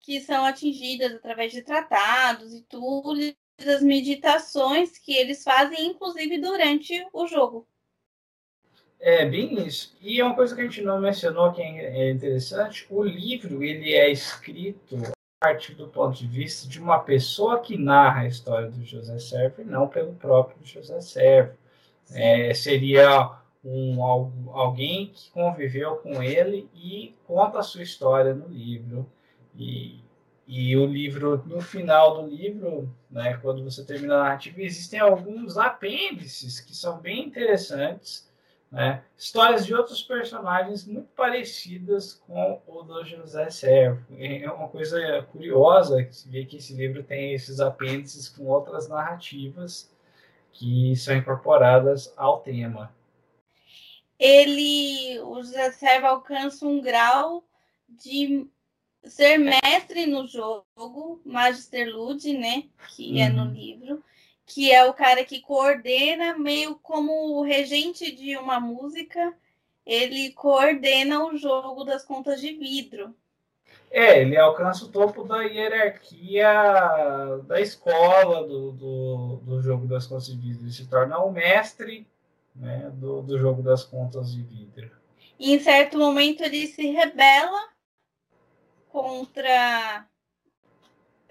que 0.00 0.20
são 0.20 0.44
atingidas 0.44 1.14
através 1.14 1.52
de 1.52 1.62
tratados 1.62 2.52
e 2.52 2.62
tudo, 2.62 3.14
das 3.56 3.82
meditações 3.82 4.98
que 4.98 5.14
eles 5.14 5.42
fazem, 5.42 5.86
inclusive 5.86 6.38
durante 6.38 7.06
o 7.12 7.26
jogo. 7.26 7.66
É 9.06 9.26
bem 9.26 9.66
isso. 9.66 9.94
E 10.00 10.18
é 10.18 10.24
uma 10.24 10.34
coisa 10.34 10.54
que 10.54 10.62
a 10.62 10.64
gente 10.64 10.80
não 10.80 10.98
mencionou 10.98 11.52
que 11.52 11.60
é 11.60 12.10
interessante, 12.10 12.86
o 12.88 13.02
livro 13.02 13.62
ele 13.62 13.92
é 13.92 14.10
escrito 14.10 14.96
a 15.42 15.46
partir 15.46 15.74
do 15.74 15.88
ponto 15.88 16.16
de 16.16 16.26
vista 16.26 16.66
de 16.66 16.80
uma 16.80 16.98
pessoa 16.98 17.60
que 17.60 17.76
narra 17.76 18.22
a 18.22 18.26
história 18.26 18.70
do 18.70 18.82
José 18.82 19.18
Servo 19.18 19.60
e 19.60 19.64
não 19.66 19.88
pelo 19.88 20.14
próprio 20.14 20.56
José 20.64 21.02
Servo. 21.02 21.52
É, 22.12 22.54
seria 22.54 23.30
um, 23.62 24.02
alguém 24.02 25.08
que 25.08 25.30
conviveu 25.32 25.96
com 25.96 26.22
ele 26.22 26.66
e 26.74 27.14
conta 27.26 27.58
a 27.58 27.62
sua 27.62 27.82
história 27.82 28.32
no 28.32 28.48
livro. 28.48 29.06
E, 29.54 30.00
e 30.46 30.74
o 30.78 30.86
livro, 30.86 31.44
no 31.44 31.60
final 31.60 32.22
do 32.22 32.34
livro, 32.34 32.90
né, 33.10 33.38
quando 33.42 33.62
você 33.62 33.84
termina 33.84 34.14
a 34.14 34.22
narrativa, 34.22 34.62
existem 34.62 34.98
alguns 34.98 35.58
apêndices 35.58 36.58
que 36.58 36.74
são 36.74 37.00
bem 37.00 37.26
interessantes. 37.26 38.32
Né? 38.74 39.04
Histórias 39.16 39.64
de 39.64 39.74
outros 39.74 40.02
personagens 40.02 40.84
muito 40.84 41.08
parecidas 41.14 42.14
com 42.26 42.60
o 42.66 42.82
do 42.82 43.04
José 43.04 43.48
Servo. 43.48 44.04
É 44.18 44.50
uma 44.50 44.68
coisa 44.68 45.22
curiosa 45.30 46.02
que 46.02 46.14
se 46.14 46.28
vê 46.28 46.44
que 46.44 46.56
esse 46.56 46.74
livro 46.74 47.02
tem 47.02 47.32
esses 47.32 47.60
apêndices 47.60 48.28
com 48.28 48.44
outras 48.46 48.88
narrativas 48.88 49.90
que 50.52 50.94
são 50.96 51.16
incorporadas 51.16 52.12
ao 52.16 52.40
tema 52.40 52.92
ele, 54.18 55.20
o 55.20 55.36
José 55.42 55.72
Serva 55.72 56.08
alcança 56.08 56.66
um 56.66 56.80
grau 56.80 57.44
de 57.88 58.46
ser 59.04 59.38
mestre 59.38 60.06
no 60.06 60.26
jogo, 60.26 61.20
Magister 61.24 61.94
Lud, 61.94 62.32
né, 62.32 62.64
que 62.88 63.12
uhum. 63.12 63.18
é 63.18 63.28
no 63.28 63.44
uhum. 63.44 63.52
livro, 63.52 64.04
que 64.46 64.70
é 64.72 64.84
o 64.84 64.94
cara 64.94 65.24
que 65.24 65.40
coordena 65.40 66.36
meio 66.38 66.76
como 66.76 67.38
o 67.38 67.42
regente 67.42 68.10
de 68.12 68.36
uma 68.36 68.60
música, 68.60 69.34
ele 69.84 70.32
coordena 70.32 71.24
o 71.24 71.36
jogo 71.36 71.84
das 71.84 72.04
contas 72.04 72.40
de 72.40 72.52
vidro. 72.52 73.14
É, 73.90 74.20
ele 74.20 74.36
alcança 74.36 74.84
o 74.84 74.88
topo 74.88 75.24
da 75.24 75.42
hierarquia 75.42 76.52
da 77.46 77.60
escola 77.60 78.46
do, 78.46 78.72
do, 78.72 79.36
do 79.44 79.62
jogo 79.62 79.86
das 79.86 80.06
contas 80.06 80.26
de 80.26 80.36
vidro. 80.36 80.64
Ele 80.64 80.72
se 80.72 80.86
torna 80.88 81.18
o 81.18 81.30
mestre 81.30 82.06
né, 82.54 82.90
do, 82.94 83.22
do 83.22 83.38
jogo 83.38 83.62
das 83.62 83.84
contas 83.84 84.32
de 84.32 84.42
vidro. 84.42 84.90
E 85.38 85.54
em 85.54 85.58
certo 85.58 85.98
momento 85.98 86.42
ele 86.42 86.66
se 86.66 86.88
rebela 86.90 87.68
contra. 88.88 90.06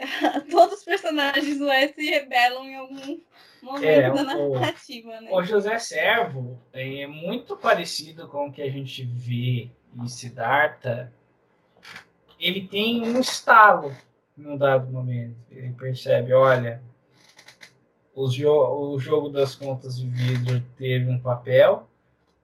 Todos 0.49 0.79
os 0.79 0.83
personagens 0.83 1.57
do 1.57 1.69
S 1.69 1.93
se 1.93 2.09
rebelam 2.09 2.65
em 2.65 2.75
algum 2.75 3.21
momento 3.61 3.85
é, 3.85 4.11
da 4.11 4.23
narrativa. 4.23 5.09
O, 5.09 5.21
né? 5.21 5.29
o 5.31 5.43
José 5.43 5.79
Servo 5.79 6.59
é 6.71 7.07
muito 7.07 7.55
parecido 7.55 8.27
com 8.27 8.47
o 8.47 8.51
que 8.51 8.61
a 8.61 8.69
gente 8.69 9.03
vê 9.03 9.69
em 9.95 10.07
Siddhartha. 10.07 11.13
Ele 12.39 12.67
tem 12.67 13.01
um 13.01 13.19
estalo 13.19 13.95
em 14.37 14.45
um 14.45 14.57
dado 14.57 14.91
momento. 14.91 15.37
Ele 15.49 15.73
percebe: 15.73 16.33
olha, 16.33 16.81
o 18.15 18.99
jogo 18.99 19.29
das 19.29 19.55
contas 19.55 19.97
de 19.97 20.07
vidro 20.07 20.61
teve 20.77 21.09
um 21.09 21.19
papel, 21.19 21.87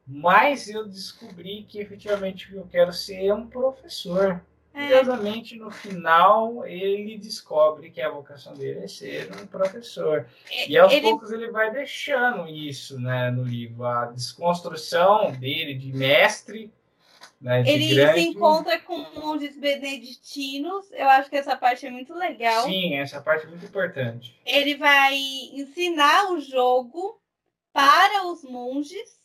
mas 0.08 0.68
eu 0.70 0.88
descobri 0.88 1.64
que 1.64 1.80
efetivamente 1.80 2.54
eu 2.54 2.66
quero 2.66 2.92
ser 2.92 3.32
um 3.34 3.48
professor. 3.48 4.42
É. 4.80 4.88
Curiosamente, 4.88 5.58
no 5.58 5.70
final, 5.70 6.66
ele 6.66 7.18
descobre 7.18 7.92
que 7.92 8.02
a 8.02 8.10
vocação 8.10 8.54
dele 8.54 8.80
é 8.80 8.88
ser 8.88 9.30
um 9.32 9.46
professor. 9.46 10.26
É, 10.50 10.70
e 10.70 10.78
aos 10.78 10.94
ele... 10.94 11.02
poucos 11.02 11.32
ele 11.32 11.52
vai 11.52 11.70
deixando 11.70 12.48
isso 12.48 12.98
né, 13.00 13.30
no 13.30 13.44
livro. 13.44 13.84
A 13.84 14.06
desconstrução 14.06 15.32
dele 15.34 15.74
de 15.74 15.92
mestre 15.92 16.72
né, 17.42 17.62
ele 17.66 17.94
grande... 17.94 18.22
se 18.22 18.28
encontra 18.28 18.80
com 18.80 18.98
monges 19.16 19.58
beneditinos. 19.58 20.90
Eu 20.92 21.10
acho 21.10 21.30
que 21.30 21.38
essa 21.38 21.58
parte 21.58 21.86
é 21.86 21.92
muito 21.92 22.14
legal. 22.14 22.64
Sim, 22.64 22.96
essa 22.96 23.22
parte 23.22 23.46
é 23.46 23.50
muito 23.50 23.66
importante. 23.66 24.40
Ele 24.46 24.76
vai 24.76 25.16
ensinar 25.54 26.32
o 26.32 26.40
jogo 26.40 27.20
para 27.74 28.28
os 28.28 28.44
monges. 28.44 29.20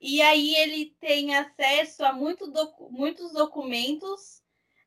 E 0.00 0.20
aí 0.22 0.54
ele 0.56 0.94
tem 1.00 1.34
acesso 1.34 2.04
a 2.04 2.12
muito 2.12 2.50
docu 2.50 2.90
muitos 2.90 3.32
documentos 3.32 4.42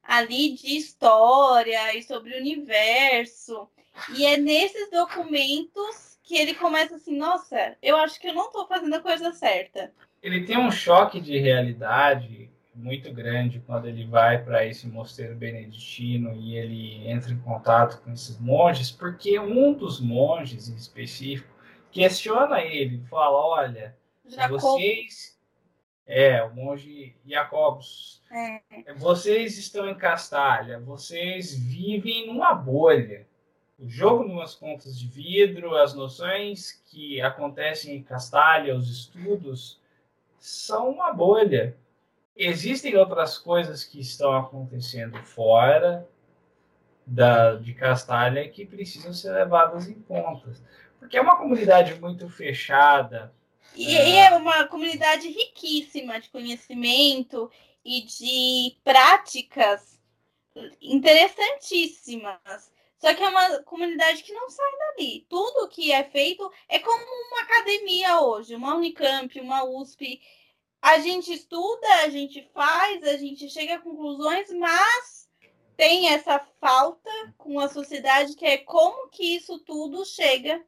ali 0.09 0.55
de 0.55 0.75
história 0.75 1.95
e 1.95 2.01
sobre 2.01 2.33
o 2.33 2.39
universo. 2.39 3.69
E 4.17 4.25
é 4.25 4.37
nesses 4.37 4.89
documentos 4.89 6.17
que 6.23 6.35
ele 6.35 6.55
começa 6.55 6.95
assim, 6.95 7.15
nossa, 7.15 7.77
eu 7.79 7.95
acho 7.95 8.19
que 8.19 8.27
eu 8.27 8.33
não 8.33 8.47
estou 8.47 8.65
fazendo 8.65 8.95
a 8.95 9.01
coisa 9.01 9.31
certa. 9.31 9.93
Ele 10.23 10.45
tem 10.45 10.57
um 10.57 10.71
choque 10.71 11.21
de 11.21 11.37
realidade 11.37 12.49
muito 12.73 13.13
grande 13.13 13.61
quando 13.67 13.87
ele 13.87 14.05
vai 14.07 14.43
para 14.43 14.65
esse 14.65 14.87
mosteiro 14.87 15.35
beneditino 15.35 16.33
e 16.35 16.57
ele 16.57 17.07
entra 17.07 17.31
em 17.31 17.39
contato 17.39 18.01
com 18.01 18.11
esses 18.11 18.39
monges, 18.39 18.89
porque 18.89 19.39
um 19.39 19.73
dos 19.73 19.99
monges 19.99 20.69
em 20.69 20.75
específico 20.75 21.53
questiona 21.91 22.61
ele, 22.61 23.03
fala: 23.09 23.37
Olha, 23.37 23.95
Jacob. 24.25 24.59
vocês. 24.59 25.37
É, 26.11 26.43
o 26.43 26.53
monge 26.53 27.15
Jacobus. 27.25 28.21
É. 28.31 28.93
Vocês 28.95 29.57
estão 29.57 29.87
em 29.87 29.95
Castalha, 29.95 30.79
vocês 30.79 31.55
vivem 31.55 32.27
numa 32.27 32.53
bolha. 32.53 33.27
O 33.77 33.87
jogo 33.87 34.23
numas 34.23 34.55
contas 34.55 34.99
de 34.99 35.07
vidro, 35.07 35.75
as 35.75 35.93
noções 35.93 36.83
que 36.89 37.21
acontecem 37.21 37.95
em 37.95 38.03
Castalha, 38.03 38.75
os 38.75 38.89
estudos, 38.89 39.79
são 40.39 40.89
uma 40.89 41.13
bolha 41.13 41.77
existem 42.39 42.95
outras 42.95 43.37
coisas 43.37 43.83
que 43.83 43.99
estão 43.99 44.33
acontecendo 44.35 45.17
fora 45.23 46.07
da, 47.05 47.55
de 47.55 47.73
Castalha 47.73 48.47
que 48.47 48.65
precisam 48.65 49.13
ser 49.13 49.31
levadas 49.31 49.89
em 49.89 49.99
conta. 50.01 50.49
Porque 50.97 51.17
é 51.17 51.21
uma 51.21 51.35
comunidade 51.35 51.99
muito 51.99 52.29
fechada. 52.29 53.33
E, 53.75 53.95
é... 53.95 54.27
é 54.27 54.35
uma 54.35 54.67
comunidade 54.67 55.27
riquíssima 55.27 56.19
de 56.19 56.29
conhecimento 56.29 57.51
e 57.83 58.01
de 58.01 58.77
práticas 58.83 59.99
interessantíssimas. 60.81 62.71
Só 62.97 63.13
que 63.13 63.23
é 63.23 63.29
uma 63.29 63.63
comunidade 63.63 64.23
que 64.23 64.33
não 64.33 64.49
sai 64.49 64.71
dali. 64.77 65.25
Tudo 65.29 65.69
que 65.69 65.91
é 65.91 66.03
feito 66.03 66.51
é 66.67 66.79
como 66.79 67.01
uma 67.01 67.41
academia 67.43 68.19
hoje, 68.19 68.55
uma 68.55 68.75
Unicamp, 68.75 69.39
uma 69.39 69.63
USP 69.63 70.21
a 70.81 70.99
gente 70.99 71.33
estuda, 71.33 71.87
a 72.03 72.09
gente 72.09 72.41
faz, 72.53 73.03
a 73.03 73.17
gente 73.17 73.49
chega 73.49 73.75
a 73.75 73.81
conclusões, 73.81 74.49
mas 74.51 75.29
tem 75.75 76.09
essa 76.09 76.39
falta 76.59 77.09
com 77.37 77.59
a 77.59 77.67
sociedade 77.67 78.35
que 78.35 78.45
é 78.45 78.57
como 78.57 79.09
que 79.09 79.35
isso 79.35 79.59
tudo 79.59 80.05
chega 80.05 80.63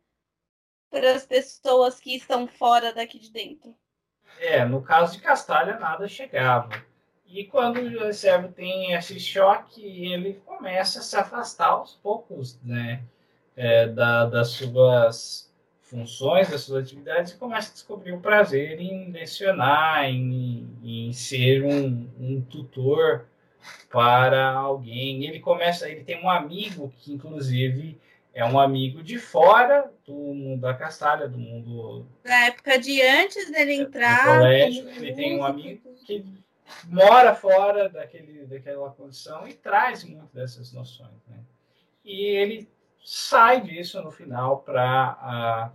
para 0.91 1.13
as 1.13 1.25
pessoas 1.25 1.99
que 1.99 2.15
estão 2.15 2.45
fora 2.45 2.93
daqui 2.93 3.17
de 3.17 3.31
dentro. 3.31 3.73
É, 4.39 4.65
no 4.65 4.81
caso 4.81 5.13
de 5.13 5.21
Castalha, 5.21 5.79
nada 5.79 6.07
chegava. 6.07 6.69
E 7.25 7.45
quando 7.45 7.79
o 7.79 8.13
Servo 8.13 8.49
tem 8.49 8.91
esse 8.93 9.17
choque, 9.19 9.81
ele 10.11 10.41
começa 10.45 10.99
a 10.99 11.01
se 11.01 11.15
afastar 11.15 11.69
aos 11.69 11.95
poucos 11.95 12.59
né, 12.61 13.01
é, 13.55 13.87
da, 13.87 14.25
das 14.25 14.49
suas 14.49 15.49
funções, 15.81 16.49
das 16.49 16.61
suas 16.61 16.83
atividades 16.83 17.33
e 17.33 17.37
começa 17.37 17.69
a 17.69 17.73
descobrir 17.73 18.11
o 18.11 18.19
prazer 18.19 18.79
em 18.81 19.11
lecionar, 19.11 20.05
em, 20.05 20.67
em 20.83 21.13
ser 21.13 21.63
um, 21.63 22.09
um 22.19 22.41
tutor 22.41 23.25
para 23.89 24.51
alguém. 24.51 25.25
Ele 25.25 25.39
começa, 25.39 25.89
ele 25.89 26.03
tem 26.03 26.21
um 26.23 26.29
amigo 26.29 26.93
que 26.97 27.13
inclusive 27.13 27.99
é 28.33 28.45
um 28.45 28.59
amigo 28.59 29.03
de 29.03 29.19
fora 29.19 29.91
do 30.05 30.13
mundo 30.13 30.61
da 30.61 30.73
castalha, 30.73 31.27
do 31.27 31.37
mundo 31.37 32.07
da 32.23 32.45
época 32.45 32.79
de 32.79 33.01
antes 33.01 33.51
dele 33.51 33.73
entrar 33.73 34.25
no 34.25 34.39
colégio. 34.39 34.89
Ele 34.89 35.13
tem 35.13 35.37
um 35.37 35.43
amigo 35.43 35.93
que 36.05 36.25
mora 36.85 37.35
fora 37.35 37.89
daquele, 37.89 38.45
daquela 38.45 38.89
condição 38.91 39.47
e 39.47 39.53
traz 39.53 40.03
muito 40.03 40.33
dessas 40.33 40.71
noções, 40.71 41.11
né? 41.27 41.39
E 42.05 42.21
ele 42.21 42.69
sai 43.03 43.61
disso 43.61 44.01
no 44.01 44.11
final 44.11 44.59
para 44.59 45.71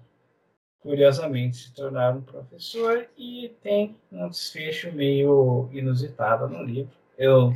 curiosamente 0.80 1.56
se 1.56 1.74
tornar 1.74 2.14
um 2.14 2.22
professor 2.22 3.06
e 3.18 3.54
tem 3.60 3.96
um 4.10 4.28
desfecho 4.28 4.92
meio 4.92 5.68
inusitado 5.72 6.48
no 6.48 6.62
livro. 6.62 6.92
Eu 7.18 7.52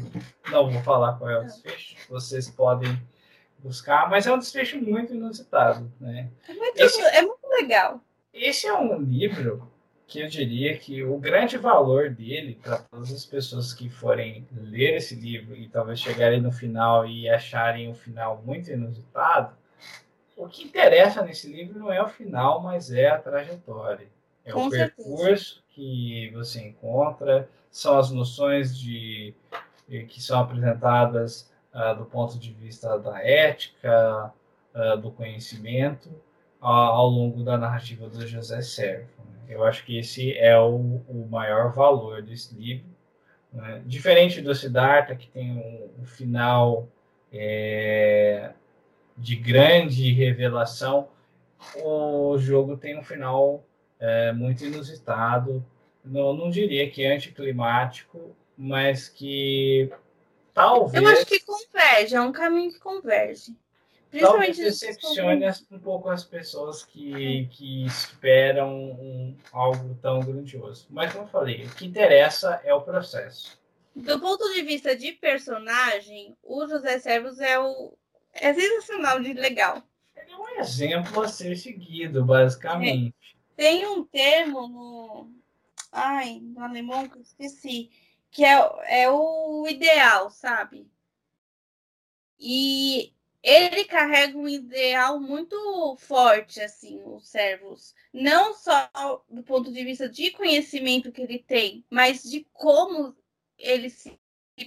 não 0.50 0.70
vou 0.70 0.82
falar 0.82 1.14
qual 1.14 1.30
é 1.30 1.38
o 1.38 1.44
desfecho, 1.44 1.96
vocês 2.08 2.50
podem 2.50 3.00
buscar, 3.62 4.08
mas 4.08 4.26
é 4.26 4.32
um 4.32 4.38
desfecho 4.38 4.78
muito 4.80 5.14
inusitado, 5.14 5.90
né? 6.00 6.28
É 6.48 6.54
muito, 6.54 6.80
esse, 6.80 7.00
é 7.00 7.22
muito 7.22 7.46
legal. 7.48 8.00
Esse 8.32 8.66
é 8.66 8.74
um 8.74 8.98
livro 9.00 9.70
que 10.06 10.20
eu 10.20 10.28
diria 10.28 10.76
que 10.76 11.04
o 11.04 11.16
grande 11.18 11.56
valor 11.56 12.10
dele 12.10 12.58
para 12.62 12.78
todas 12.78 13.12
as 13.12 13.24
pessoas 13.24 13.72
que 13.72 13.88
forem 13.88 14.46
ler 14.52 14.96
esse 14.96 15.14
livro 15.14 15.54
e 15.54 15.68
talvez 15.68 16.00
chegarem 16.00 16.40
no 16.40 16.50
final 16.50 17.06
e 17.06 17.28
acharem 17.28 17.90
o 17.90 17.94
final 17.94 18.42
muito 18.44 18.70
inusitado 18.70 19.54
o 20.40 20.48
que 20.48 20.64
interessa 20.64 21.22
nesse 21.22 21.52
livro 21.52 21.78
não 21.78 21.92
é 21.92 22.02
o 22.02 22.08
final, 22.08 22.62
mas 22.62 22.90
é 22.90 23.08
a 23.08 23.18
trajetória. 23.18 24.08
É 24.42 24.52
Com 24.52 24.66
o 24.66 24.70
certeza. 24.70 24.96
percurso 24.96 25.62
que 25.68 26.30
você 26.30 26.62
encontra, 26.62 27.46
são 27.70 27.98
as 27.98 28.10
noções 28.10 28.76
de 28.76 29.34
que 30.08 30.22
são 30.22 30.40
apresentadas 30.40 31.49
uh, 31.74 31.96
do 31.96 32.04
ponto 32.04 32.38
de 32.38 32.52
vista 32.52 32.98
da 32.98 33.22
ética, 33.22 34.32
uh, 34.74 34.96
do 34.96 35.10
conhecimento, 35.10 36.10
ao 36.60 37.08
longo 37.08 37.42
da 37.42 37.56
narrativa 37.56 38.06
do 38.06 38.26
José 38.26 38.60
Servo. 38.60 39.08
Né? 39.18 39.54
Eu 39.54 39.64
acho 39.64 39.84
que 39.84 39.98
esse 39.98 40.36
é 40.36 40.58
o, 40.58 41.00
o 41.08 41.26
maior 41.30 41.72
valor 41.72 42.20
desse 42.22 42.54
livro. 42.54 42.84
Né? 43.52 43.82
Diferente 43.86 44.42
do 44.42 44.54
Siddhartha, 44.54 45.16
que 45.16 45.26
tem 45.28 45.52
um, 45.52 46.02
um 46.02 46.04
final 46.04 46.86
é, 47.32 48.52
de 49.16 49.36
grande 49.36 50.12
revelação, 50.12 51.08
o 51.82 52.36
jogo 52.38 52.76
tem 52.76 52.98
um 52.98 53.02
final 53.02 53.64
é, 53.98 54.32
muito 54.32 54.64
inusitado. 54.64 55.64
Não, 56.04 56.32
não 56.32 56.50
diria 56.50 56.88
que 56.90 57.04
é 57.04 57.14
anticlimático, 57.14 58.34
mas 58.56 59.08
que 59.08 59.90
talvez. 60.52 61.02
Eu 61.02 61.08
acho 61.08 61.26
que 61.26 61.40
converge, 61.40 62.14
é 62.14 62.20
um 62.20 62.32
caminho 62.32 62.72
que 62.72 62.78
converge. 62.78 63.54
Talvez 64.18 64.56
decepcione 64.56 65.46
um 65.70 65.78
pouco 65.78 66.08
as 66.08 66.24
pessoas 66.24 66.84
que, 66.84 67.46
que 67.52 67.86
esperam 67.86 68.74
um, 68.74 69.36
algo 69.52 69.96
tão 70.02 70.18
grandioso. 70.18 70.86
Mas, 70.90 71.12
como 71.12 71.26
eu 71.26 71.28
falei, 71.28 71.64
o 71.64 71.74
que 71.76 71.86
interessa 71.86 72.60
é 72.64 72.74
o 72.74 72.80
processo. 72.80 73.60
Do 73.94 74.18
ponto 74.18 74.52
de 74.52 74.62
vista 74.62 74.96
de 74.96 75.12
personagem, 75.12 76.36
o 76.42 76.66
José 76.66 76.98
Servos 76.98 77.38
é 77.38 77.58
o 77.58 77.92
é 78.32 78.54
sensacional 78.54 79.20
de 79.20 79.32
legal. 79.32 79.82
Ele 80.16 80.32
é 80.32 80.36
um 80.36 80.60
exemplo 80.60 81.22
a 81.22 81.28
ser 81.28 81.56
seguido, 81.56 82.24
basicamente. 82.24 83.14
É. 83.32 83.36
Tem 83.56 83.86
um 83.86 84.04
termo 84.04 84.68
no. 84.68 85.30
Ai, 85.92 86.40
no 86.40 86.62
alemão 86.62 87.08
que 87.08 87.18
eu 87.18 87.22
esqueci. 87.22 87.90
Que 88.30 88.44
é, 88.44 89.02
é 89.02 89.10
o 89.10 89.66
ideal, 89.68 90.30
sabe? 90.30 90.90
E 92.38 93.12
ele 93.42 93.84
carrega 93.84 94.36
um 94.36 94.48
ideal 94.48 95.18
muito 95.20 95.96
forte, 95.98 96.60
assim, 96.60 97.02
os 97.04 97.28
servos. 97.28 97.94
Não 98.12 98.54
só 98.54 98.88
do 99.28 99.42
ponto 99.42 99.72
de 99.72 99.84
vista 99.84 100.08
de 100.08 100.30
conhecimento 100.30 101.12
que 101.12 101.22
ele 101.22 101.38
tem, 101.38 101.84
mas 101.90 102.22
de 102.22 102.46
como 102.52 103.16
ele 103.58 103.90
se 103.90 104.18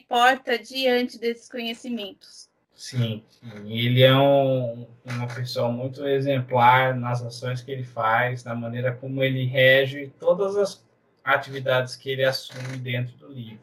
porta 0.08 0.58
diante 0.58 1.20
desses 1.20 1.50
conhecimentos. 1.50 2.50
Sim, 2.76 3.24
ele 3.68 4.02
é 4.02 4.16
um, 4.16 4.88
uma 5.06 5.28
pessoa 5.28 5.72
muito 5.72 6.06
exemplar 6.08 6.96
nas 6.96 7.22
ações 7.22 7.62
que 7.62 7.72
ele 7.72 7.84
faz, 7.84 8.44
na 8.44 8.56
maneira 8.56 8.96
como 8.96 9.24
ele 9.24 9.46
rege 9.46 10.12
todas 10.20 10.56
as 10.56 10.84
atividades 11.24 11.96
que 11.96 12.10
ele 12.10 12.24
assume 12.24 12.78
dentro 12.78 13.16
do 13.18 13.28
livro. 13.28 13.60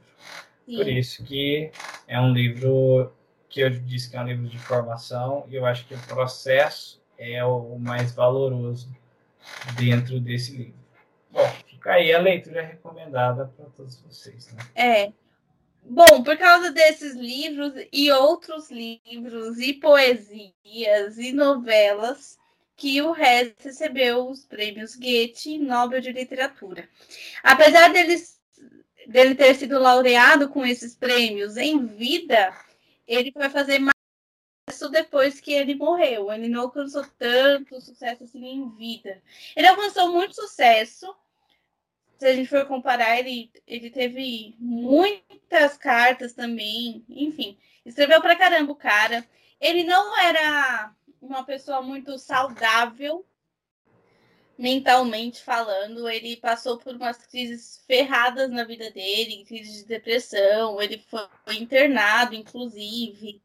Sim. 0.67 0.77
Por 0.77 0.89
isso 0.89 1.25
que 1.25 1.71
é 2.07 2.21
um 2.21 2.33
livro 2.33 3.13
que 3.49 3.61
eu 3.61 3.71
disse 3.71 4.09
que 4.09 4.17
é 4.17 4.21
um 4.21 4.27
livro 4.27 4.49
de 4.49 4.59
formação, 4.59 5.45
e 5.49 5.57
eu 5.57 5.67
acho 5.67 5.85
que 5.87 5.95
o 5.95 6.01
processo 6.03 7.03
é 7.19 7.45
o 7.45 7.79
mais 7.79 8.13
valoroso 8.13 8.89
dentro 9.77 10.21
desse 10.21 10.57
livro. 10.57 10.81
Bom, 11.31 11.47
fica 11.67 11.93
aí 11.93 12.13
a 12.13 12.21
leitura 12.21 12.63
recomendada 12.63 13.53
para 13.57 13.67
todos 13.77 14.01
vocês. 14.03 14.53
Né? 14.53 14.63
É. 14.75 15.13
Bom, 15.83 16.23
por 16.23 16.37
causa 16.37 16.71
desses 16.71 17.15
livros 17.15 17.73
e 17.93 18.11
outros 18.13 18.71
livros 18.71 19.59
e 19.59 19.75
poesias 19.75 21.19
e 21.19 21.33
novelas 21.33 22.40
que 22.81 23.03
o 23.03 23.15
Hess 23.15 23.53
recebeu 23.63 24.27
os 24.27 24.47
prêmios 24.47 24.97
Goethe 24.97 25.51
e 25.51 25.59
Nobel 25.59 26.01
de 26.01 26.13
Literatura. 26.13 26.89
Apesar 27.43 27.93
deles, 27.93 28.41
dele 29.07 29.35
ter 29.35 29.55
sido 29.55 29.79
laureado 29.79 30.49
com 30.49 30.65
esses 30.65 30.97
prêmios 30.97 31.59
em 31.59 31.85
vida, 31.85 32.57
ele 33.07 33.31
vai 33.33 33.51
fazer 33.51 33.81
mais 33.81 33.95
sucesso 34.71 34.89
depois 34.89 35.43
que 35.43 35.53
ele 35.53 35.75
morreu. 35.75 36.33
Ele 36.33 36.49
não 36.49 36.63
alcançou 36.63 37.05
tanto 37.19 37.79
sucesso 37.83 38.25
assim 38.25 38.47
em 38.47 38.71
vida. 38.71 39.23
Ele 39.55 39.67
alcançou 39.67 40.11
muito 40.11 40.35
sucesso. 40.35 41.15
Se 42.17 42.27
a 42.27 42.35
gente 42.35 42.49
for 42.49 42.65
comparar, 42.65 43.19
ele, 43.19 43.53
ele 43.67 43.91
teve 43.91 44.57
muitas 44.59 45.77
cartas 45.77 46.33
também. 46.33 47.05
Enfim, 47.11 47.59
escreveu 47.85 48.23
pra 48.23 48.37
caramba 48.37 48.73
o 48.73 48.77
cara. 48.77 49.23
Ele 49.61 49.85
não 49.85 50.19
era 50.19 50.95
uma 51.21 51.45
pessoa 51.45 51.83
muito 51.83 52.19
saudável 52.19 53.25
mentalmente 54.61 55.43
falando, 55.43 56.07
ele 56.07 56.37
passou 56.37 56.77
por 56.77 56.95
umas 56.95 57.17
crises 57.27 57.83
ferradas 57.87 58.51
na 58.51 58.63
vida 58.63 58.91
dele, 58.91 59.45
crise 59.47 59.83
de 59.83 59.85
depressão, 59.87 60.81
ele 60.83 60.99
foi 60.99 61.57
internado, 61.57 62.35
inclusive, 62.35 63.43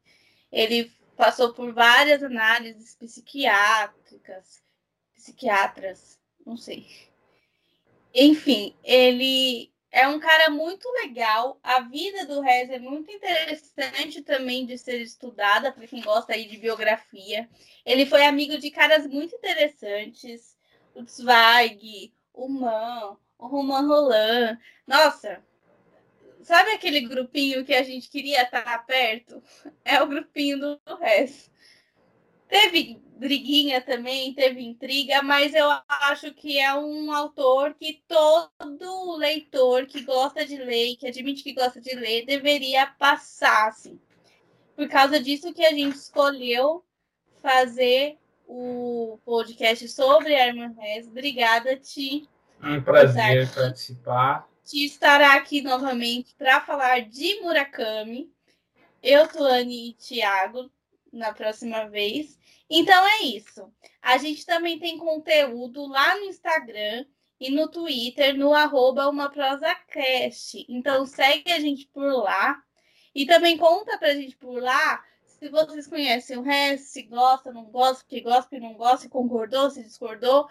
ele 0.52 0.92
passou 1.16 1.54
por 1.54 1.72
várias 1.72 2.22
análises 2.22 2.94
psiquiátricas, 2.94 4.62
psiquiatras, 5.14 6.20
não 6.44 6.58
sei. 6.58 6.86
Enfim, 8.14 8.76
ele 8.84 9.72
é 9.90 10.06
um 10.08 10.18
cara 10.18 10.50
muito 10.50 10.88
legal. 11.02 11.58
A 11.62 11.80
vida 11.80 12.26
do 12.26 12.40
Rez 12.40 12.70
é 12.70 12.78
muito 12.78 13.10
interessante 13.10 14.22
também 14.22 14.66
de 14.66 14.76
ser 14.76 15.00
estudada 15.00 15.72
para 15.72 15.86
quem 15.86 16.02
gosta 16.02 16.32
aí 16.32 16.46
de 16.46 16.58
biografia. 16.58 17.48
Ele 17.84 18.06
foi 18.06 18.24
amigo 18.24 18.58
de 18.58 18.70
caras 18.70 19.06
muito 19.06 19.34
interessantes 19.34 20.56
o 20.96 21.04
Zweig, 21.04 22.12
o 22.32 22.48
Man, 22.48 23.18
o 23.38 23.46
Roman 23.46 23.86
Roland. 23.86 24.58
Nossa, 24.86 25.44
sabe 26.42 26.70
aquele 26.70 27.02
grupinho 27.02 27.64
que 27.64 27.74
a 27.74 27.82
gente 27.82 28.08
queria 28.08 28.42
estar 28.42 28.86
perto? 28.86 29.42
É 29.84 30.02
o 30.02 30.06
grupinho 30.08 30.58
do 30.58 30.96
resto. 30.96 31.50
Teve 32.48 33.00
briguinha 33.16 33.80
também, 33.80 34.34
teve 34.34 34.62
intriga, 34.62 35.22
mas 35.22 35.54
eu 35.54 35.66
acho 35.88 36.32
que 36.34 36.58
é 36.58 36.74
um 36.74 37.12
autor 37.12 37.74
que 37.74 38.02
todo 38.06 39.16
leitor 39.16 39.86
que 39.86 40.02
gosta 40.02 40.44
de 40.44 40.56
ler, 40.56 40.96
que 40.96 41.08
admite 41.08 41.42
que 41.42 41.54
gosta 41.54 41.80
de 41.80 41.94
ler, 41.94 42.26
deveria 42.26 42.86
passar, 42.86 43.68
assim. 43.68 43.98
Por 44.76 44.88
causa 44.88 45.18
disso 45.18 45.54
que 45.54 45.64
a 45.64 45.70
gente 45.70 45.96
escolheu 45.96 46.84
fazer 47.42 48.18
o 48.46 49.18
podcast 49.24 49.88
sobre 49.88 50.34
Herman 50.34 50.76
Hesse. 50.80 51.08
Obrigada, 51.08 51.74
Ti. 51.76 52.28
Um 52.62 52.82
prazer 52.82 53.52
participar. 53.52 54.46
Ti 54.64 54.84
estará 54.84 55.34
aqui 55.34 55.62
novamente 55.62 56.34
para 56.36 56.60
falar 56.60 57.00
de 57.00 57.40
Murakami. 57.40 58.30
Eu, 59.02 59.28
Tuane 59.28 59.90
e 59.90 59.92
Tiago, 59.94 60.70
na 61.16 61.32
próxima 61.32 61.88
vez. 61.88 62.38
Então 62.68 63.06
é 63.06 63.22
isso. 63.24 63.72
A 64.02 64.18
gente 64.18 64.44
também 64.44 64.78
tem 64.78 64.98
conteúdo 64.98 65.86
lá 65.86 66.16
no 66.16 66.24
Instagram 66.24 67.04
e 67.40 67.50
no 67.50 67.68
Twitter, 67.68 68.36
no 68.36 68.54
arroba. 68.54 69.10
Então 70.68 71.06
segue 71.06 71.52
a 71.52 71.60
gente 71.60 71.86
por 71.88 72.22
lá. 72.22 72.62
E 73.14 73.24
também 73.24 73.56
conta 73.56 73.96
pra 73.98 74.14
gente 74.14 74.36
por 74.36 74.62
lá 74.62 75.02
se 75.38 75.48
vocês 75.50 75.86
conhecem 75.86 76.38
o 76.38 76.42
resto, 76.42 76.86
se 76.86 77.02
gosta, 77.02 77.52
não 77.52 77.64
gosta, 77.64 78.04
que 78.08 78.20
gosta, 78.20 78.48
que 78.48 78.60
não 78.60 78.74
gosta, 78.74 78.98
se 79.02 79.08
concordou, 79.08 79.70
se 79.70 79.82
discordou, 79.82 80.48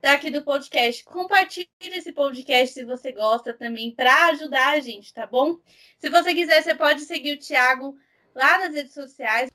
daqui 0.00 0.30
do 0.30 0.42
podcast. 0.42 1.04
Compartilhe 1.04 1.68
esse 1.80 2.12
podcast 2.12 2.74
se 2.74 2.84
você 2.84 3.12
gosta 3.12 3.52
também, 3.52 3.92
para 3.92 4.26
ajudar 4.26 4.70
a 4.70 4.80
gente, 4.80 5.12
tá 5.12 5.26
bom? 5.26 5.58
Se 5.98 6.08
você 6.08 6.32
quiser, 6.32 6.62
você 6.62 6.74
pode 6.74 7.00
seguir 7.02 7.36
o 7.36 7.38
Thiago 7.38 7.96
lá 8.34 8.58
nas 8.58 8.74
redes 8.74 8.94
sociais. 8.94 9.50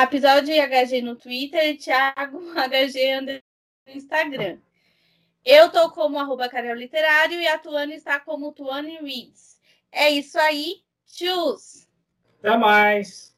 Episódio 0.00 0.54
HG 0.54 1.02
no 1.02 1.16
Twitter 1.16 1.70
e 1.70 1.76
Thiago 1.76 2.38
HG 2.54 3.20
no 3.20 3.92
Instagram. 3.92 4.58
Eu 5.44 5.70
tô 5.70 5.90
como 5.90 6.18
arroba 6.18 6.48
Carol 6.48 6.76
Literário 6.76 7.40
e 7.40 7.48
a 7.48 7.58
Tuane 7.58 7.94
está 7.94 8.20
como 8.20 8.52
Tuane 8.52 8.98
Reads. 8.98 9.58
É 9.90 10.08
isso 10.08 10.38
aí. 10.38 10.82
Tchau! 11.04 11.56
Até 12.38 12.56
mais! 12.56 13.34